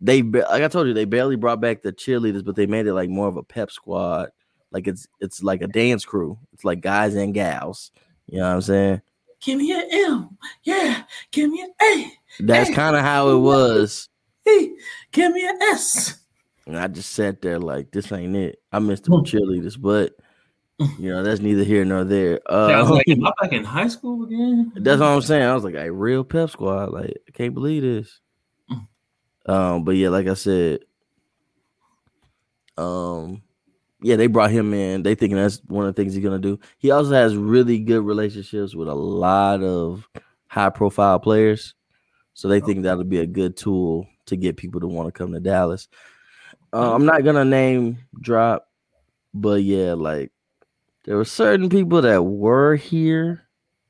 [0.00, 2.86] They ba- like I told you, they barely brought back the cheerleaders, but they made
[2.86, 4.28] it like more of a pep squad.
[4.70, 6.38] Like it's it's like a dance crew.
[6.52, 7.92] It's like guys and gals.
[8.26, 9.02] You know what I'm saying?
[9.40, 10.38] Give me an M.
[10.62, 11.02] Yeah.
[11.30, 12.12] Give me an A.
[12.40, 14.08] That's kind of how it was.
[14.44, 14.72] Hey.
[15.12, 16.18] Give me an S.
[16.66, 18.60] And I just sat there like this ain't it.
[18.72, 20.14] I missed the cheerleaders, but
[20.98, 22.40] you know that's neither here nor there.
[22.48, 24.72] Uh, I was like, am I back in high school again?
[24.76, 25.44] That's what I'm saying.
[25.44, 26.90] I was like, a real pep squad.
[26.90, 28.20] Like, I can't believe this.
[29.46, 30.80] Um, but yeah, like I said,
[32.78, 33.42] um,
[34.02, 35.02] yeah, they brought him in.
[35.02, 36.58] They thinking that's one of the things he's gonna do.
[36.78, 40.08] He also has really good relationships with a lot of
[40.46, 41.74] high profile players.
[42.32, 45.32] So they think that'll be a good tool to get people to want to come
[45.32, 45.88] to Dallas.
[46.74, 48.68] Uh, I'm not gonna name drop,
[49.32, 50.32] but yeah, like
[51.04, 53.44] there were certain people that were here,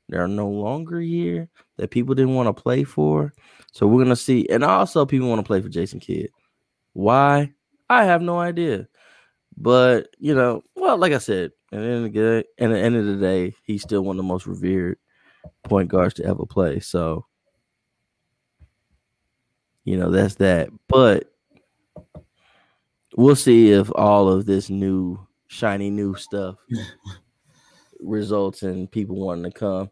[0.07, 3.33] they're no longer here, that people didn't want to play for.
[3.71, 6.29] So we're gonna see, and also people want to play for Jason Kidd.
[6.93, 7.53] Why?
[7.89, 8.87] I have no idea.
[9.57, 12.79] But you know, well, like I said, at the end of the day, at the
[12.79, 14.99] end of the day, he's still one of the most revered
[15.63, 16.81] point guards to ever play.
[16.81, 17.25] So,
[19.85, 20.69] you know, that's that.
[20.87, 21.31] But
[23.15, 26.55] we'll see if all of this new, shiny new stuff
[27.99, 29.89] results in people wanting to come.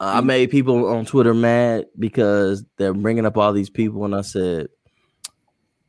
[0.00, 0.26] I mm.
[0.26, 4.68] made people on Twitter mad because they're bringing up all these people, and I said,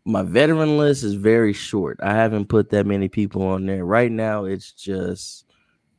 [0.05, 1.99] my veteran list is very short.
[2.03, 3.85] I haven't put that many people on there.
[3.85, 5.45] Right now, it's just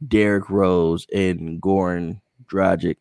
[0.06, 2.96] Derrick Rose and Goran Dragic.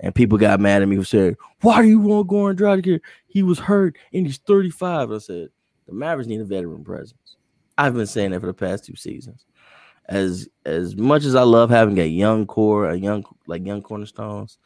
[0.00, 3.00] And people got mad at me for saying, Why do you want Goran Dragic here?
[3.26, 5.12] He was hurt and he's 35.
[5.12, 5.48] I said,
[5.88, 7.36] The Mavericks need a veteran presence.
[7.76, 9.44] I've been saying that for the past two seasons.
[10.06, 14.58] As as much as I love having a young core, a young like young cornerstones,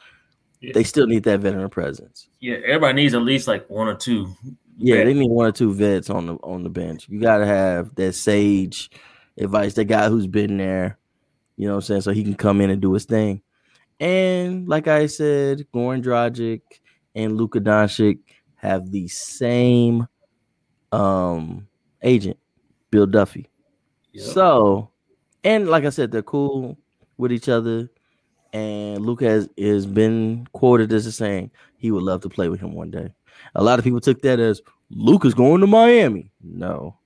[0.61, 0.73] Yeah.
[0.74, 2.28] they still need that veteran presence.
[2.40, 4.35] Yeah, everybody needs at least like one or two.
[4.78, 7.09] Yeah, they need one or two vets on the on the bench.
[7.09, 8.90] You gotta have that sage
[9.39, 10.99] advice, that guy who's been there,
[11.57, 13.43] you know what I'm saying, so he can come in and do his thing.
[14.01, 16.62] And like I said, Goran Dragic
[17.15, 18.19] and Luka Doncic
[18.57, 20.07] have the same
[20.93, 21.66] um
[22.02, 22.39] agent,
[22.90, 23.48] Bill Duffy.
[24.12, 24.24] Yep.
[24.27, 24.90] So,
[25.44, 26.77] and like I said, they're cool
[27.16, 27.90] with each other.
[28.52, 32.74] And Luka has, has been quoted as saying he would love to play with him
[32.74, 33.10] one day.
[33.55, 34.60] A lot of people took that as
[34.90, 36.31] Luka's going to Miami.
[36.43, 36.98] No.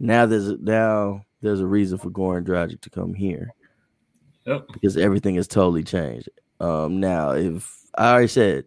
[0.00, 3.54] Now there's now there's a reason for Goran Dragic to come here
[4.46, 4.66] Yep.
[4.72, 6.28] because everything has totally changed.
[6.58, 8.64] Um, now if I already said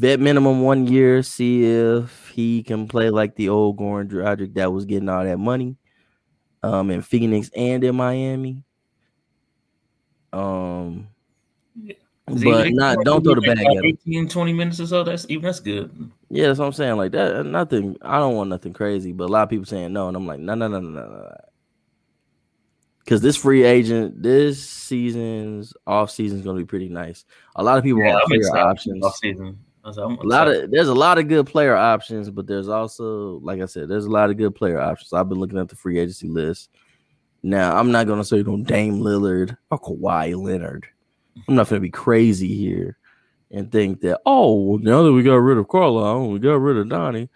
[0.00, 4.72] vet minimum one year, see if he can play like the old Goran Dragic that
[4.72, 5.76] was getting all that money,
[6.62, 8.64] um, in Phoenix and in Miami.
[10.32, 11.08] Um,
[12.28, 13.84] Is but not don't throw the bag at him.
[13.84, 15.04] 18, 20 minutes or so.
[15.04, 16.10] That's even that's good.
[16.30, 16.96] Yeah, that's what I'm saying.
[16.96, 17.96] Like that, nothing.
[18.00, 20.40] I don't want nothing crazy, but a lot of people saying no, and I'm like,
[20.40, 21.36] no, no, no, no, no, no.
[23.04, 27.24] Because this free agent, this season's off season is going to be pretty nice.
[27.56, 29.04] A lot of people Yeah, want I'm player excited options.
[29.04, 29.58] off season.
[29.98, 32.68] I was like, A lot of there's a lot of good player options, but there's
[32.68, 35.12] also, like I said, there's a lot of good player options.
[35.12, 36.70] I've been looking at the free agency list.
[37.42, 40.86] Now, I'm not to say no Dame Lillard or Kawhi Leonard.
[41.48, 42.98] I'm not to be crazy here
[43.50, 46.76] and think that oh, well, now that we got rid of Carlisle, we got rid
[46.76, 47.28] of Donnie.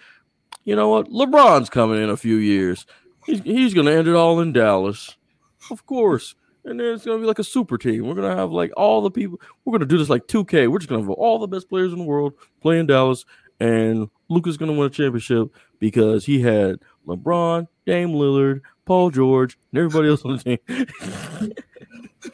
[0.64, 1.08] You know what?
[1.08, 2.86] LeBron's coming in a few years.
[3.26, 5.16] He's he's to end it all in Dallas,
[5.70, 6.34] of course.
[6.64, 8.06] And then it's going to be like a super team.
[8.06, 9.40] We're going to have like all the people.
[9.64, 10.70] We're going to do this like 2K.
[10.70, 13.24] We're just going to have all the best players in the world play in Dallas,
[13.60, 19.58] and Luka's going to win a championship because he had LeBron, Dame Lillard, Paul George,
[19.72, 21.52] and everybody else on the team.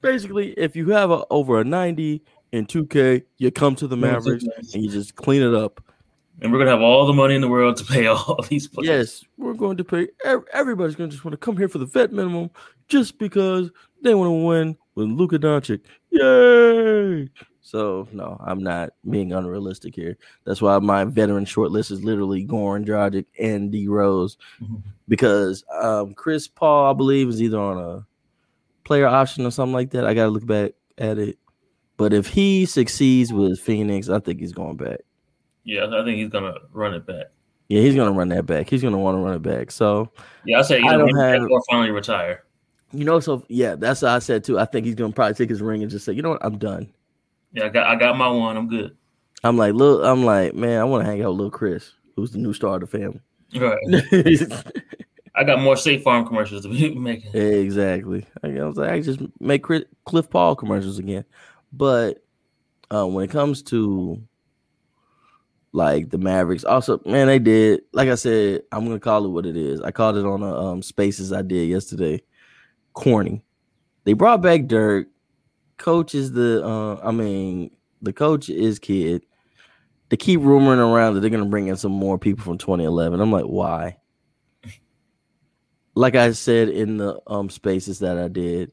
[0.00, 4.44] Basically, if you have a, over a 90 in 2K, you come to the Mavericks
[4.74, 5.80] and you just clean it up.
[6.40, 8.88] And we're gonna have all the money in the world to pay all these players.
[8.88, 10.08] Yes, we're going to pay.
[10.52, 12.50] Everybody's going to just want to come here for the vet minimum
[12.92, 13.70] just because
[14.02, 15.80] they want to win with Luka Doncic.
[16.10, 17.28] Yay!
[17.60, 20.18] So no, I'm not being unrealistic here.
[20.44, 24.82] That's why my veteran short list is literally Goran Dragic and D Rose Mhm.
[25.08, 28.06] because um, Chris Paul, I believe, is either on a
[28.84, 30.04] player option or something like that.
[30.04, 31.38] I got to look back at it.
[31.96, 34.98] But if he succeeds with Phoenix, I think he's going back.
[35.64, 37.26] Yeah, I think he's gonna run it back.
[37.68, 38.68] Yeah, he's gonna run that back.
[38.68, 39.70] He's gonna want to run it back.
[39.70, 40.10] So
[40.44, 42.42] Yeah, I say I either don't run it back have- or finally retire.
[42.92, 44.58] You know, so yeah, that's what I said too.
[44.58, 46.58] I think he's gonna probably take his ring and just say, you know what, I'm
[46.58, 46.92] done.
[47.52, 48.56] Yeah, I got I got my one.
[48.56, 48.96] I'm good.
[49.44, 52.30] I'm like, look, I'm like, man, I want to hang out with little Chris, who's
[52.30, 53.20] the new star of the family.
[53.54, 54.92] Right.
[55.34, 57.34] I got more State Farm commercials to be making.
[57.34, 58.26] exactly.
[58.42, 61.24] I, I was like, I just make Chris, Cliff Paul commercials again.
[61.72, 62.22] But
[62.94, 64.22] uh, when it comes to
[65.72, 67.82] like the Mavericks, also, man, they did.
[67.92, 69.80] Like I said, I'm gonna call it what it is.
[69.80, 72.22] I called it on a um, Spaces I did yesterday.
[72.92, 73.42] Corny.
[74.04, 75.08] They brought back Dirk.
[75.78, 76.64] Coach is the.
[76.64, 77.70] Uh, I mean,
[78.02, 79.22] the coach is Kidd.
[80.08, 83.20] They keep rumoring around that they're gonna bring in some more people from 2011.
[83.20, 83.96] I'm like, why?
[85.94, 88.72] Like I said in the um spaces that I did,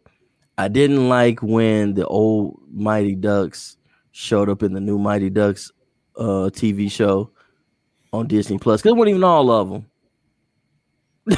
[0.57, 3.77] I didn't like when the old Mighty Ducks
[4.11, 5.71] showed up in the new Mighty Ducks
[6.17, 7.31] uh TV show
[8.11, 8.81] on Disney Plus.
[8.81, 9.85] Cause it wasn't even all of them.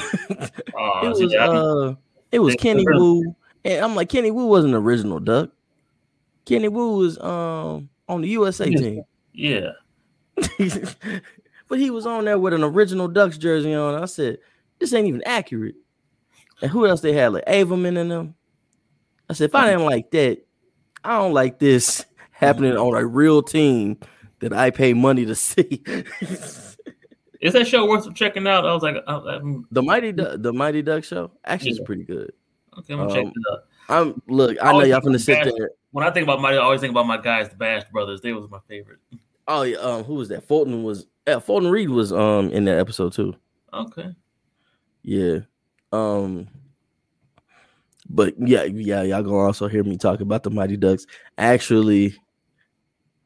[0.77, 1.93] Uh, it was uh
[2.31, 3.35] it was Kenny Wu.
[3.63, 5.51] And I'm like, Kenny Wu wasn't an original duck.
[6.45, 8.77] Kenny Wu was um on the USA Yeah.
[8.79, 9.03] team.
[9.33, 9.69] yeah.
[11.67, 14.01] but he was on there with an original Ducks jersey on.
[14.01, 14.39] I said,
[14.79, 15.75] this ain't even accurate.
[16.61, 17.33] And who else they had?
[17.33, 18.35] Like Averman in them.
[19.29, 20.39] I said, if I didn't like that,
[21.03, 23.97] I don't like this happening on a real team
[24.39, 25.83] that I pay money to see.
[27.41, 28.65] Is that show worth checking out?
[28.65, 32.03] I was like, I, I'm, the Mighty Du- the Mighty Duck show actually is pretty
[32.03, 32.31] good.
[32.79, 33.59] okay, I'm gonna check Um, it out.
[33.89, 34.57] I'm look.
[34.61, 35.71] I know y'all finna sit Bash- there.
[35.91, 38.21] When I think about Mighty, I always think about my guys, the Bash Brothers.
[38.21, 38.99] They was my favorite.
[39.47, 40.47] Oh yeah, um, who was that?
[40.47, 41.07] Fulton was.
[41.27, 43.35] Yeah, Fulton Reed was um in that episode too.
[43.73, 44.13] Okay.
[45.03, 45.39] Yeah.
[45.91, 46.47] Um.
[48.09, 51.05] But yeah, yeah, y'all gonna also hear me talk about the Mighty Ducks.
[51.37, 52.15] Actually,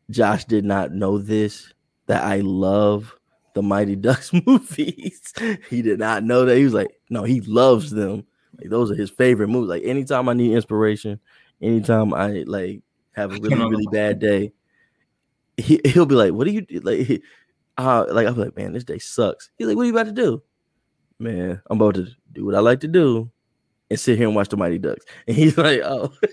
[0.09, 1.73] Josh did not know this
[2.07, 3.15] that I love
[3.55, 5.33] the Mighty Ducks movies.
[5.69, 6.57] he did not know that.
[6.57, 8.25] He was like, no, he loves them.
[8.59, 9.69] Like those are his favorite movies.
[9.69, 11.19] Like anytime I need inspiration,
[11.61, 12.83] anytime I like
[13.13, 14.53] have a really really bad day,
[15.57, 17.21] he he'll be like, "What do you do?" like?"
[17.77, 20.13] Uh, like I'm like, "Man, this day sucks." He's like, "What are you about to
[20.13, 20.41] do?"
[21.19, 23.29] Man, I'm about to do what I like to do
[23.89, 25.05] and sit here and watch the Mighty Ducks.
[25.27, 26.13] And he's like, "Oh."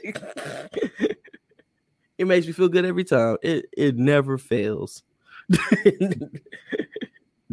[2.19, 3.39] it makes me feel good every time.
[3.43, 5.03] It it never fails.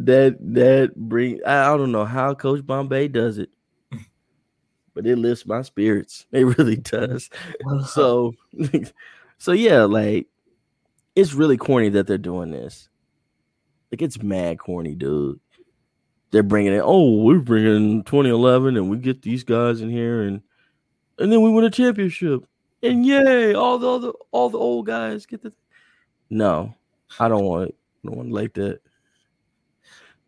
[0.00, 3.50] That that bring I, don't know how Coach Bombay does it,
[4.94, 6.26] but it lifts my spirits.
[6.32, 7.28] It really does.
[7.86, 8.34] So
[9.38, 10.26] so yeah, like
[11.14, 12.88] it's really corny that they're doing this.
[13.92, 15.38] Like it's mad corny, dude.
[16.30, 16.82] They're bringing it.
[16.84, 20.40] Oh, we're bringing 2011, and we get these guys in here, and
[21.18, 22.44] and then we win a championship,
[22.82, 23.52] and yay!
[23.52, 25.52] All the all the, all the old guys get the.
[26.30, 26.72] No,
[27.18, 27.74] I don't want it.
[28.04, 28.80] I don't want it like that.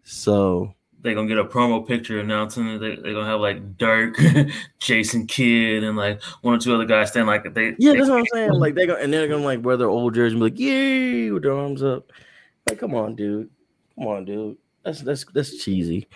[0.05, 4.17] So They're gonna get a promo picture announcing that they, they're gonna have like Dirk,
[4.81, 7.75] Jason Kidd, and like one or two other guys standing like they.
[7.79, 8.53] yeah, they- that's what I'm saying.
[8.53, 11.31] Like they go, and they're gonna like wear their old jersey and be like, yay,
[11.31, 12.11] with their arms up.
[12.69, 13.51] Like, come on, dude.
[13.99, 14.57] Come on, dude.
[14.85, 16.09] That's that's that's cheesy.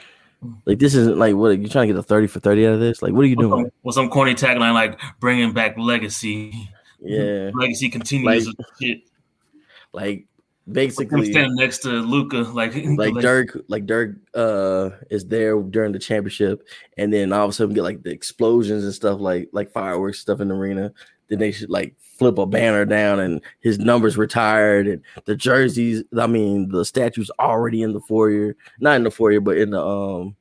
[0.64, 2.80] Like this isn't like what you trying to get a 30 for 30 out of
[2.80, 3.02] this?
[3.02, 3.64] Like, what are you with doing?
[3.64, 6.52] some, with some corny tagline like bringing back legacy.
[7.00, 8.46] Yeah, Legacy continues.
[8.46, 8.98] Like- shit.
[9.92, 10.26] like
[10.70, 15.98] basically stand next to Luka, like like Dirk, like Dirk uh is there during the
[15.98, 16.66] championship,
[16.96, 20.18] and then all of a sudden get like the explosions and stuff like like fireworks
[20.18, 20.92] stuff in the arena.
[21.28, 26.02] Then they should like flip a banner down and his numbers retired and the jerseys,
[26.16, 29.84] I mean the statue's already in the foyer, not in the foyer, but in the
[29.84, 30.36] um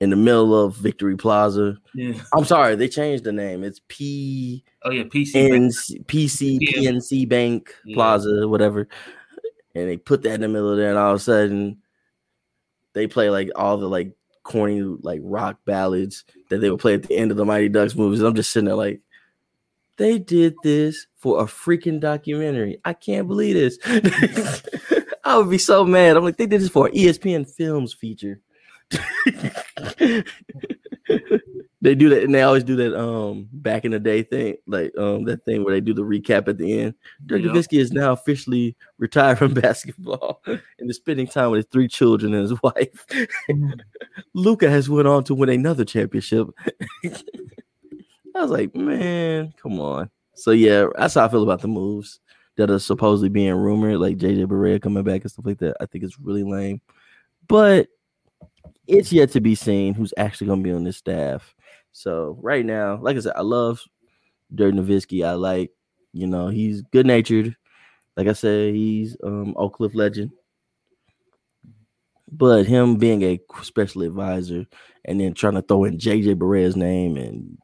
[0.00, 1.76] in the middle of Victory Plaza.
[1.94, 2.14] Yeah.
[2.32, 3.62] I'm sorry, they changed the name.
[3.62, 6.04] It's P Oh yeah, PC.
[6.06, 7.94] PC PNC Bank Yeah.
[7.94, 8.88] Plaza, whatever.
[9.74, 11.78] And they put that in the middle of there, and all of a sudden
[12.92, 17.04] they play like all the like corny like rock ballads that they would play at
[17.04, 18.20] the end of the Mighty Ducks movies.
[18.20, 19.00] I'm just sitting there like,
[19.96, 22.80] they did this for a freaking documentary.
[22.84, 23.78] I can't believe this.
[25.24, 26.16] I would be so mad.
[26.16, 28.40] I'm like, they did this for an ESPN Films feature.
[31.82, 34.96] they do that, and they always do that um back in the day thing, like
[34.98, 36.94] um that thing where they do the recap at the end.
[37.24, 37.42] Dirk.
[37.42, 42.34] Nowitzki is now officially retired from basketball and is spending time with his three children
[42.34, 43.06] and his wife.
[44.34, 46.48] Luka has went on to win another championship.
[47.04, 50.10] I was like, man, come on.
[50.34, 52.20] So yeah, that's how I feel about the moves
[52.56, 55.76] that are supposedly being rumored, like JJ Barea coming back and stuff like that.
[55.80, 56.80] I think it's really lame,
[57.48, 57.88] but
[58.86, 61.54] it's yet to be seen who's actually going to be on this staff.
[61.92, 63.82] So right now, like I said, I love
[64.54, 65.26] Dirk Nowitzki.
[65.26, 65.70] I like,
[66.12, 67.56] you know, he's good natured.
[68.16, 70.30] Like I said, he's um Oak Cliff legend.
[72.32, 74.66] But him being a special advisor
[75.04, 77.58] and then trying to throw in JJ Barea's name and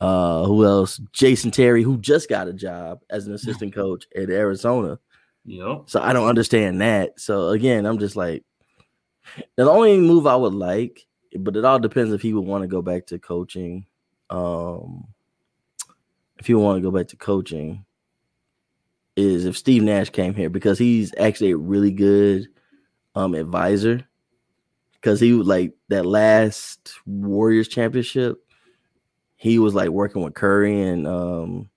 [0.00, 1.00] uh who else?
[1.12, 4.98] Jason Terry, who just got a job as an assistant coach at Arizona.
[5.44, 5.82] Yep.
[5.86, 7.18] So I don't understand that.
[7.18, 8.44] So again, I'm just like
[9.56, 11.06] the only move I would like,
[11.38, 13.86] but it all depends if he would want to go back to coaching.
[14.30, 15.06] Um
[16.38, 17.84] if he would want to go back to coaching,
[19.16, 22.48] is if Steve Nash came here because he's actually a really good
[23.14, 24.06] um advisor.
[24.94, 28.38] Because he was like that last Warriors championship,
[29.36, 31.68] he was like working with Curry and um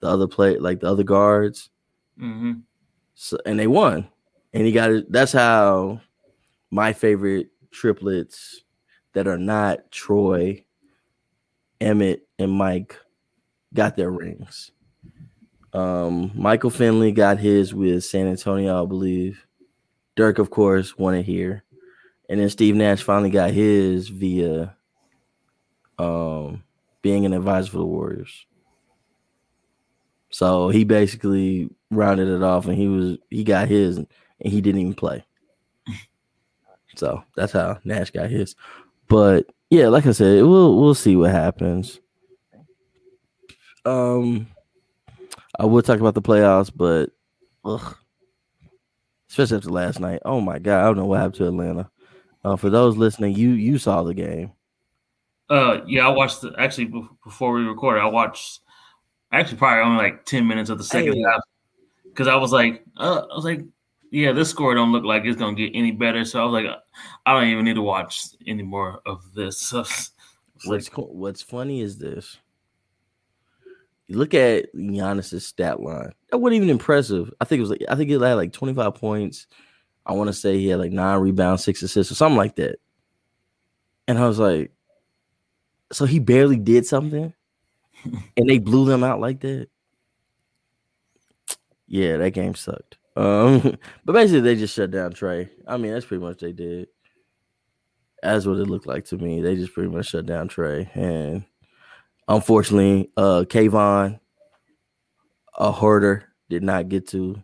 [0.00, 1.70] the other play like the other guards.
[2.18, 2.52] hmm
[3.14, 4.08] So and they won.
[4.52, 5.10] And he got it.
[5.10, 6.00] That's how
[6.70, 8.63] my favorite triplets
[9.14, 10.64] that are not Troy,
[11.80, 12.96] Emmett, and Mike
[13.72, 14.70] got their rings.
[15.72, 19.46] Um, Michael Finley got his with San Antonio, I believe.
[20.14, 21.64] Dirk, of course, won it here.
[22.28, 24.76] And then Steve Nash finally got his via
[25.98, 26.62] um
[27.02, 28.46] being an advisor for the Warriors.
[30.30, 34.08] So he basically rounded it off and he was he got his and
[34.40, 35.24] he didn't even play.
[36.96, 38.54] So that's how Nash got his.
[39.08, 42.00] But yeah, like I said, we'll we'll see what happens.
[43.84, 44.48] Um
[45.58, 47.10] I will talk about the playoffs, but
[47.64, 47.96] ugh.
[49.28, 50.20] Especially after last night.
[50.24, 51.90] Oh my god, I don't know what happened to Atlanta.
[52.44, 54.52] Uh, for those listening, you you saw the game.
[55.48, 56.92] Uh, yeah, I watched the, actually
[57.24, 58.00] before we recorded.
[58.00, 58.60] I watched
[59.32, 61.22] actually probably only like ten minutes of the second Hey.
[61.22, 61.40] half
[62.04, 63.62] because I was like, uh, I was like,
[64.14, 66.24] yeah, this score don't look like it's gonna get any better.
[66.24, 66.72] So I was like,
[67.26, 69.74] I don't even need to watch any more of this.
[70.54, 72.38] So What's like, co- What's funny is this.
[74.06, 76.12] You look at Giannis's stat line.
[76.30, 77.32] That wasn't even impressive.
[77.40, 79.48] I think it was like I think he had like 25 points.
[80.06, 82.76] I want to say he had like nine rebounds, six assists, or something like that.
[84.06, 84.70] And I was like,
[85.90, 87.34] so he barely did something,
[88.36, 89.68] and they blew them out like that.
[91.88, 92.98] Yeah, that game sucked.
[93.16, 95.48] Um, but basically they just shut down Trae.
[95.66, 96.88] I mean, that's pretty much they did.
[98.22, 99.42] That's what it looked like to me.
[99.42, 101.44] They just pretty much shut down Trae, and
[102.26, 104.18] unfortunately, uh, Kevin,
[105.58, 107.42] a Huerter, did not get to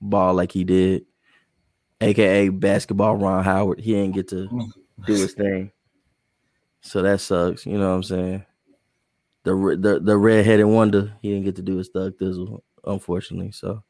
[0.00, 1.04] ball like he did,
[2.00, 3.80] aka basketball Ron Howard.
[3.80, 4.48] He didn't get to
[5.06, 5.70] do his thing,
[6.80, 7.66] so that sucks.
[7.66, 8.46] You know what I'm saying?
[9.44, 13.52] The the the redheaded wonder, he didn't get to do his thug thizzle, unfortunately.
[13.52, 13.82] So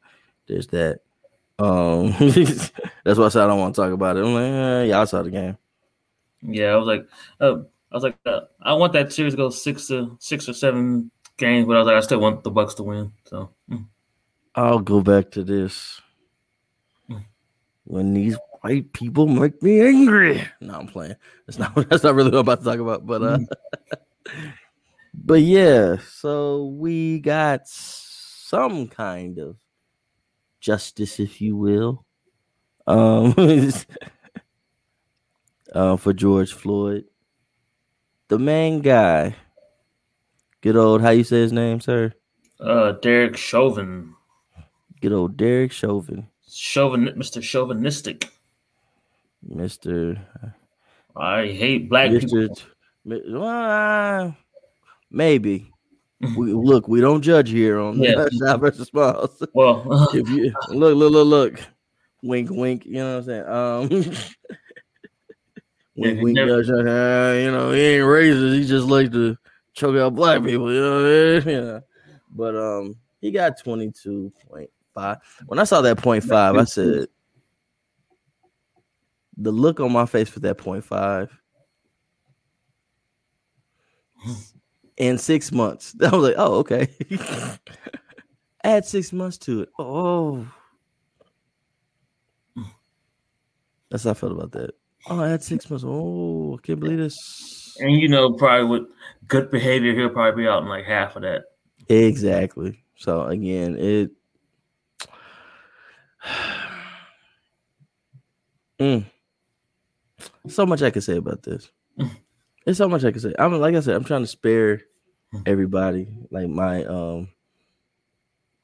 [0.47, 0.99] there's that.
[1.59, 4.25] Um, that's why I said I don't want to talk about it.
[4.25, 5.57] I'm like, eh, y'all saw the game.
[6.41, 7.07] yeah, I was like,
[7.39, 7.59] uh,
[7.91, 11.11] I was like, uh, I want that series to go six to six or seven
[11.37, 13.11] games, but I was like, I still want the Bucks to win.
[13.25, 13.85] So mm.
[14.55, 16.01] I'll go back to this.
[17.09, 17.25] Mm.
[17.85, 20.43] When these white people make me angry.
[20.61, 21.15] No, I'm playing.
[21.45, 23.05] That's not that's not really what I'm about to talk about.
[23.05, 23.39] But uh
[25.13, 29.57] but yeah, so we got some kind of
[30.63, 32.05] justice, if you will.
[32.87, 33.35] Um
[35.75, 37.03] uh, for George Floyd.
[38.29, 39.35] The main guy.
[40.61, 42.13] Good old how you say his name, sir?
[42.61, 44.15] uh, Derek Chauvin,
[45.01, 46.27] Good old Derek Chauvin.
[46.49, 47.41] Chauvin, Mr.
[47.41, 48.31] Chauvinistic.
[49.45, 50.17] Mr.
[51.17, 52.21] I hate black Mr.
[52.21, 52.57] people.
[53.41, 54.37] Well,
[55.11, 55.72] maybe.
[56.21, 58.25] We, look, we don't judge here on Yeah.
[58.39, 59.43] Shot versus Smiles.
[59.53, 61.59] Well, If you look, look, look, look,
[62.21, 62.85] wink, wink.
[62.85, 64.13] You know what I'm saying?
[64.15, 64.15] Um,
[65.97, 66.35] wink, wink.
[66.35, 68.53] never- uh, you know, he ain't racist.
[68.53, 69.37] He just likes to
[69.73, 70.71] choke out black people.
[70.71, 71.65] You know what I mean?
[71.65, 71.79] Yeah.
[72.31, 75.17] But um, he got 22.5.
[75.47, 77.07] When I saw that point five, I said,
[79.37, 81.29] the look on my face for that point five
[84.97, 85.95] in six months.
[86.03, 86.87] I was like, oh, okay.
[88.63, 89.69] Add six months to it.
[89.77, 90.47] Oh.
[93.89, 94.71] That's how I felt about that.
[95.07, 95.83] Oh, add six months.
[95.87, 97.75] Oh, I can't believe this.
[97.79, 98.87] and you know, probably with
[99.27, 101.43] good behavior, he'll probably be out in like half of that.
[101.89, 102.83] Exactly.
[102.95, 104.11] So again, it
[108.79, 109.05] Mm.
[110.47, 111.69] so much I could say about this.
[112.65, 113.33] There's so much I could say.
[113.37, 114.81] I'm like I said, I'm trying to spare
[115.45, 117.29] everybody like my um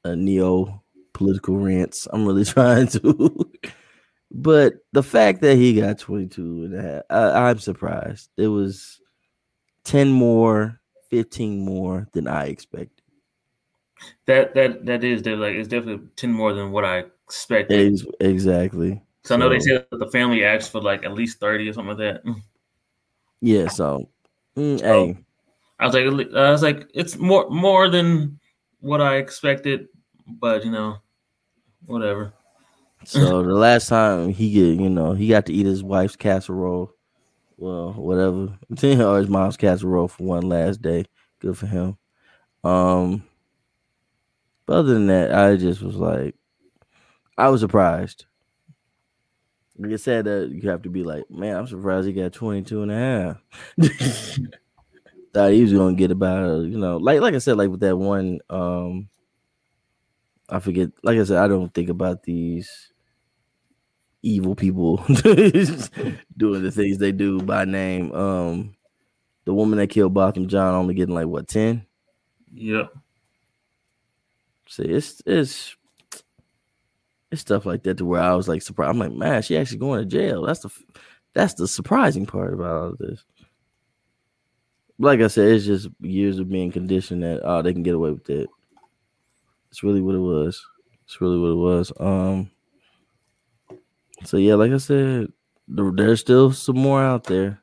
[0.04, 0.82] uh, neo
[1.12, 2.08] political rants.
[2.12, 3.50] I'm really trying to.
[4.30, 8.30] but the fact that he got 22 and a half, I, I'm surprised.
[8.36, 9.00] It was
[9.84, 13.02] 10 more, 15 more than I expected.
[14.26, 17.92] That that that is they're like it's definitely ten more than what I expected.
[17.92, 19.02] Ex- exactly.
[19.24, 21.68] So I know they so- said that the family asked for like at least thirty
[21.68, 22.34] or something like that.
[23.40, 24.08] Yeah, so
[24.56, 25.06] mm, Oh.
[25.06, 25.16] hey,
[25.78, 28.38] I was like, I was like, it's more more than
[28.80, 29.88] what I expected,
[30.26, 30.98] but you know,
[31.86, 32.32] whatever.
[33.04, 36.92] so the last time he get, you know, he got to eat his wife's casserole,
[37.56, 38.58] well, whatever,
[39.04, 41.04] or his mom's casserole for one last day.
[41.40, 41.96] Good for him.
[42.62, 43.24] Um,
[44.66, 46.34] but other than that, I just was like,
[47.38, 48.26] I was surprised.
[49.80, 52.82] Like I said, that you have to be like, man, I'm surprised he got 22
[52.82, 53.38] and a half.
[55.32, 57.80] Thought he was gonna get about, uh, you know, like like I said, like with
[57.80, 59.08] that one, um,
[60.48, 60.90] I forget.
[61.02, 62.92] Like I said, I don't think about these
[64.22, 64.96] evil people
[66.36, 68.12] doing the things they do by name.
[68.12, 68.74] Um,
[69.44, 71.86] the woman that killed Botham Jean only getting like what ten.
[72.52, 72.86] Yeah,
[74.70, 75.76] See, it's it's
[77.30, 78.90] it's stuff like that to where I was like surprised.
[78.90, 80.42] I'm like, man, she actually going to jail.
[80.42, 80.70] That's the
[81.34, 83.24] that's the surprising part about all of this.
[84.98, 88.10] Like I said, it's just years of being conditioned that oh they can get away
[88.10, 88.48] with it.
[89.70, 90.64] It's really what it was.
[91.04, 91.92] It's really what it was.
[92.00, 92.50] Um.
[94.24, 95.28] So yeah, like I said,
[95.68, 97.60] there's still some more out there.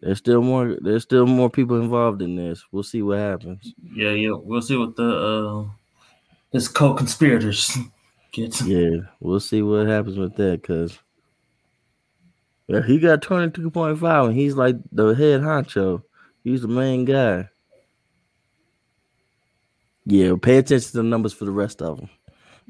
[0.00, 0.76] There's still more.
[0.80, 2.64] There's still more people involved in this.
[2.70, 3.74] We'll see what happens.
[3.94, 4.32] yeah, yeah.
[4.34, 5.70] We'll see what the uh
[6.52, 7.76] his co-conspirators
[8.32, 8.60] get.
[8.62, 10.98] Yeah, we'll see what happens with that because
[12.66, 16.02] yeah, he got twenty two point five and he's like the head honcho.
[16.44, 17.48] He's the main guy.
[20.06, 22.08] Yeah, pay attention to the numbers for the rest of them.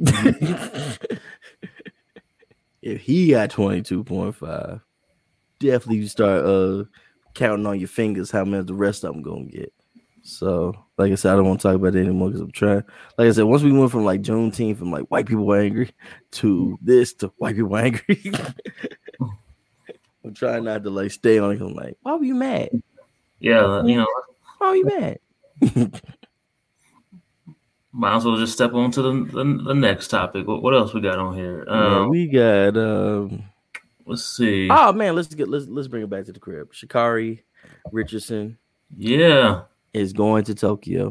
[2.82, 4.80] if he got 22.5,
[5.60, 6.85] definitely you start uh
[7.35, 9.72] counting on your fingers how many the rest of them gonna get.
[10.28, 12.84] So, like I said, I don't want to talk about it anymore because I'm trying.
[13.16, 15.90] Like I said, once we went from like Juneteenth from like white people angry
[16.32, 18.22] to this to white people angry,
[20.24, 21.60] I'm trying not to like stay on it.
[21.62, 22.68] I'm like, why were you mad?
[23.40, 24.06] Yeah, you know,
[24.59, 25.18] Why were you mad?
[27.92, 30.46] might as well just step on to the, the, the next topic.
[30.46, 31.64] What, what else we got on here?
[31.66, 33.44] Yeah, Um, we got um
[34.06, 34.68] let's see.
[34.70, 36.72] oh man, let's get let's let's bring it back to the crib.
[36.72, 37.40] Sha'Carri
[37.92, 38.59] Richardson
[38.96, 39.62] Yeah,
[39.93, 41.10] is going to Tokyo.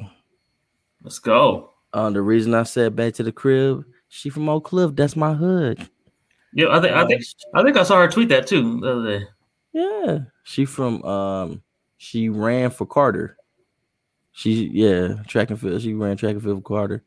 [1.04, 1.72] let's go.
[1.94, 4.96] Um, the reason I said back to the crib, she from Oak Cliff.
[4.96, 5.88] That's my hood.
[6.54, 7.24] Yeah, I think I think
[7.54, 9.26] I think I saw her tweet that too the other day.
[9.74, 11.62] Yeah, she from um,
[11.98, 13.38] she ran for Carter.
[14.32, 15.82] She yeah, track and field.
[15.82, 17.04] She ran track and field for Carter.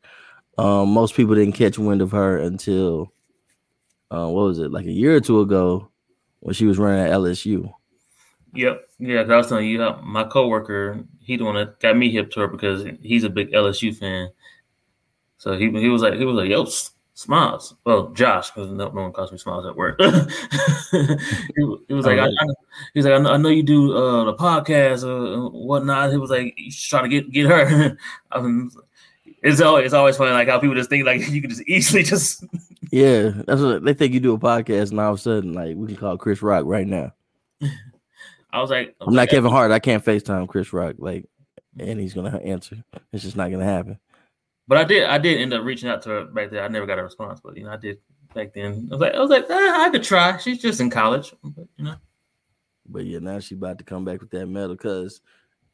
[0.57, 3.11] Um, most people didn't catch wind of her until
[4.11, 5.89] uh, what was it like a year or two ago
[6.41, 7.71] when she was running at LSU.
[8.53, 8.89] Yep.
[8.99, 12.11] Yeah, 'cause I was telling you, uh, my coworker, he the one that got me
[12.11, 14.29] hip to her because he's a big LSU fan.
[15.37, 16.65] So he he was like he was like, "Yo,
[17.13, 19.99] Smiles." Well, Josh, because no, no one calls me Smiles at work.
[20.91, 22.45] he, he was like, I, I,
[22.93, 26.11] he was like, I know, I know you do uh, the podcast or whatnot.
[26.11, 27.97] He was like, you should try to get get her.
[28.31, 28.69] I mean,
[29.41, 32.03] it's always it's always funny like how people just think like you can just easily
[32.03, 32.43] just
[32.91, 34.13] Yeah, that's what they think.
[34.13, 36.65] You do a podcast, and all of a sudden, like we can call Chris Rock
[36.65, 37.13] right now.
[38.53, 39.71] I was like, I I'm not like, Kevin Hart.
[39.71, 41.25] I can't Facetime Chris Rock, like,
[41.79, 42.83] and he's gonna answer.
[43.13, 43.99] It's just not gonna happen.
[44.67, 46.63] But I did I did end up reaching out to her back there.
[46.63, 47.97] I never got a response, but you know, I did
[48.33, 48.87] back then.
[48.91, 50.37] I was like, I was like, ah, I could try.
[50.37, 51.95] She's just in college, but you know.
[52.87, 55.21] But yeah, now she about to come back with that medal because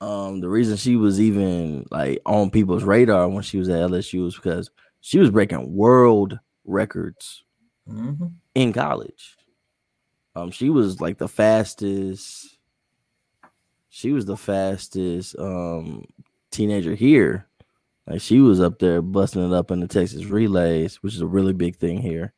[0.02, 4.24] um the reason she was even like on people's radar when she was at LSU
[4.24, 4.70] was because
[5.02, 7.44] she was breaking world records
[7.88, 8.14] hmm
[8.56, 9.36] in college.
[10.36, 12.57] Um she was like the fastest
[13.98, 16.06] she was the fastest um
[16.52, 17.48] teenager here.
[18.06, 21.26] Like she was up there busting it up in the Texas relays, which is a
[21.26, 22.32] really big thing here.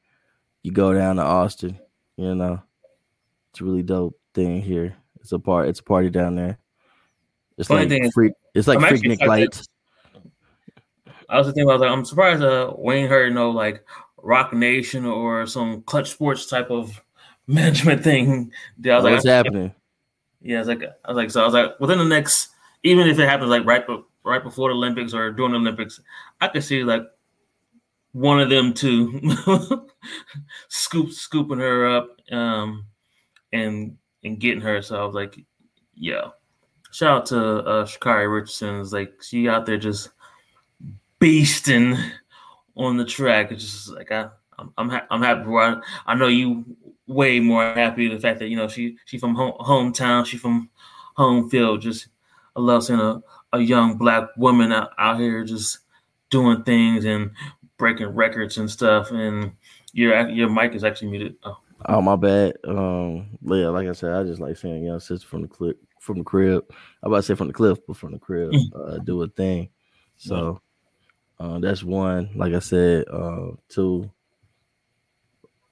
[0.63, 1.77] You go down to Austin,
[2.15, 2.61] you know,
[3.51, 4.95] it's a really dope thing here.
[5.19, 5.67] It's a part.
[5.67, 6.59] It's a party down there.
[7.57, 8.33] It's Funny like thing.
[8.55, 9.27] It's like I'm actually Freaknik excited.
[9.27, 9.67] lights.
[11.27, 13.83] I was thinking about like I'm surprised uh Wayne heard no like
[14.15, 17.03] Roc Nation or some Clutch Sports type of
[17.47, 18.53] management thing.
[18.85, 19.75] I was like, What's happening?
[20.41, 22.49] Yeah, I was like, I was like, so I was like, within the next,
[22.83, 23.83] even if it happens like right,
[24.23, 25.99] right before the Olympics or during the Olympics,
[26.39, 27.03] I could see like
[28.13, 29.19] one of them two
[30.69, 32.85] scoop scooping her up, um,
[33.53, 34.81] and and getting her.
[34.81, 35.39] So I was like,
[35.95, 36.29] yeah.
[36.91, 38.79] Shout out to uh, Sha'Carri Richardson.
[38.79, 40.09] It's like she out there just
[41.19, 42.01] beasting
[42.75, 43.51] on the track.
[43.51, 45.43] It's just like I, I'm, I'm, ha- I'm happy
[46.07, 46.65] I know you
[47.09, 50.69] way more happy the fact that you know she she from home, hometown, she from
[51.15, 51.81] home field.
[51.81, 52.07] Just
[52.55, 53.21] I love seeing a,
[53.51, 55.79] a young black woman out, out here just
[56.29, 57.31] doing things and
[57.77, 59.11] breaking records and stuff.
[59.11, 59.51] And
[59.91, 61.35] your your mic is actually muted.
[61.43, 62.57] Oh, Oh my bad.
[62.67, 66.17] Um, yeah, like I said, I just like seeing young sister from the clip from
[66.17, 66.65] the crib.
[67.03, 69.69] I about to say from the cliff, but from the crib, uh, do a thing.
[70.17, 70.61] So
[71.39, 72.31] uh, that's one.
[72.35, 74.09] Like I said, uh, two.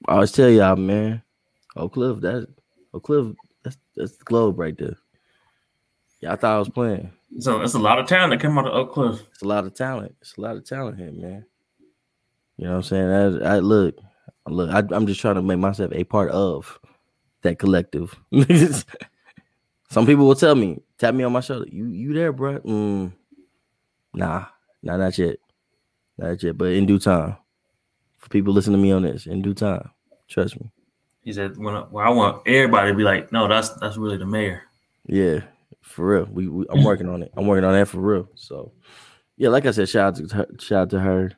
[0.07, 1.22] I always tell y'all, man,
[1.77, 2.47] Oak Cliff, that
[2.93, 4.97] Oak Cliff, that's that's the globe right there.
[6.21, 7.11] Yeah, I thought I was playing.
[7.39, 9.21] so it's a lot of talent that came out of Oak Cliff.
[9.31, 10.15] It's a lot of talent.
[10.21, 11.45] It's a lot of talent here, man.
[12.57, 13.43] You know what I'm saying?
[13.43, 13.97] I, I look,
[14.47, 14.71] look.
[14.71, 16.79] I, I'm just trying to make myself a part of
[17.43, 18.15] that collective.
[19.89, 21.67] Some people will tell me, tap me on my shoulder.
[21.71, 22.59] You, you there, bro?
[22.59, 23.13] Mm,
[24.13, 24.45] nah,
[24.81, 25.37] nah, not yet,
[26.17, 26.57] not yet.
[26.57, 27.37] But in due time,
[28.17, 29.89] for people listening to me on this, in due time,
[30.27, 30.71] trust me.
[31.27, 34.15] He said, "When I, well, I want everybody to be like, no, that's that's really
[34.15, 34.61] the mayor."
[35.07, 35.41] Yeah,
[35.81, 36.25] for real.
[36.31, 37.33] We, we I'm working on it.
[37.35, 38.29] I'm working on that for real.
[38.35, 38.71] So,
[39.35, 41.31] yeah, like I said, shout out to her, shout out to her.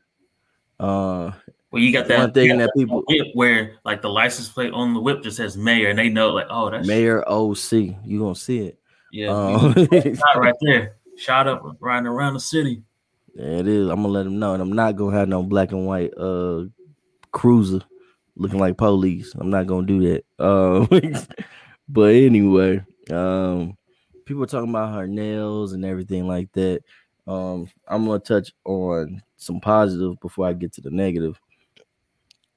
[0.80, 1.32] Uh,
[1.72, 3.03] Well, you got that One thing got that people-
[3.34, 6.45] where like the license plate on the whip just says mayor, and they know like,
[6.52, 8.80] oh, that's Mayor OC, you gonna see it.
[9.11, 9.74] yeah, Um,
[10.36, 12.84] right there, shot up riding around the city.
[13.34, 13.88] Yeah, it is.
[13.90, 16.66] I'm gonna let them know, and I'm not gonna have no black and white uh
[17.32, 17.82] cruiser
[18.40, 19.36] looking like police.
[19.38, 19.99] I'm not gonna do
[20.40, 20.44] that.
[20.44, 20.88] Um,
[21.90, 23.78] but anyway, um,
[24.26, 26.82] people are talking about her nails and everything like that.
[27.28, 31.40] Um, I'm gonna touch on some positive before I get to the negative.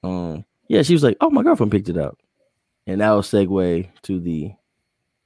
[0.02, 2.18] Um, yeah, she was like, "Oh, my girlfriend picked it up,"
[2.86, 4.52] and that will segue to the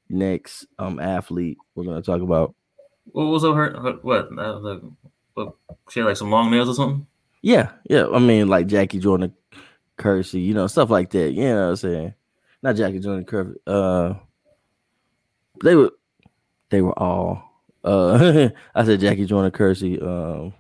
[0.09, 2.55] next um athlete we're gonna talk about.
[3.13, 3.99] What was her?
[4.03, 4.27] what?
[4.37, 4.93] Uh, the,
[5.35, 5.55] what?
[5.91, 7.07] She had like some long nails or something.
[7.43, 8.07] Yeah, yeah.
[8.13, 9.33] I mean, like Jackie Jordan,
[9.99, 11.33] Kersee, you know, stuff like that.
[11.33, 12.15] You know what I'm saying?
[12.63, 13.57] Not Jackie Jordan, Kersee.
[13.67, 14.15] Uh,
[15.63, 15.93] they were,
[16.71, 17.43] they were all.
[17.85, 20.03] Uh, I said Jackie Jordan, Kersee.
[20.03, 20.55] Um,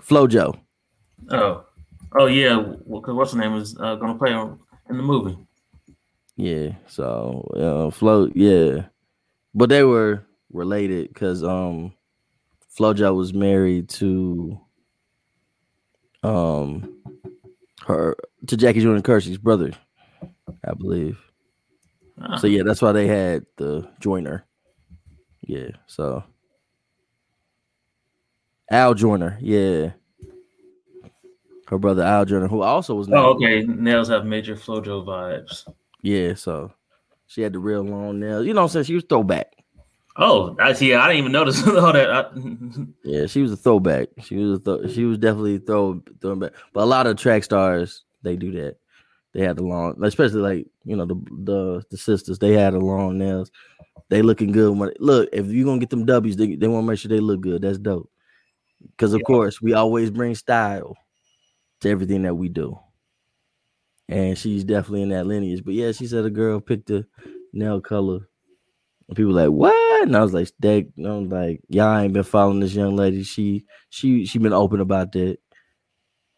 [0.00, 0.58] FloJo.
[1.30, 1.64] Oh,
[2.18, 2.58] oh yeah.
[2.58, 5.36] Because what's her name is uh, going to play in the movie.
[6.36, 6.72] Yeah.
[6.86, 8.86] So uh, Flo, yeah,
[9.54, 11.92] but they were related because um,
[12.76, 14.60] FloJo was married to
[16.22, 17.02] um
[17.86, 18.16] her
[18.46, 19.72] to Jackie Jordan Kersee's brother,
[20.64, 21.18] I believe.
[22.20, 22.36] Ah.
[22.36, 24.44] So yeah, that's why they had the joiner.
[25.42, 26.22] Yeah, so
[28.70, 29.92] Al Joyner, yeah.
[31.66, 33.62] Her brother Al Joyner, who also was Oh, okay.
[33.62, 35.68] Nails have major FloJo vibes.
[36.02, 36.72] Yeah, so
[37.26, 38.46] she had the real long nails.
[38.46, 38.84] You know what I'm saying?
[38.84, 39.52] She was throwback.
[40.16, 40.92] Oh, I see.
[40.94, 42.10] I didn't even notice all that.
[42.10, 42.26] I,
[43.04, 44.08] Yeah, she was a throwback.
[44.22, 46.52] She was a th- she was definitely throw throwing back.
[46.74, 48.76] But a lot of track stars they do that.
[49.32, 51.14] They had the long, especially like you know the
[51.44, 52.38] the the sisters.
[52.38, 53.50] They had the long nails.
[54.10, 54.76] They looking good.
[54.76, 57.20] When, look, if you're gonna get them W's, they, they want to make sure they
[57.20, 57.62] look good.
[57.62, 58.10] That's dope.
[58.90, 59.26] Because of Yeah.
[59.26, 60.94] course we always bring style
[61.80, 62.78] to everything that we do.
[64.08, 65.64] And she's definitely in that lineage.
[65.64, 67.06] But yeah, she said a girl picked a
[67.54, 68.28] nail color.
[69.08, 69.74] And people like, what?
[70.02, 73.22] And I was like, that I was like, y'all ain't been following this young lady.
[73.22, 75.38] She she she been open about that.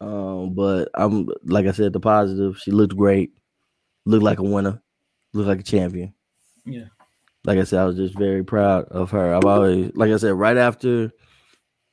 [0.01, 3.31] Um, but I'm like I said, the positive, she looked great,
[4.05, 4.81] looked like a winner,
[5.33, 6.13] looked like a champion.
[6.65, 6.85] yeah.
[7.45, 9.35] Like I said, I was just very proud of her.
[9.35, 11.11] I've always, like I said, right after,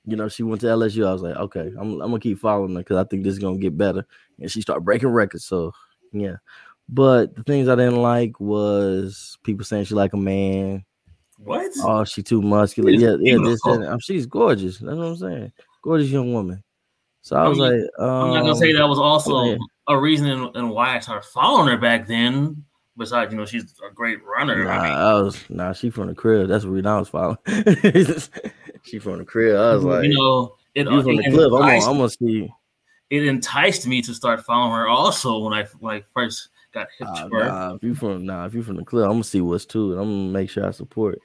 [0.07, 2.75] you know, she went to LSU, I was like, okay, I'm, I'm gonna keep following
[2.75, 4.07] her because I think this is gonna get better.
[4.41, 5.45] And she started breaking records.
[5.45, 5.73] So
[6.13, 6.37] yeah.
[6.89, 10.85] But the things I didn't like was people saying she like a man.
[11.45, 11.71] What?
[11.83, 12.93] Oh, she too muscular.
[12.93, 13.39] She's Yeah, yeah.
[13.39, 13.73] This, beautiful.
[13.75, 14.79] and, um, she's gorgeous.
[14.79, 15.53] That's what I'm saying.
[15.83, 16.63] Gorgeous young woman.
[17.23, 19.57] So I I was mean, like, um, I'm not gonna say that was also yeah.
[19.89, 22.65] a reason and, and why I started following her back then.
[22.97, 24.65] Besides, you know, she's a great runner.
[24.65, 25.73] Nah, I mean, I was nah.
[25.73, 26.49] She from the crib.
[26.49, 27.39] That's the reason I was following.
[28.83, 29.57] she from the crib.
[29.57, 31.47] I was like, you know, it, you from it the clip.
[31.47, 32.53] I'm gonna, enticed, I'm gonna see.
[33.11, 37.09] it enticed me to start following her also when I when I first got hip
[37.09, 37.45] Nah, to her.
[37.47, 39.93] nah, if you from nah, if you from the club, I'm gonna see what's to
[39.93, 39.97] it.
[39.97, 41.19] I'm gonna make sure I support.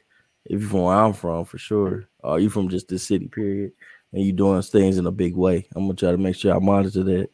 [0.50, 2.08] If you're from where I'm from, for sure.
[2.20, 3.72] Or you from just this city, period,
[4.14, 5.68] and you doing things in a big way.
[5.76, 7.30] I'm gonna try to make sure I monitor that.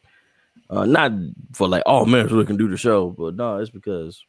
[0.70, 1.12] Uh, not
[1.52, 4.24] for like, oh man, we can do the show, but no, it's because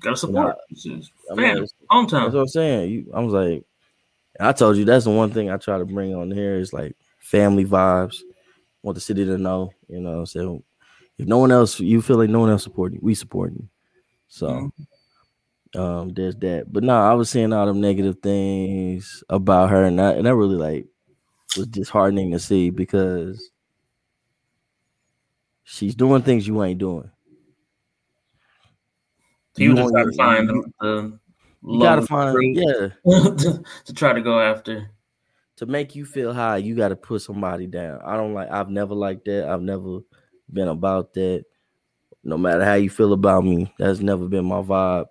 [0.00, 0.56] Gotta support.
[0.70, 1.72] It's just I mean, Fam, it's-
[2.24, 2.90] that's what I'm saying.
[2.90, 3.64] You, I was like,
[4.40, 6.96] I told you that's the one thing I try to bring on here is like
[7.18, 8.20] family vibes.
[8.82, 10.24] Want the city to know, you know.
[10.24, 10.64] So
[11.18, 13.68] if no one else, you feel like no one else supporting you, we supporting you.
[14.28, 14.72] So
[15.76, 16.72] um, there's that.
[16.72, 20.34] But no, I was seeing all them negative things about her, and that and that
[20.34, 20.86] really like
[21.56, 23.50] was disheartening to see because
[25.64, 27.10] she's doing things you ain't doing.
[29.54, 31.18] Was You just to find you- the,
[31.64, 32.88] You gotta find, yeah.
[33.84, 34.90] to, try to go after.
[35.56, 38.00] to make you feel high, you got to put somebody down.
[38.04, 38.50] I don't like.
[38.50, 39.48] I've never liked that.
[39.48, 39.98] I've never
[40.52, 41.44] been about that.
[42.24, 45.06] No matter how you feel about me, that's never been my vibe.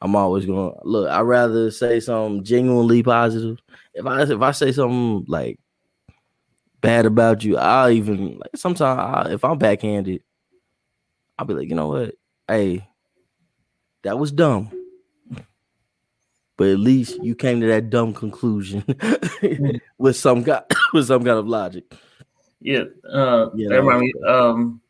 [0.00, 1.10] I'm always gonna look.
[1.10, 3.58] I rather say something genuinely positive.
[3.94, 5.58] If I if I say something like
[6.80, 10.22] bad about you, I'll even like sometimes I, if I'm backhanded,
[11.38, 12.14] I'll be like, you know what?
[12.46, 12.88] Hey,
[14.02, 14.70] that was dumb.
[16.56, 18.84] But at least you came to that dumb conclusion
[19.98, 21.84] with some kind with some kind of logic.
[22.60, 24.12] Yeah, uh, You that me.
[24.26, 24.80] Um,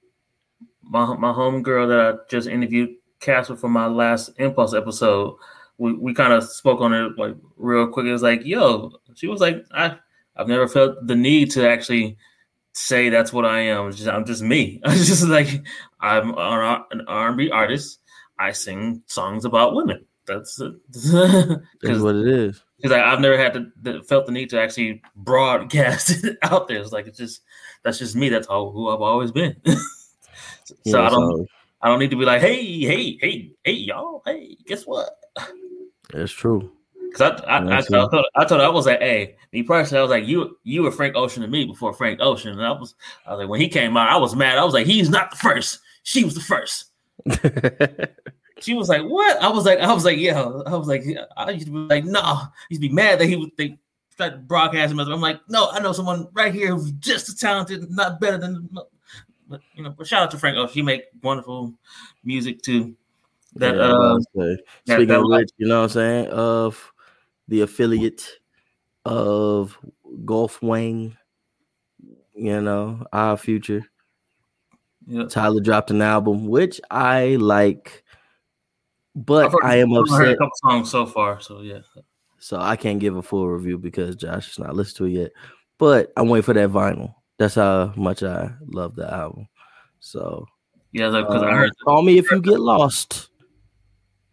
[0.83, 5.37] my my homegirl that I just interviewed, Casper, for my last Impulse episode.
[5.79, 8.07] We we kind of spoke on it like real quick.
[8.07, 9.97] It was like, yo, she was like, I
[10.37, 12.17] I've never felt the need to actually
[12.73, 13.91] say that's what I am.
[13.93, 14.81] Just, I'm just me.
[14.85, 15.49] I'm just like
[16.01, 18.01] I'm an R&B artist.
[18.39, 20.05] I sing songs about women.
[20.27, 20.73] That's it.
[21.83, 22.63] That's what it is.
[22.77, 26.77] because I've never had to the, felt the need to actually broadcast it out there.
[26.79, 27.41] It's like it's just
[27.83, 28.29] that's just me.
[28.29, 29.57] That's how who I've always been.
[29.65, 29.79] so
[30.85, 31.49] Yeah, I don't
[31.81, 35.11] I don't need to be like, hey, hey, hey, hey, y'all, hey, guess what?
[36.13, 36.73] that's true.
[37.11, 37.91] Because I I, I, I, That's it.
[37.93, 40.91] thought I thought I was like, hey, me personally, I was like, you you were
[40.91, 42.95] Frank Ocean to me before Frank Ocean, and I was
[43.27, 44.59] I was like, when he came out, I was mad.
[44.59, 45.79] I was like, he's not the first.
[46.03, 46.87] She was the first.
[48.61, 51.05] She was like, "What?" I was like, "I was like, yeah." I was like,
[51.37, 53.79] I used to be like, "No," I used to be mad that he would they
[54.17, 54.99] tried to broadcast him.
[55.01, 58.39] as- I'm like, "No, I know someone right here who's just as talented, not better
[58.39, 58.69] than."
[59.49, 60.57] But you know, but shout out to Frank.
[60.59, 61.75] Oh, He make wonderful
[62.25, 62.95] music too.
[63.55, 64.63] That Yeah, uh, was about to say.
[64.87, 66.27] that- Speaking that of which, you know what I'm saying?
[66.29, 66.93] Of
[67.49, 68.29] the affiliate
[69.07, 69.79] of
[70.27, 71.17] Golf Wang,
[72.35, 73.83] you know, our future.
[75.07, 75.25] yeah.
[75.29, 78.05] Tyler dropped an album, which I like,
[79.17, 80.39] but heard- I am I've heard a upset.
[80.39, 81.81] couple songs so far, so yeah.
[82.39, 85.31] So I can't give a full review because Josh has not listened to it yet.
[85.79, 87.15] But I'm waiting for that vinyl.
[87.39, 89.49] That's how much I love the album.
[90.01, 90.47] So
[90.93, 93.31] Yeah, because I uh, heard call me if you get lost.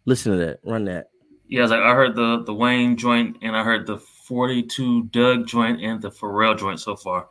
[0.04, 0.60] Listen to that.
[0.64, 1.08] Run that.
[1.48, 5.80] Yeah, like I heard the the Wayne joint and I heard the 42 Dugg joint
[5.80, 7.28] and the Pharrell joint so far.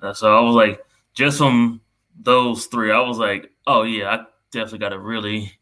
[0.00, 0.84] Uh, so I was like,
[1.14, 1.82] just from
[2.18, 5.52] those three, I was like, oh yeah, I definitely got to really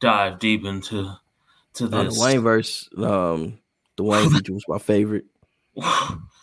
[0.00, 1.14] dive deep into
[1.74, 2.20] to Uh, the this.
[2.20, 3.58] Wayne verse, um,
[3.96, 5.26] the Wayne feature was my favorite.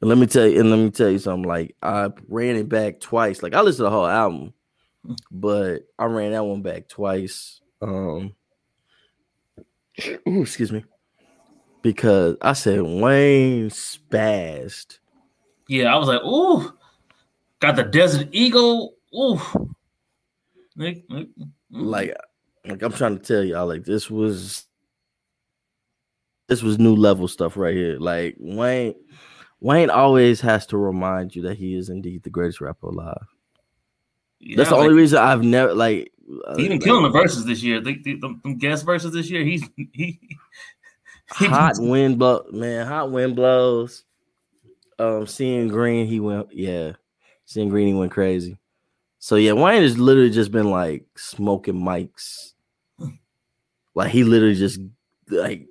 [0.00, 1.48] And let me tell you, and let me tell you something.
[1.48, 3.42] Like I ran it back twice.
[3.42, 4.52] Like I listened to the whole album,
[5.30, 7.60] but I ran that one back twice.
[7.80, 8.34] Um,
[10.28, 10.84] ooh, excuse me,
[11.82, 14.98] because I said Wayne spazzed.
[15.68, 16.72] yeah, I was like, ooh,
[17.60, 18.94] got the Desert Eagle.
[19.14, 19.40] Ooh.
[20.76, 21.06] Like,
[21.70, 24.66] like I'm trying to tell y'all, like this was
[26.48, 27.98] this was new level stuff right here.
[27.98, 28.94] Like Wayne,
[29.60, 33.26] Wayne always has to remind you that he is indeed the greatest rapper alive.
[34.38, 36.12] yeah, That's the like, only reason I've never like.
[36.46, 37.80] uh, even like, killing the verses this year.
[37.80, 39.44] The, the, the, guest verses this year.
[39.44, 40.20] He's he.
[41.38, 42.86] he hot wind blow, man.
[42.86, 44.04] Hot wind blows.
[44.98, 46.52] Um, seeing green, he went.
[46.52, 46.92] Yeah,
[47.44, 48.58] seeing green, he went crazy.
[49.18, 52.52] So yeah, Wayne has literally just been like smoking mics.
[53.94, 54.78] Like he literally just
[55.28, 55.66] like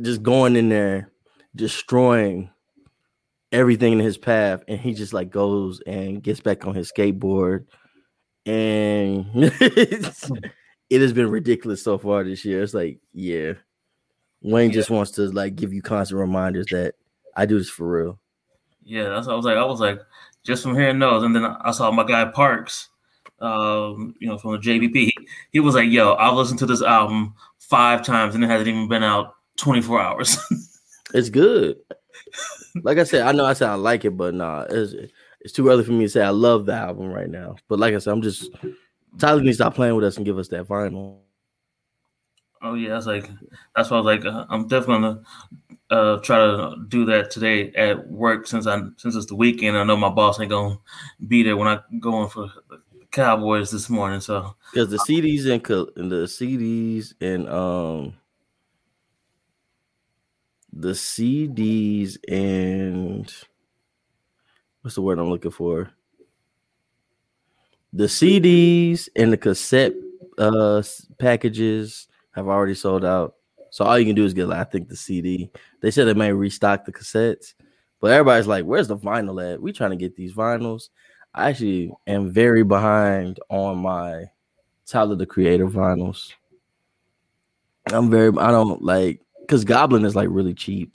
[0.00, 1.12] just going in there,
[1.54, 2.50] destroying
[3.52, 7.66] everything in his path, and he just like goes and gets back on his skateboard,
[8.46, 12.62] and it has been ridiculous so far this year.
[12.62, 13.54] It's like, yeah,
[14.42, 16.94] Wayne just wants to like give you constant reminders that
[17.36, 18.18] I do this for real.
[18.84, 19.56] Yeah, that's what I was like.
[19.56, 20.00] I was like,
[20.44, 22.88] just from hearing those, and then I saw my guy Parks,
[23.40, 24.94] um, you know, from the JVP.
[24.94, 25.12] He,
[25.52, 28.88] he was like, "Yo, I've listened to this album five times, and it hasn't even
[28.88, 30.38] been out 24 hours."
[31.14, 31.76] It's good.
[32.82, 34.94] Like I said, I know I said I like it, but nah, it's
[35.40, 37.56] it's too early for me to say I love the album right now.
[37.68, 38.50] But like I said, I'm just
[39.18, 41.18] Tyler needs to stop playing with us and give us that vinyl.
[42.62, 43.28] oh yeah, that's like
[43.74, 45.22] that's why I was like, uh, I'm definitely gonna
[45.90, 49.76] uh, try to do that today at work since I since it's the weekend.
[49.76, 50.78] I know my boss ain't gonna
[51.26, 54.20] be there when I go in for the Cowboys this morning.
[54.20, 58.14] So Because the CDs and, and the CDs and um
[60.72, 63.32] the CDs and
[64.82, 65.90] what's the word I'm looking for?
[67.92, 69.94] The CDs and the cassette
[70.36, 70.82] uh
[71.18, 73.34] packages have already sold out.
[73.70, 75.50] So all you can do is get I think the CD.
[75.80, 77.54] They said they may restock the cassettes,
[78.00, 79.60] but everybody's like, "Where's the vinyl at?
[79.60, 80.90] We trying to get these vinyls."
[81.34, 84.24] I actually am very behind on my
[84.86, 86.32] Tyler the Creator vinyls.
[87.86, 90.94] I'm very I don't like because Goblin is like really cheap.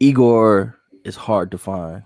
[0.00, 2.02] Igor is hard to find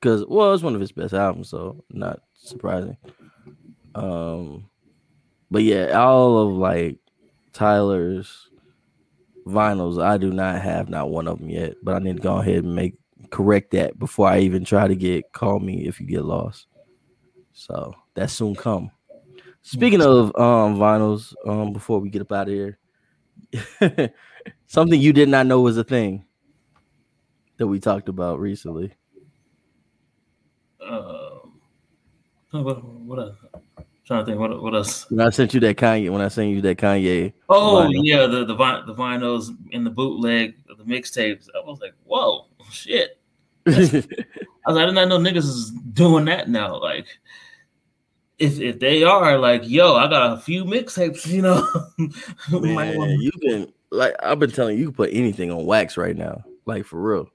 [0.00, 2.96] because well, it's one of his best albums, so not surprising.
[3.96, 4.70] Um,
[5.50, 6.98] but yeah, all of like
[7.52, 8.48] Tyler's
[9.44, 12.36] vinyls, I do not have not one of them yet, but I need to go
[12.36, 12.94] ahead and make
[13.30, 16.68] correct that before I even try to get call me if you get lost.
[17.54, 18.92] So that soon come.
[19.62, 22.78] Speaking of um vinyls, um before we get up out of here,
[24.66, 26.24] something you did not know was a thing
[27.56, 28.92] that we talked about recently.
[30.80, 31.38] uh,
[32.50, 33.36] what what else?
[34.06, 35.10] trying to think what what else?
[35.10, 38.00] When I sent you that Kanye, when I sent you that Kanye, Oh vinyl.
[38.04, 41.48] yeah, the the vi- the vinyls in the bootleg, the mixtapes.
[41.54, 43.18] I was like, whoa, shit.
[43.66, 44.08] I was like,
[44.66, 46.80] I did not know niggas is doing that now.
[46.80, 47.06] Like,
[48.38, 51.66] if if they are like, yo, I got a few mixtapes, you know.
[52.60, 56.16] Man, you can like I've been telling you, you can put anything on wax right
[56.16, 57.30] now, like for real.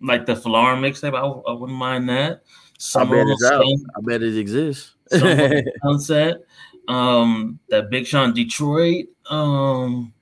[0.00, 2.42] like the Folarin mixtape, I, I wouldn't mind that.
[2.94, 3.62] I bet it's out.
[3.64, 4.94] I bet it exists.
[5.82, 6.36] Sunset.
[6.86, 9.06] Um, that Big Sean Detroit.
[9.28, 10.12] Um,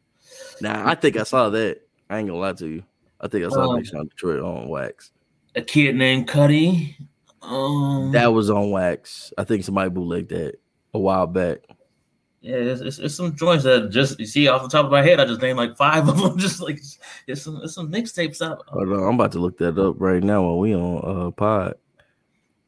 [0.62, 1.82] Nah, I think I saw that.
[2.08, 2.82] I ain't gonna lie to you.
[3.20, 5.10] I think I saw Um, Big Sean Detroit on wax.
[5.54, 6.96] a kid named Cudi.
[7.46, 9.32] Um, That was on wax.
[9.38, 10.56] I think somebody bootlegged that
[10.94, 11.58] a while back.
[12.40, 15.02] Yeah, it's, it's, it's some joints that just you see off the top of my
[15.02, 15.18] head.
[15.18, 16.38] I just named like five of them.
[16.38, 16.80] Just like
[17.26, 18.62] it's some it's some mixtapes out.
[18.68, 21.74] Hold on, I'm about to look that up right now while we on uh pod.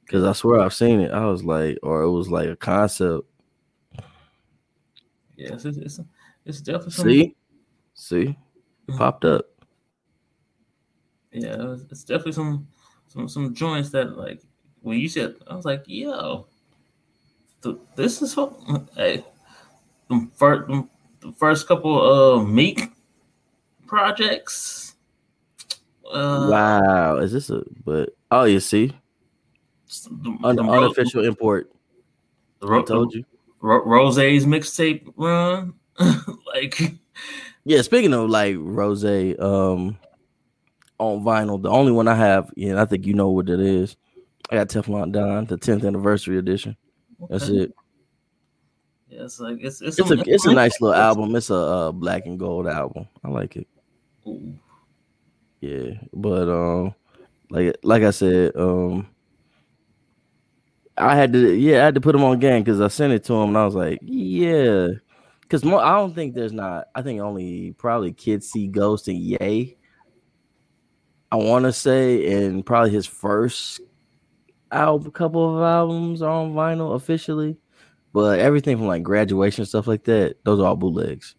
[0.08, 1.12] Cause I swear I've seen it.
[1.12, 3.24] I was like, or it was like a concept.
[5.36, 6.00] Yes, it's it's,
[6.44, 7.36] it's definitely some, See,
[7.94, 8.36] see,
[8.88, 9.46] it popped up.
[11.30, 12.66] yeah, it's, it's definitely some
[13.06, 14.42] some some joints that like
[14.82, 16.46] when you said I was like, yo,
[17.62, 18.54] th- this is what
[18.96, 19.24] hey,
[20.08, 20.70] the first
[21.20, 22.90] the first couple of Meek
[23.86, 24.94] projects.
[26.10, 27.62] Uh, wow, is this a?
[27.84, 28.92] But oh, you see,
[30.10, 31.70] the, Un- the Ro- unofficial import.
[32.60, 33.24] the I told you.
[33.60, 35.74] Ro- Ross's mixtape run,
[36.54, 36.80] like
[37.64, 39.98] Yeah, speaking of like Ross, um,
[40.98, 43.96] on vinyl, the only one I have, yeah, I think you know what it is.
[44.50, 46.76] I got Teflon Don, the 10th anniversary edition.
[47.28, 47.62] That's okay.
[47.62, 47.74] it.
[49.08, 51.34] Yeah, it's like it's it's, It's a it's a nice little album.
[51.34, 53.08] It's a uh, black and gold album.
[53.24, 53.66] I like it.
[54.26, 54.54] Ooh.
[55.60, 56.94] Yeah, but um,
[57.50, 59.08] like like I said, um,
[60.96, 63.24] I had to yeah I had to put him on game because I sent it
[63.24, 64.88] to him and I was like yeah,
[65.40, 69.18] because mo- I don't think there's not I think only probably Kids See Ghost and
[69.18, 69.76] Ye.
[71.30, 73.80] I want to say and probably his first
[74.70, 77.56] album, couple of albums are on vinyl officially,
[78.12, 81.34] but everything from like graduation stuff like that, those are all bootlegs.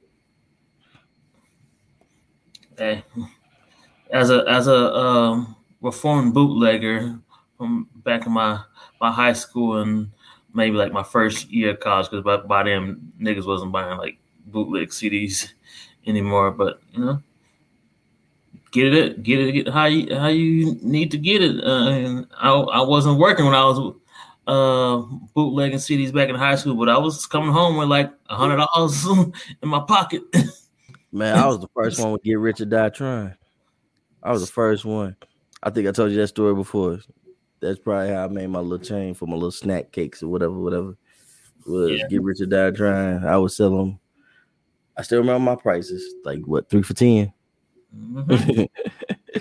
[2.77, 3.03] Hey,
[4.11, 7.19] as a as a um, reformed bootlegger
[7.57, 8.61] from back in my
[9.01, 10.11] my high school and
[10.53, 14.17] maybe like my first year of college, because by, by then niggas wasn't buying like
[14.47, 15.51] bootleg CDs
[16.07, 16.51] anymore.
[16.51, 17.23] But you know,
[18.71, 21.63] get it, get it, get how you how you need to get it.
[21.63, 23.95] Uh, and I I wasn't working when I was
[24.47, 24.97] uh
[25.35, 28.57] bootlegging CDs back in high school, but I was coming home with like a hundred
[28.57, 29.05] dollars
[29.61, 30.23] in my pocket.
[31.11, 33.33] Man, I was the first one to get rich or die trying.
[34.21, 35.15] I was the first one.
[35.63, 36.99] I think I told you that story before.
[37.61, 40.53] That's probably how I made my little chain for my little snack cakes or whatever,
[40.57, 40.95] whatever.
[41.65, 42.07] Was Yeah.
[42.07, 43.25] get rich or die trying.
[43.25, 43.99] I would sell them.
[44.97, 47.33] I still remember my prices, like what three for 10
[47.95, 48.67] Mhm.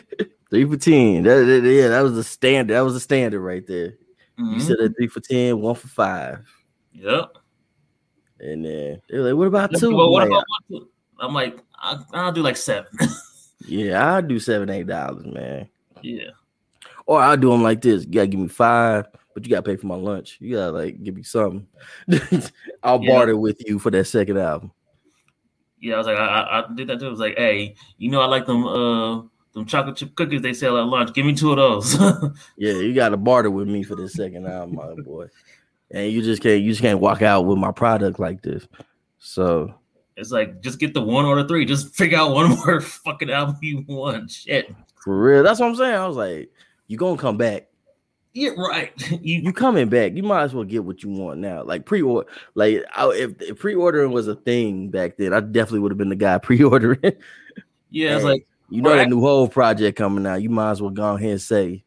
[0.51, 1.23] three for ten.
[1.25, 2.75] That, that- yeah, that was the standard.
[2.75, 3.95] That was the standard right there.
[4.39, 4.61] You Mhm.
[4.63, 6.47] said a three for ten, one for five,
[6.93, 7.33] Yep.
[8.41, 9.97] and then they were like, "What about Well, two?
[9.97, 10.89] what I'm about like, two?
[11.21, 12.89] I'm like, I, I'll do like seven.
[13.67, 15.69] yeah, I'll do seven, eight dollars, man.
[16.03, 16.31] yeah.
[17.07, 18.05] Or I'll do them like this.
[18.05, 20.37] You gotta give me five, but you gotta pay for my lunch.
[20.41, 21.67] You gotta like give me something.
[22.85, 23.11] I'll Yeah.
[23.11, 24.71] barter with you for that second album.
[25.81, 27.07] Yeah, I was like, I, I, did that too.
[27.07, 29.23] I was like, hey, you know, I like them uh
[29.55, 31.15] them chocolate chip cookies they sell at lunch.
[31.15, 31.97] Give me two of those.
[32.57, 35.27] Yeah, you gotta barter with me for the second album, my boy.
[35.91, 38.67] And you just can't you just can't walk out with my product like this.
[39.19, 39.75] So
[40.17, 41.65] it's like, just get the one or the three.
[41.65, 44.31] Just figure out one more fucking album you want.
[44.31, 44.75] Shit.
[44.97, 45.95] for real, that's what I'm saying.
[45.95, 46.51] I was like,
[46.89, 47.68] you gonna come back.
[48.39, 48.93] Yeah, right.
[49.23, 50.13] you, You coming back.
[50.15, 51.65] You might as well get what you want now.
[51.65, 55.91] Like pre-order, like I, if, if pre-ordering was a thing back then, I definitely would
[55.91, 57.01] have been the guy pre-ordering.
[57.91, 58.99] yeah, it's like, You know Right.
[58.99, 60.41] that new whole project coming out.
[60.41, 61.83] You might as well go ahead and say.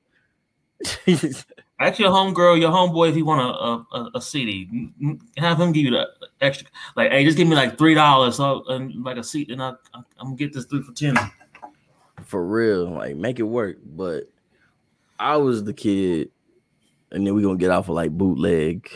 [1.80, 4.90] ask your homegirl, your homeboy, if you want a, a, a, CD,
[5.38, 6.08] have him give you the
[6.42, 6.68] extra.
[6.98, 9.70] Like, hey, just give me like three dollars, so and like a seat, and I,
[9.94, 11.16] I, I'm gonna get this three for ten.
[12.26, 13.78] for real, like make it work.
[13.86, 14.24] But
[15.20, 16.32] I was the kid,
[17.12, 18.90] and then we're gonna get off of like bootleg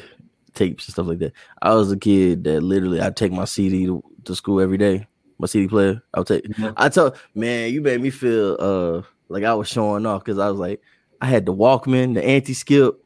[0.53, 1.33] tapes and stuff like that.
[1.61, 5.07] I was a kid that literally I take my CD to, to school every day.
[5.37, 6.45] My CD player, I'll take.
[6.57, 6.71] Yeah.
[6.77, 10.49] I told man, you made me feel uh like I was showing off because I
[10.49, 10.81] was like,
[11.21, 13.03] I had the Walkman, the anti skip,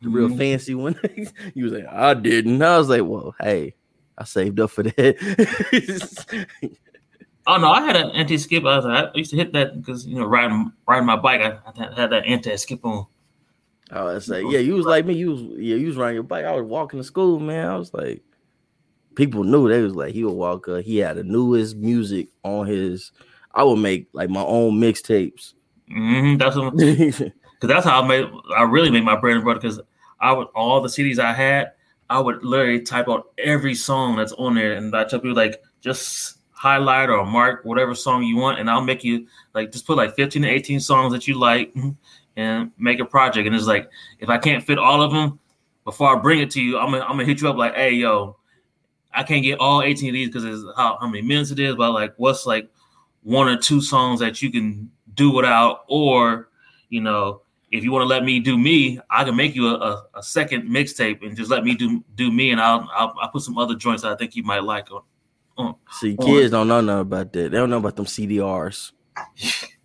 [0.00, 0.38] the real Mhm.
[0.38, 0.98] fancy one.
[1.54, 2.62] you was like, I didn't.
[2.62, 3.74] I was like, well, hey,
[4.16, 6.46] I saved up for that.
[7.44, 8.64] Oh no, I had an anti skip.
[8.64, 11.58] I, was, I used to hit that because you know riding riding my bike, I,
[11.66, 13.06] I had that anti skip on.
[13.92, 15.14] I was like, yeah, you was like me.
[15.14, 16.44] You was yeah, you was riding your bike.
[16.44, 17.68] I was walking to school, man.
[17.68, 18.22] I was like,
[19.14, 20.68] people knew they was like he would walk.
[20.68, 20.82] up.
[20.82, 23.12] he had the newest music on his.
[23.54, 25.52] I would make like my own mixtapes.
[25.88, 28.30] hmm that's because that's how I made.
[28.56, 29.80] I really made my bread and butter because
[30.20, 31.72] I would all the CDs I had,
[32.08, 35.62] I would literally type out every song that's on there, and I tell people like
[35.80, 39.96] just highlight or mark whatever song you want, and I'll make you like just put
[39.96, 41.74] like fifteen to eighteen songs that you like,
[42.36, 43.46] and make a project.
[43.46, 43.88] And it's like
[44.18, 45.38] if I can't fit all of them
[45.84, 47.92] before I bring it to you, I'm gonna I'm gonna hit you up like, hey
[47.92, 48.36] yo,
[49.12, 51.74] I can't get all 18 of these because it's how, how many minutes it is,
[51.76, 52.70] but like what's like
[53.22, 56.48] one or two songs that you can do without, or
[56.88, 59.74] you know, if you want to let me do me, I can make you a,
[59.74, 63.28] a, a second mixtape and just let me do do me, and I'll, I'll I'll
[63.30, 65.02] put some other joints that I think you might like on.
[65.56, 65.74] on.
[65.92, 67.50] See, kids don't know nothing about that.
[67.50, 68.92] They don't know about them CDRs.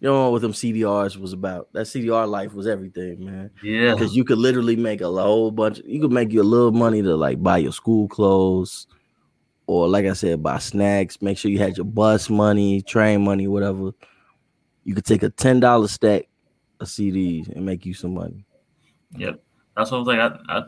[0.00, 1.68] You know what them CDRs was about.
[1.74, 3.50] That CDR life was everything, man.
[3.62, 5.80] Yeah, Because you could literally make a whole bunch.
[5.84, 8.86] You could make you a little money to like buy your school clothes,
[9.66, 11.20] or like I said, buy snacks.
[11.20, 13.90] Make sure you had your bus money, train money, whatever.
[14.84, 16.28] You could take a ten dollar stack
[16.80, 18.46] of CDs and make you some money.
[19.18, 19.42] Yep,
[19.76, 20.18] that's what I was like.
[20.18, 20.62] I I,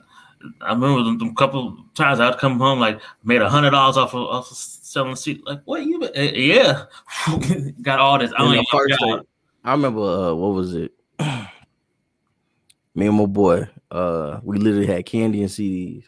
[0.60, 4.14] I remember them, them couple times I'd come home like made a hundred dollars off
[4.14, 4.56] of, off of
[4.92, 5.40] selling CD.
[5.44, 5.98] Like what you?
[5.98, 6.84] been- eh, Yeah,
[7.82, 8.30] got all this.
[8.32, 9.20] I And only the first thing-
[9.64, 10.92] I remember uh, what was it?
[12.94, 16.04] Me and my boy, uh, we literally had candy and CDs.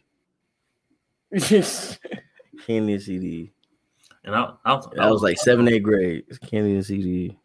[1.50, 1.98] Yes.
[2.66, 3.52] Candy and CD.
[4.24, 6.24] and I, I was, I was like seven, eight grade.
[6.50, 7.36] Candy and CD.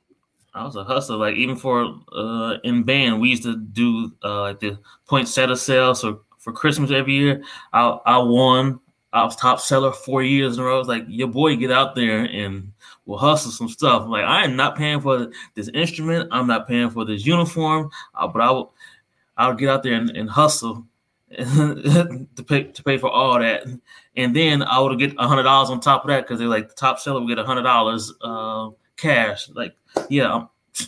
[0.53, 1.17] I was a hustler.
[1.17, 5.49] Like even for uh in band, we used to do uh like the point set
[5.51, 5.99] of sales.
[6.01, 7.41] So for Christmas every year,
[7.73, 8.79] I I won.
[9.11, 10.75] I was top seller four years in a row.
[10.75, 12.71] I was like, your boy, get out there and
[13.05, 14.03] we'll hustle some stuff.
[14.03, 16.29] I'm like, I am not paying for this instrument.
[16.31, 17.89] I'm not paying for this uniform.
[18.13, 18.73] Uh, but I will,
[19.37, 20.85] I'll get out there and, and hustle
[21.31, 23.65] to pay to pay for all that.
[24.15, 26.69] And then I would get a hundred dollars on top of that because they're like
[26.69, 29.49] the top seller would get a hundred dollars uh cash.
[29.49, 29.75] Like,
[30.09, 30.45] yeah,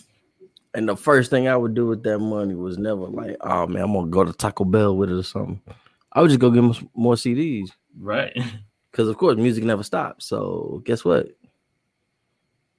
[0.74, 3.82] And the first thing I would do with that money was never like, oh man,
[3.82, 5.60] I'm gonna go to Taco Bell with it or something.
[6.12, 8.32] I would just go get more CDs right.
[8.90, 10.26] because, of course, music never stops.
[10.26, 11.28] So guess what?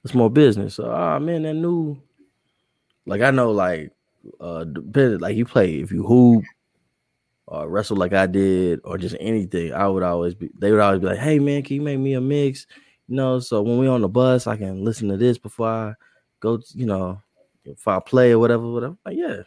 [0.03, 0.76] It's more business.
[0.76, 1.98] So, ah man, that new,
[3.06, 3.91] like I know, like,
[4.40, 6.44] uh, depending, like you play if you hoop
[7.48, 10.49] or wrestle like I did or just anything, I would always be.
[10.57, 12.68] They would always be like, hey man, can you make me a mix?
[13.07, 15.94] You know, so when we on the bus, I can listen to this before I
[16.40, 16.60] go.
[16.73, 17.22] You know,
[17.65, 18.98] if I play or whatever, whatever.
[19.06, 19.44] Like, yeah,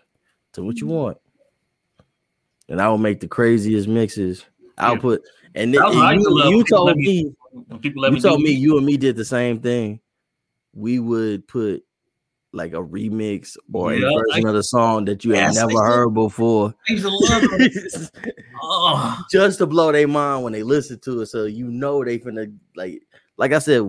[0.53, 1.19] to what you want.
[2.69, 4.45] And I will make the craziest mixes.
[4.79, 5.17] I'll Yeah.
[5.55, 7.05] and then That's what I and you, you told me-
[7.71, 10.01] me, people let you me told me you and me did the same thing.
[10.75, 11.83] We would put
[12.53, 15.79] like a remix or Yeah, a version I- of the song that you had never
[15.83, 18.11] heard before, I used to love it.
[18.63, 21.27] oh, just to blow their mind when they listen to it.
[21.27, 23.03] So you know they finna like,
[23.37, 23.83] like I said,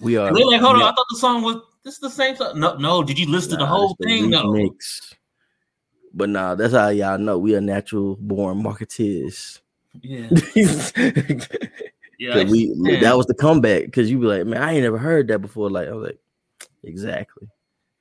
[0.00, 0.32] we are.
[0.34, 2.58] they're like, hold on, I thought the song was this is the same song.
[2.60, 4.30] No, no, did you listen to the whole thing?
[4.30, 4.44] No.
[4.44, 5.14] remix.
[6.12, 9.59] But nah, that's how y'all know we are natural born marketeers.
[10.02, 10.28] Yeah,
[12.18, 12.44] yeah.
[12.44, 15.40] we that was the comeback because you be like, man, I ain't never heard that
[15.40, 15.70] before.
[15.70, 16.18] Like I was like,
[16.84, 17.48] exactly.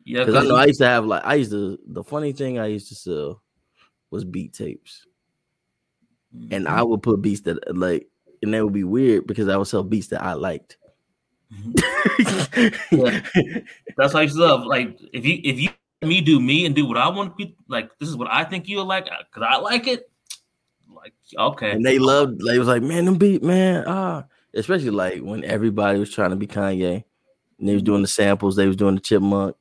[0.06, 2.60] yeah, Because I know I used to have like I used to the funny thing
[2.60, 3.42] I used to sell
[4.12, 5.06] was beat tapes.
[6.36, 6.54] Mm-hmm.
[6.54, 8.08] And I would put beats that like
[8.44, 10.78] and that would be weird because I would sell beats that I liked.
[11.52, 12.96] Mm-hmm.
[12.96, 13.22] Yeah.
[13.98, 14.66] That's why I used love.
[14.66, 15.70] Like if you if you
[16.02, 18.30] let me do me and do what I want to be like, this is what
[18.30, 20.10] I think you'll like because I like it.
[21.02, 23.84] Like okay, and they loved they was like, man, them beat, man.
[23.88, 27.04] Ah, especially like when everybody was trying to be Kanye
[27.60, 29.56] and they was doing the samples, they was doing the chipmunk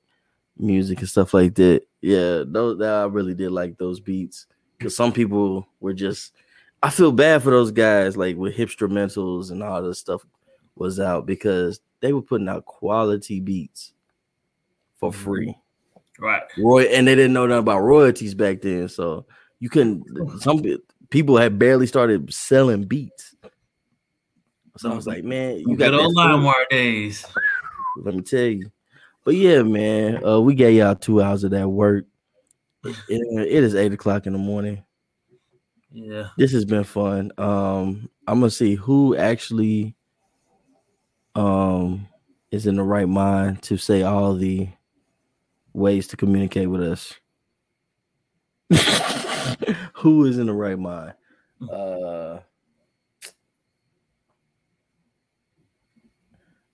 [0.57, 1.83] music and stuff like that.
[2.01, 4.47] Yeah, those that I really did like those beats.
[4.77, 6.33] Because some people were just
[6.83, 10.25] I feel bad for those guys, like with hipstrumentals and all this stuff
[10.77, 13.93] was out because they were putting out quality beats
[14.95, 15.57] for free.
[16.19, 16.43] right.
[16.57, 19.27] Roy and they didn't know nothing about royalties back then, so
[19.59, 20.05] you couldn't.
[20.41, 20.63] Some
[21.11, 23.35] people had barely started selling beats.
[24.77, 27.27] So I was like, man, you got Good old that free- LimeWire days.
[27.97, 28.71] Let me tell you.
[29.25, 32.05] But yeah, man, uh, we gave y'all two hours of that work.
[32.85, 34.85] It- it is eight o'clock in the morning.
[35.91, 36.29] Yeah.
[36.37, 37.33] This has been fun.
[37.39, 39.95] Um, I'm gonna see who actually
[41.35, 42.07] um
[42.51, 44.69] is in the right mind to say all the
[45.73, 47.15] ways to communicate with us.
[49.99, 51.15] who is in the right mind?
[51.71, 52.39] Uh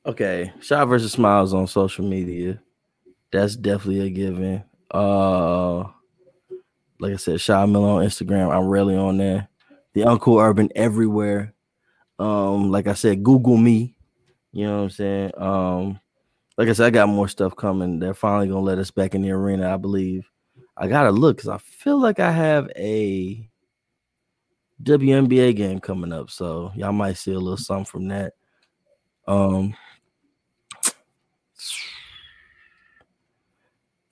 [0.06, 2.60] okay, shot versus smiles on social media.
[3.32, 4.64] That's definitely a given.
[4.90, 5.84] Uh
[7.00, 8.54] like I said, Shy Miller on Instagram.
[8.54, 9.48] I'm rarely on there.
[9.94, 11.54] The Uncle Urban everywhere.
[12.18, 13.96] Um, like I said, Google me.
[14.52, 15.30] You know what I'm saying?
[15.36, 16.00] Um,
[16.56, 17.98] like I said, I got more stuff coming.
[17.98, 20.30] They're finally gonna let us back in the arena, I believe.
[20.76, 23.48] I gotta look because I feel like I have a
[24.82, 28.32] WNBA game coming up, so y'all might see a little something from that.
[29.26, 29.74] Um,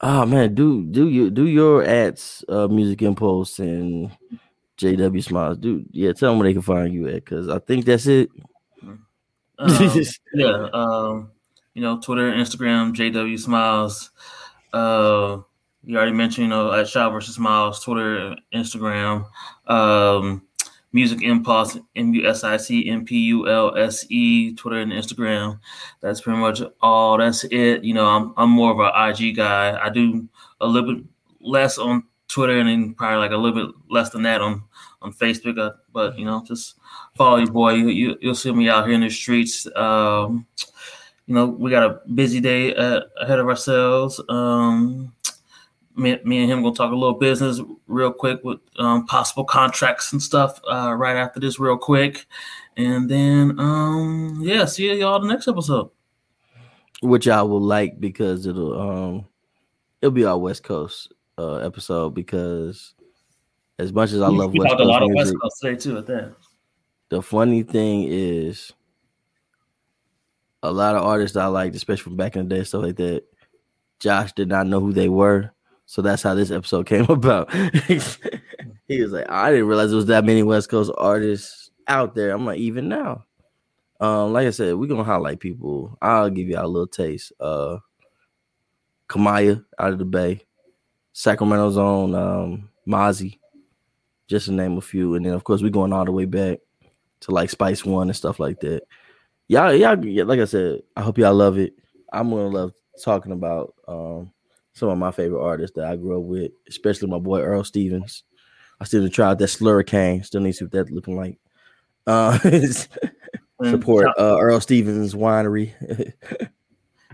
[0.01, 4.11] oh man, do do you do your ads, uh, music impulse and
[4.79, 5.59] JW Smiles?
[5.59, 5.87] dude.
[5.91, 8.31] yeah, tell them where they can find you at because I think that's it.
[9.59, 10.03] Um,
[10.35, 10.69] yeah.
[10.73, 11.31] Um,
[11.75, 14.11] you know, Twitter, Instagram, JW Smiles.
[14.73, 15.43] Uh,
[15.85, 19.27] you already mentioned, you know, at Shot versus Miles, Twitter, Instagram.
[19.67, 20.43] Um,
[20.93, 24.93] Music Impulse, M U S I C M P U L S E, Twitter and
[24.93, 25.59] Instagram.
[26.01, 27.17] That's pretty much all.
[27.17, 27.83] That's it.
[27.83, 29.79] You know, I'm I'm more of an IG guy.
[29.83, 30.29] I do
[30.61, 31.05] a little bit
[31.41, 34.63] less on Twitter, and then probably like a little bit less than that on
[35.01, 35.59] on Facebook.
[35.59, 36.77] Uh, but you know, just
[37.17, 37.73] follow your boy.
[37.73, 39.67] You, you you'll see me out here in the streets.
[39.75, 40.47] Um,
[41.27, 44.21] you know, we got a busy day uh, ahead of ourselves.
[44.29, 45.15] Um,
[45.97, 50.12] me, me, and him gonna talk a little business real quick with um, possible contracts
[50.12, 52.27] and stuff uh, right after this, real quick,
[52.77, 55.90] and then um, yeah, see y'all the next episode.
[57.02, 59.27] Which I will like because it'll um
[60.01, 62.94] it'll be our West Coast uh, episode because
[63.78, 65.62] as much as I love we West talked Coast a lot of music, West Coast
[65.62, 65.98] today too.
[65.98, 66.35] At that,
[67.09, 68.73] the funny thing is
[70.62, 73.24] a lot of artists I liked, especially from back in the day, stuff like that.
[73.98, 75.52] Josh did not know who they were,
[75.93, 77.52] so that's how this episode came about.
[77.86, 82.31] he was like, I didn't realize there was that many West Coast artists out there.
[82.31, 83.27] I'm like, even now.
[84.01, 85.98] Um, like I said, we're gonna highlight people.
[86.01, 87.35] I'll give y'all a little taste.
[87.39, 87.77] Uh
[89.10, 90.47] Kamaiyah out of the Bay,
[91.12, 93.39] Sacramento's own um Mozzy,
[94.28, 95.14] just to name a few.
[95.14, 96.60] And then of course we're going all the way back
[97.20, 98.85] to like Spice One and stuff like that.
[99.47, 101.74] Y'all, y'all, like I said, I hope y'all love it.
[102.10, 104.32] I'm gonna love talking about um
[104.74, 108.24] some of my favorite artists that I grew up with, especially my boy Earl Stevens.
[108.81, 110.24] I still need to try out that Slurricane.
[110.24, 111.39] Still need to see what that's looking like.
[112.07, 112.39] Uh,
[113.62, 115.73] support uh, Earl Stevens Winery.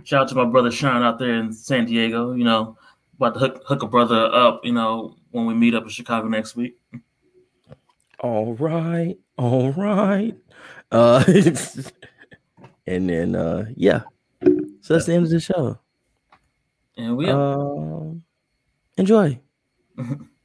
[0.05, 2.32] Shout out to my brother Sean out there in San Diego.
[2.32, 2.78] You know,
[3.16, 4.64] about to hook hook a brother up.
[4.64, 6.78] You know, when we meet up in Chicago next week.
[8.20, 10.35] all right, all right.
[10.90, 11.22] Uh,
[12.86, 14.02] and then uh, yeah,
[14.80, 15.78] so that's the end of the show.
[16.99, 18.25] And we Um,
[18.99, 19.41] enjoy.